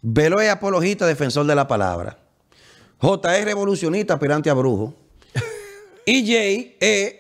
Velo 0.03 0.41
es 0.41 0.51
apologista, 0.51 1.07
defensor 1.07 1.47
de 1.47 1.55
la 1.55 1.69
palabra. 1.69 2.19
J 3.01 3.39
es 3.39 3.45
revolucionista, 3.45 4.15
aspirante 4.15 4.51
a 4.51 4.55
brujo. 4.55 4.95
Y 6.09 6.27
Jay 6.27 6.75
es 6.81 7.17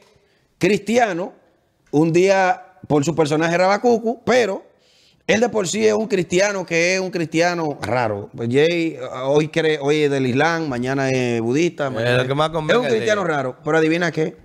cristiano, 0.57 1.35
un 1.90 2.11
día 2.11 2.64
por 2.87 3.05
su 3.05 3.14
personaje 3.14 3.59
Rabacucu, 3.59 4.22
pero 4.24 4.64
él 5.27 5.40
de 5.40 5.51
por 5.51 5.68
sí 5.68 5.87
es 5.87 5.92
un 5.92 6.07
cristiano 6.09 6.64
que 6.64 6.94
es 6.94 7.01
un 7.01 7.11
cristiano 7.11 7.79
raro. 7.83 8.31
Jay 8.35 8.96
eh, 8.98 9.01
hoy 9.24 9.48
cree, 9.48 9.79
hoy 9.79 10.05
es 10.05 10.11
del 10.11 10.27
Islam, 10.27 10.68
mañana 10.68 11.11
es 11.11 11.38
budista. 11.42 11.90
mañana 11.90 12.22
lo 12.22 12.29
que 12.29 12.35
más 12.35 12.51
es 12.51 12.57
un 12.57 12.70
es 12.87 12.92
cristiano 12.92 13.24
de- 13.24 13.29
raro. 13.29 13.57
Pero 13.62 13.77
adivina 13.77 14.11
qué, 14.11 14.37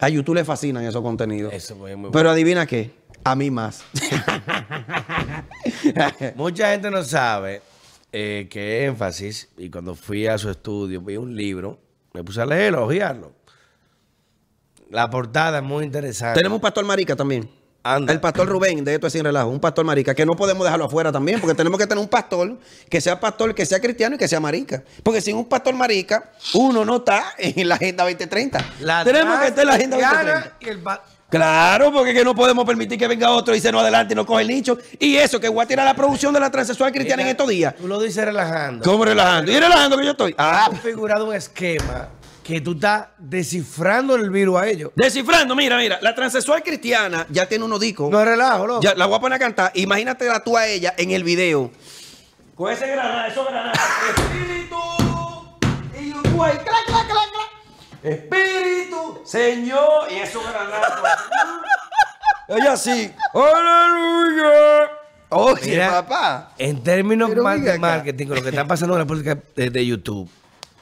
a 0.00 0.08
YouTube 0.08 0.34
le 0.34 0.44
fascinan 0.44 0.84
esos 0.84 1.00
contenidos. 1.00 1.52
Eso 1.54 1.86
es 1.86 1.96
muy 1.96 2.10
pero 2.10 2.28
adivina 2.28 2.66
qué, 2.66 2.90
a 3.22 3.36
mí 3.36 3.52
más. 3.52 3.84
Mucha 6.34 6.72
gente 6.72 6.90
no 6.90 7.04
sabe 7.04 7.62
eh, 8.10 8.48
qué 8.50 8.86
énfasis, 8.86 9.48
y 9.56 9.70
cuando 9.70 9.94
fui 9.94 10.26
a 10.26 10.38
su 10.38 10.50
estudio, 10.50 11.00
vi 11.02 11.16
un 11.16 11.36
libro, 11.36 11.78
me 12.14 12.24
puse 12.24 12.40
a 12.40 12.46
leerlo, 12.46 12.80
a 12.80 12.86
ojearlo. 12.86 13.41
La 14.92 15.08
portada 15.08 15.58
es 15.58 15.64
muy 15.64 15.84
interesante. 15.84 16.38
Tenemos 16.38 16.56
un 16.56 16.60
pastor 16.60 16.84
marica 16.84 17.16
también. 17.16 17.50
Anda. 17.82 18.12
El 18.12 18.20
pastor 18.20 18.46
Rubén, 18.46 18.84
de 18.84 18.94
esto 18.94 19.06
es 19.08 19.12
sin 19.14 19.24
relajo, 19.24 19.48
un 19.48 19.58
pastor 19.58 19.84
marica, 19.84 20.14
que 20.14 20.24
no 20.24 20.34
podemos 20.34 20.64
dejarlo 20.64 20.84
afuera 20.84 21.10
también, 21.10 21.40
porque 21.40 21.56
tenemos 21.56 21.80
que 21.80 21.86
tener 21.86 22.00
un 22.00 22.08
pastor 22.08 22.58
que 22.88 23.00
sea 23.00 23.18
pastor, 23.18 23.54
que 23.56 23.66
sea 23.66 23.80
cristiano 23.80 24.14
y 24.14 24.18
que 24.18 24.28
sea 24.28 24.38
marica. 24.38 24.84
Porque 25.02 25.20
sin 25.20 25.34
un 25.36 25.46
pastor 25.46 25.74
marica, 25.74 26.30
uno 26.54 26.84
no 26.84 26.96
está 26.98 27.32
en 27.38 27.66
la 27.68 27.74
Agenda 27.76 28.04
2030. 28.04 28.64
La 28.80 29.02
tenemos 29.02 29.40
que 29.40 29.46
estar 29.48 29.62
en 29.62 29.68
la 29.68 29.74
Agenda 29.74 29.96
transcristiana 29.98 30.32
2030. 30.40 30.56
y 30.60 30.68
el 30.68 30.78
pa- 30.82 31.02
Claro, 31.30 31.90
porque 31.90 32.12
que 32.12 32.22
no 32.24 32.34
podemos 32.34 32.64
permitir 32.66 32.98
que 32.98 33.08
venga 33.08 33.30
otro 33.30 33.54
y 33.54 33.60
se 33.60 33.72
nos 33.72 33.80
adelante 33.80 34.12
y 34.12 34.16
nos 34.16 34.26
coge 34.26 34.42
el 34.42 34.48
nicho. 34.48 34.76
Y 35.00 35.16
eso, 35.16 35.40
que 35.40 35.48
voy 35.48 35.64
a 35.64 35.66
tirar 35.66 35.86
la 35.86 35.94
producción 35.96 36.34
de 36.34 36.38
la 36.40 36.50
transexual 36.50 36.92
cristiana 36.92 37.22
en 37.22 37.28
estos 37.28 37.48
días. 37.48 37.74
Tú 37.74 37.88
lo 37.88 37.98
dices 37.98 38.22
relajando. 38.22 38.84
¿Cómo 38.84 39.04
relajando? 39.06 39.50
¿Y 39.50 39.58
relajando 39.58 39.96
que 39.96 40.04
yo 40.04 40.10
estoy? 40.10 40.34
Ha 40.36 40.66
Ah, 40.66 40.68
configurado 40.68 41.26
un 41.26 41.34
esquema 41.34 42.08
que 42.42 42.60
tú 42.60 42.72
estás 42.72 43.08
descifrando 43.18 44.16
el 44.16 44.30
virus 44.30 44.60
a 44.60 44.66
ellos. 44.68 44.90
descifrando, 44.96 45.54
mira, 45.54 45.76
mira, 45.76 45.98
la 46.02 46.14
transexual 46.14 46.62
cristiana 46.62 47.26
ya 47.30 47.46
tiene 47.48 47.64
unos 47.64 47.80
discos. 47.80 48.10
No 48.10 48.20
es 48.20 48.26
relajo, 48.26 48.66
loco. 48.66 48.82
Ya, 48.82 48.94
la 48.94 49.06
voy 49.06 49.16
a 49.16 49.20
poner 49.20 49.36
a 49.36 49.38
cantar. 49.38 49.70
Imagínate 49.74 50.26
la 50.26 50.42
tú 50.42 50.56
a 50.56 50.66
ella 50.66 50.94
en 50.96 51.10
el 51.12 51.22
video. 51.24 51.70
Con 52.54 52.72
ese 52.72 52.86
granada, 52.86 53.28
eso 53.28 53.44
granada. 53.44 53.72
Espíritu. 54.16 54.76
Y 56.00 56.10
yo, 56.10 56.22
guay, 56.34 56.52
clac, 56.58 56.84
clac, 56.86 57.06
clac, 57.06 57.30
clac. 57.32 58.12
Espíritu, 58.14 59.20
Señor. 59.24 60.10
Y 60.10 60.16
eso 60.16 60.40
granada. 60.42 61.02
Ella 62.48 62.72
así. 62.72 63.10
Aleluya. 63.32 64.90
Oye, 65.30 65.70
Mira, 65.70 65.90
papá. 66.02 66.52
En 66.58 66.82
términos 66.82 67.30
de 67.34 67.40
acá. 67.40 67.78
marketing, 67.78 68.26
con 68.26 68.36
lo 68.36 68.42
que 68.42 68.48
está 68.50 68.66
pasando 68.66 68.94
en 68.94 69.00
la 69.00 69.06
política 69.06 69.38
de, 69.56 69.70
de 69.70 69.86
YouTube, 69.86 70.28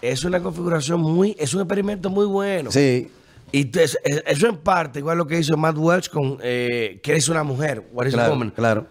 es 0.03 0.24
una 0.24 0.42
configuración 0.42 1.01
muy, 1.01 1.36
es 1.38 1.55
un 1.55 1.61
experimento 1.61 2.11
muy 2.11 2.26
bueno. 2.26 2.70
Sí. 2.70 3.11
Y 3.53 3.62
eh, 3.78 3.88
eso 4.26 4.46
en 4.46 4.57
parte, 4.59 5.01
igual 5.01 5.18
lo 5.18 5.26
que 5.26 5.38
hizo 5.38 5.57
Matt 5.57 5.76
Welch 5.76 6.09
con 6.09 6.38
eh, 6.42 7.01
que 7.03 7.12
eres 7.12 7.28
una 7.28 7.42
mujer, 7.42 7.88
what 7.92 8.07
is 8.07 8.14
a 8.14 8.18
Claro, 8.18 8.32
woman. 8.32 8.51
claro. 8.51 8.86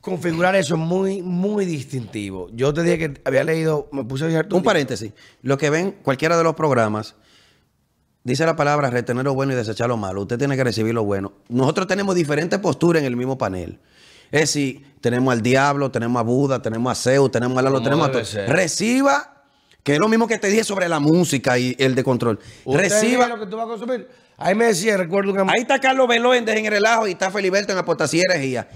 Configurar 0.00 0.56
eso 0.56 0.74
es 0.74 0.80
muy, 0.80 1.22
muy 1.22 1.64
distintivo. 1.64 2.48
Yo 2.52 2.74
te 2.74 2.82
dije 2.82 2.98
que 2.98 3.20
había 3.24 3.44
leído, 3.44 3.88
me 3.92 4.02
puse 4.04 4.24
a 4.24 4.28
leer 4.28 4.48
tu 4.48 4.56
Un 4.56 4.62
paréntesis. 4.64 5.12
Lo 5.42 5.56
que 5.56 5.70
ven, 5.70 5.92
cualquiera 6.02 6.36
de 6.36 6.42
los 6.42 6.54
programas, 6.54 7.14
dice 8.24 8.44
la 8.44 8.56
palabra 8.56 8.90
retener 8.90 9.24
lo 9.24 9.34
bueno 9.34 9.52
y 9.52 9.56
desechar 9.56 9.88
lo 9.88 9.96
malo. 9.96 10.22
Usted 10.22 10.38
tiene 10.38 10.56
que 10.56 10.64
recibir 10.64 10.92
lo 10.92 11.04
bueno. 11.04 11.32
Nosotros 11.48 11.86
tenemos 11.86 12.16
diferentes 12.16 12.58
posturas 12.58 13.00
en 13.00 13.06
el 13.06 13.16
mismo 13.16 13.38
panel. 13.38 13.78
Es 14.32 14.40
decir, 14.40 14.84
tenemos 15.00 15.32
al 15.32 15.42
diablo, 15.42 15.90
tenemos 15.92 16.18
a 16.18 16.22
Buda, 16.24 16.60
tenemos 16.62 16.90
a 16.90 16.94
Zeus, 16.96 17.30
tenemos 17.30 17.56
a 17.58 17.62
Lalo, 17.62 17.80
tenemos 17.80 18.08
a 18.08 18.10
todo. 18.12 18.22
Reciba, 18.48 19.41
que 19.82 19.94
es 19.94 19.98
lo 19.98 20.08
mismo 20.08 20.26
que 20.26 20.38
te 20.38 20.48
dije 20.48 20.64
sobre 20.64 20.88
la 20.88 21.00
música 21.00 21.58
y 21.58 21.74
el 21.78 21.94
de 21.94 22.04
control. 22.04 22.38
Reciba. 22.66 23.28
lo 23.28 23.38
que 23.38 23.46
tú 23.46 23.56
vas 23.56 23.66
a 23.66 23.68
consumir. 23.68 24.08
Ahí 24.36 24.54
me 24.54 24.66
decía, 24.66 24.96
recuerdo 24.96 25.32
que 25.32 25.40
Ahí 25.40 25.60
está 25.60 25.80
Carlos 25.80 26.08
Veloéndez 26.08 26.56
en 26.56 26.66
el 26.66 26.72
relajo 26.72 27.06
y 27.06 27.12
está 27.12 27.30
Feliberto 27.30 27.72
en 27.72 27.78
apostasía 27.78 28.22
y 28.26 28.32
herejía. 28.32 28.68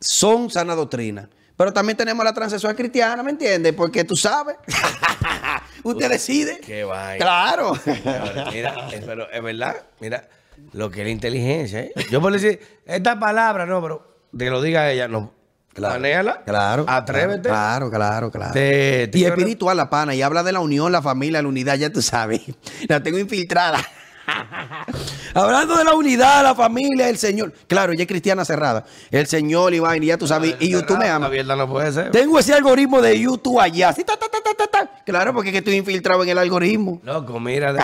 Son 0.00 0.50
sana 0.50 0.74
doctrina. 0.74 1.28
Pero 1.56 1.72
también 1.72 1.96
tenemos 1.96 2.24
la 2.24 2.32
transexual 2.32 2.74
cristiana, 2.74 3.22
¿me 3.22 3.30
entiendes? 3.30 3.72
Porque 3.74 4.04
tú 4.04 4.16
sabes. 4.16 4.56
Usted 5.84 6.08
decide. 6.08 6.58
Qué 6.60 6.84
vaina. 6.84 7.24
Claro. 7.24 7.72
Mira, 8.52 8.88
es, 8.92 9.04
pero 9.04 9.30
es 9.30 9.42
verdad, 9.42 9.76
mira, 10.00 10.28
lo 10.72 10.90
que 10.90 11.00
es 11.00 11.06
la 11.06 11.10
inteligencia. 11.10 11.80
¿eh? 11.80 11.92
Yo 12.10 12.20
puedo 12.20 12.34
decir, 12.34 12.60
esta 12.86 13.18
palabra, 13.18 13.66
no, 13.66 13.82
pero 13.82 14.16
te 14.36 14.48
lo 14.48 14.62
diga 14.62 14.90
ella, 14.90 15.08
no. 15.08 15.32
Claro. 15.74 16.02
Claro. 16.44 16.84
Atrévete. 16.86 17.48
Claro, 17.48 17.90
claro, 17.90 18.30
claro. 18.30 18.52
Te- 18.52 19.08
te- 19.08 19.18
y 19.18 19.24
espiritual, 19.24 19.76
la 19.76 19.88
pana. 19.88 20.14
Y 20.14 20.22
habla 20.22 20.42
de 20.42 20.52
la 20.52 20.60
unión, 20.60 20.92
la 20.92 21.00
familia, 21.02 21.40
la 21.42 21.48
unidad, 21.48 21.76
ya 21.76 21.90
tú 21.90 22.02
sabes. 22.02 22.42
La 22.88 23.02
tengo 23.02 23.18
infiltrada. 23.18 23.78
Hablando 25.34 25.76
de 25.76 25.84
la 25.84 25.94
unidad, 25.94 26.42
la 26.42 26.54
familia, 26.54 27.08
el 27.08 27.16
Señor. 27.18 27.52
Claro, 27.66 27.92
ella 27.92 28.02
es 28.02 28.08
cristiana 28.08 28.44
cerrada. 28.44 28.84
El 29.10 29.26
Señor 29.26 29.74
vaina, 29.80 30.04
y 30.04 30.08
ya 30.08 30.18
tú 30.18 30.26
sabes. 30.26 30.56
Y 30.60 30.68
YouTube 30.68 30.98
me 30.98 31.08
ama. 31.08 31.30
No 31.56 31.68
puede 31.68 31.90
ser. 31.92 32.10
Tengo 32.10 32.38
ese 32.38 32.52
algoritmo 32.54 33.00
de 33.00 33.18
YouTube 33.18 33.58
allá. 33.58 33.88
Así, 33.88 34.04
ta, 34.04 34.16
ta, 34.16 34.26
ta, 34.28 34.38
ta, 34.44 34.54
ta, 34.54 34.66
ta. 34.66 34.90
Claro, 35.04 35.32
porque 35.32 35.48
es 35.48 35.52
que 35.52 35.58
estoy 35.58 35.74
infiltrado 35.76 36.22
en 36.22 36.28
el 36.28 36.38
algoritmo. 36.38 37.00
Loco, 37.02 37.40
mira, 37.40 37.74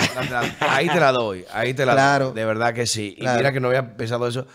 ahí 0.60 0.88
te 0.88 1.00
la 1.00 1.10
doy, 1.12 1.44
ahí 1.52 1.72
te 1.74 1.86
la 1.86 1.92
Claro. 1.94 2.26
doy. 2.26 2.34
De 2.34 2.44
verdad 2.44 2.74
que 2.74 2.86
sí. 2.86 3.14
Y 3.16 3.20
Claro. 3.22 3.38
mira 3.38 3.52
que 3.52 3.60
no 3.60 3.68
había 3.68 3.96
pensado 3.96 4.26
eso. 4.28 4.46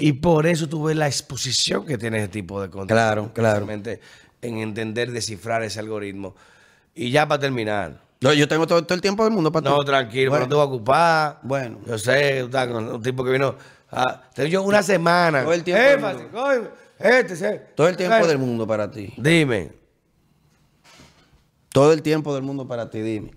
Y 0.00 0.14
por 0.14 0.46
eso 0.46 0.68
tuve 0.68 0.94
la 0.94 1.06
exposición 1.06 1.84
que 1.84 1.98
tiene 1.98 2.18
ese 2.18 2.28
tipo 2.28 2.60
de 2.62 2.70
contenido. 2.70 2.94
Claro, 2.94 3.30
claro. 3.34 3.66
En 4.42 4.56
entender, 4.58 5.10
descifrar 5.12 5.62
ese 5.62 5.78
algoritmo. 5.78 6.34
Y 6.94 7.10
ya 7.10 7.28
para 7.28 7.40
terminar. 7.40 8.00
No, 8.22 8.32
yo 8.32 8.48
tengo 8.48 8.66
todo, 8.66 8.82
todo 8.82 8.94
el 8.94 9.00
tiempo 9.00 9.24
del 9.24 9.32
mundo 9.32 9.52
para 9.52 9.68
No, 9.70 9.78
tranquilo, 9.84 10.30
Bueno. 10.30 10.46
no 10.46 10.48
te 10.48 10.54
voy 10.54 10.62
a 10.62 10.66
ocupar. 10.66 11.38
Bueno. 11.42 11.78
Yo 11.86 11.98
sé, 11.98 12.48
tú 12.50 12.56
un 12.58 13.02
tipo 13.02 13.22
que 13.24 13.30
vino. 13.32 13.56
tengo 14.34 14.48
yo 14.48 14.62
una 14.62 14.82
semana. 14.82 15.42
Todo 15.42 15.52
el 15.52 15.64
tiempo 15.64 16.06
del 16.08 16.28
coño, 16.28 16.70
este. 16.98 17.58
Todo 17.74 17.88
el 17.88 17.96
tiempo 17.96 18.26
del 18.26 18.38
mundo 18.38 18.66
para 18.66 18.90
ti. 18.90 19.12
Dime, 19.18 19.72
Todo 21.72 21.92
el 21.92 22.02
tiempo 22.02 22.34
del 22.34 22.42
mundo 22.42 22.66
para 22.66 22.88
ti, 22.90 23.00
dime. 23.00 23.32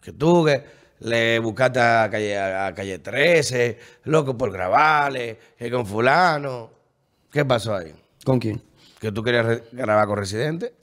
que 0.00 0.12
tú 0.12 0.44
que 0.44 0.64
le 1.04 1.38
buscaste 1.38 1.80
a 1.80 2.08
calle, 2.10 2.38
a 2.38 2.72
calle 2.74 2.98
13, 2.98 3.78
loco 4.04 4.36
por 4.36 4.52
grabarle, 4.52 5.38
que 5.56 5.70
con 5.70 5.86
fulano. 5.86 6.70
¿Qué 7.30 7.44
pasó 7.44 7.74
ahí? 7.74 7.92
¿Con 8.24 8.38
quién? 8.38 8.62
¿Que 9.00 9.10
tú 9.10 9.22
querías 9.22 9.62
grabar 9.72 10.06
con 10.06 10.16
Residente? 10.16 10.74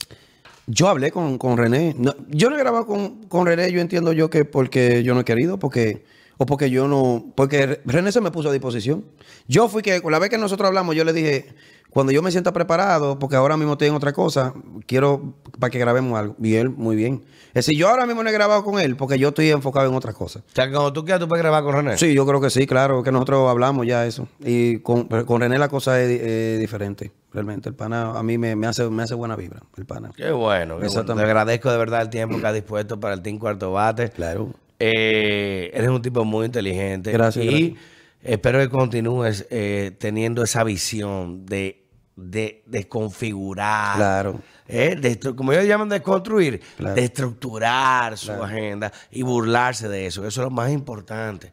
Yo 0.66 0.88
hablé 0.88 1.10
con, 1.10 1.38
con 1.38 1.56
René. 1.56 1.94
No, 1.96 2.14
yo 2.28 2.50
no 2.50 2.56
he 2.56 2.58
grabado 2.58 2.86
con, 2.86 3.24
con 3.24 3.46
René, 3.46 3.72
yo 3.72 3.80
entiendo 3.80 4.12
yo 4.12 4.30
que 4.30 4.44
porque 4.44 5.02
yo 5.02 5.14
no 5.14 5.20
he 5.20 5.24
querido, 5.24 5.58
porque, 5.58 6.04
o 6.36 6.46
porque 6.46 6.70
yo 6.70 6.86
no, 6.86 7.32
porque 7.34 7.80
René 7.84 8.12
se 8.12 8.20
me 8.20 8.30
puso 8.30 8.50
a 8.50 8.52
disposición. 8.52 9.04
Yo 9.48 9.68
fui 9.68 9.82
que, 9.82 10.02
la 10.04 10.18
vez 10.18 10.30
que 10.30 10.38
nosotros 10.38 10.68
hablamos, 10.68 10.94
yo 10.94 11.04
le 11.04 11.12
dije, 11.12 11.46
cuando 11.90 12.12
yo 12.12 12.22
me 12.22 12.30
sienta 12.30 12.52
preparado, 12.52 13.18
porque 13.18 13.36
ahora 13.36 13.56
mismo 13.56 13.72
estoy 13.72 13.88
en 13.88 13.94
otra 13.94 14.12
cosa, 14.12 14.54
quiero 14.86 15.34
para 15.58 15.70
que 15.70 15.78
grabemos 15.78 16.18
algo. 16.18 16.36
Y 16.42 16.54
él, 16.54 16.70
muy 16.70 16.96
bien. 16.96 17.22
Es 17.48 17.66
decir, 17.66 17.76
yo 17.76 17.88
ahora 17.88 18.06
mismo 18.06 18.22
no 18.22 18.30
he 18.30 18.32
grabado 18.32 18.62
con 18.64 18.78
él, 18.78 18.96
porque 18.96 19.18
yo 19.18 19.28
estoy 19.28 19.50
enfocado 19.50 19.88
en 19.88 19.94
otra 19.94 20.12
cosa. 20.12 20.38
O 20.38 20.54
sea, 20.54 20.66
que 20.66 20.72
cuando 20.72 20.92
tú 20.92 21.04
quieras, 21.04 21.20
tú 21.20 21.26
puedes 21.26 21.42
grabar 21.42 21.64
con 21.64 21.74
René. 21.74 21.98
Sí, 21.98 22.14
yo 22.14 22.24
creo 22.24 22.40
que 22.40 22.48
sí, 22.48 22.66
claro, 22.66 23.02
que 23.02 23.10
nosotros 23.10 23.50
hablamos 23.50 23.86
ya 23.86 24.06
eso. 24.06 24.28
Y 24.38 24.78
con, 24.78 25.04
con 25.06 25.40
René 25.40 25.58
la 25.58 25.68
cosa 25.68 26.00
es, 26.00 26.20
eh, 26.22 26.58
diferente, 26.60 27.10
realmente. 27.32 27.68
El 27.68 27.74
pana 27.74 28.16
a 28.16 28.22
mí 28.22 28.38
me, 28.38 28.54
me 28.54 28.68
hace, 28.68 28.88
me 28.88 29.02
hace 29.02 29.14
buena 29.14 29.34
vibra, 29.34 29.60
el 29.76 29.84
pana. 29.84 30.12
Qué 30.16 30.30
bueno. 30.30 30.78
qué 30.78 30.86
bueno. 30.86 31.14
Te 31.14 31.22
agradezco 31.22 31.72
de 31.72 31.78
verdad 31.78 32.02
el 32.02 32.10
tiempo 32.10 32.40
que 32.40 32.46
has 32.46 32.54
dispuesto 32.54 33.00
para 33.00 33.14
el 33.14 33.22
Team 33.22 33.38
Cuarto 33.38 33.72
Bate. 33.72 34.10
Claro. 34.10 34.54
Eh, 34.78 35.70
eres 35.74 35.90
un 35.90 36.02
tipo 36.02 36.24
muy 36.24 36.46
inteligente. 36.46 37.10
Gracias, 37.12 37.44
Y 37.44 37.48
gracias. 37.48 37.78
espero 38.22 38.60
que 38.60 38.68
continúes 38.68 39.46
eh, 39.50 39.92
teniendo 39.98 40.42
esa 40.42 40.62
visión 40.62 41.44
de, 41.46 41.79
de, 42.20 42.62
de 42.66 42.86
configurar. 42.88 43.96
Claro. 43.96 44.40
eh, 44.68 44.96
de 45.00 45.18
como 45.34 45.52
ellos 45.52 45.66
llaman, 45.66 45.88
de 45.88 46.00
construir, 46.02 46.60
Claro. 46.76 46.94
de 46.94 47.04
estructurar 47.04 48.16
su 48.18 48.32
agenda 48.32 48.92
y 49.10 49.22
burlarse 49.22 49.88
de 49.88 50.06
eso. 50.06 50.26
Eso 50.26 50.40
es 50.40 50.44
lo 50.44 50.50
más 50.50 50.70
importante. 50.70 51.52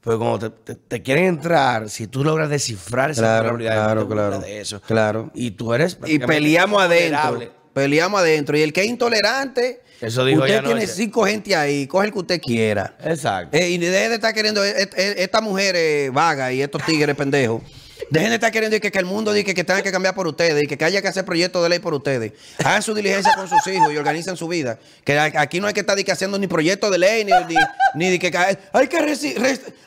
Porque 0.00 0.18
cuando 0.18 0.50
te, 0.50 0.74
te- 0.74 0.80
te 0.80 1.02
quieren 1.02 1.26
entrar, 1.26 1.88
si 1.88 2.08
tú 2.08 2.24
logras 2.24 2.50
descifrar 2.50 3.12
esa 3.12 3.38
probabilidad 3.40 3.94
claro, 3.94 4.40
de 4.40 4.60
eso. 4.60 4.80
Claro. 4.80 5.30
Y 5.32 5.52
tú 5.52 5.72
eres. 5.72 5.96
Y 6.06 6.18
peleamos 6.18 6.82
adentro. 6.82 7.40
Peleamos 7.72 8.20
adentro. 8.20 8.56
Y 8.58 8.62
el 8.62 8.72
que 8.72 8.80
es 8.82 8.88
intolerante, 8.88 9.80
Eso 10.00 10.24
dijo 10.24 10.40
usted 10.42 10.64
tiene 10.64 10.86
cinco 10.88 11.24
gente 11.24 11.54
ahí, 11.54 11.86
coge 11.86 12.06
el 12.08 12.12
que 12.12 12.18
usted 12.18 12.40
quiera. 12.40 12.96
Exacto. 13.04 13.56
Eh, 13.56 13.70
y 13.70 13.78
deje 13.78 14.08
de 14.08 14.14
estar 14.16 14.34
queriendo, 14.34 14.64
eh, 14.64 14.90
eh, 14.96 15.14
esta 15.18 15.40
mujer 15.40 16.10
vaga 16.10 16.52
y 16.52 16.60
estos 16.62 16.84
tigres 16.84 17.14
pendejos. 17.14 17.62
Dejen 18.12 18.28
de 18.28 18.34
estar 18.34 18.52
queriendo 18.52 18.78
que, 18.78 18.92
que 18.92 18.98
el 18.98 19.06
mundo 19.06 19.32
diga 19.32 19.46
que, 19.46 19.54
que 19.54 19.64
tenga 19.64 19.80
que 19.80 19.90
cambiar 19.90 20.14
por 20.14 20.26
ustedes 20.26 20.62
y 20.62 20.66
que, 20.66 20.84
haya 20.84 21.00
que 21.00 21.08
hacer 21.08 21.24
proyectos 21.24 21.62
de 21.62 21.70
ley 21.70 21.78
por 21.78 21.94
ustedes. 21.94 22.32
Hagan 22.58 22.82
su 22.82 22.92
diligencia 22.92 23.34
con 23.34 23.48
sus 23.48 23.66
hijos 23.68 23.90
y 23.90 23.96
organizan 23.96 24.36
su 24.36 24.48
vida. 24.48 24.78
Que 25.02 25.18
aquí 25.18 25.60
no 25.60 25.66
hay 25.66 25.72
que 25.72 25.80
estar 25.80 25.96
haciendo 25.98 26.38
ni 26.38 26.46
proyectos 26.46 26.90
de 26.90 26.98
ley 26.98 27.24
ni, 27.24 27.32
ni, 27.48 27.54
ni 27.94 28.10
de 28.10 28.18
que 28.18 28.26
hay 28.36 28.86
que 28.86 28.98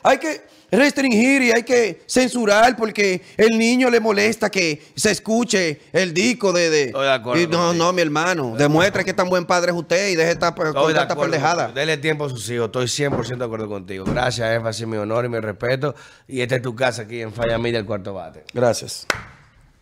hay 0.02 0.18
que 0.18 0.55
restringir 0.70 1.42
y 1.42 1.52
hay 1.52 1.62
que 1.62 2.02
censurar 2.06 2.76
porque 2.76 3.22
el 3.36 3.58
niño 3.58 3.90
le 3.90 4.00
molesta 4.00 4.50
que 4.50 4.82
se 4.94 5.10
escuche 5.10 5.80
el 5.92 6.12
disco 6.12 6.52
de, 6.52 6.70
de, 6.70 6.84
Estoy 6.84 7.04
de 7.04 7.12
acuerdo 7.12 7.42
y 7.42 7.46
no, 7.46 7.72
no, 7.72 7.92
mi 7.92 8.02
hermano. 8.02 8.54
Demuestre 8.56 9.04
que 9.04 9.14
tan 9.14 9.28
buen 9.28 9.46
padre 9.46 9.72
es 9.72 9.76
usted 9.76 10.08
y 10.08 10.16
deje 10.16 10.32
Estoy 10.32 10.92
de 10.92 11.00
acuerdo 11.00 11.22
pendejada. 11.22 11.68
Dele 11.68 11.96
tiempo 11.96 12.26
a 12.26 12.28
sus 12.28 12.48
hijos. 12.50 12.66
Estoy 12.66 12.86
100% 12.86 13.36
de 13.36 13.44
acuerdo 13.44 13.68
contigo. 13.68 14.04
Gracias, 14.04 14.50
énfasis, 14.54 14.86
mi 14.86 14.96
honor 14.96 15.24
y 15.24 15.28
mi 15.28 15.40
respeto. 15.40 15.94
Y 16.26 16.40
esta 16.40 16.56
es 16.56 16.62
tu 16.62 16.74
casa 16.74 17.02
aquí 17.02 17.20
en 17.20 17.32
Falla 17.32 17.58
Media, 17.58 17.78
el 17.78 17.86
cuarto 17.86 18.14
bate. 18.14 18.44
Gracias. 18.52 19.06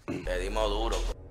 Le 0.07 0.39
dimos 0.39 0.69
duro. 0.69 1.24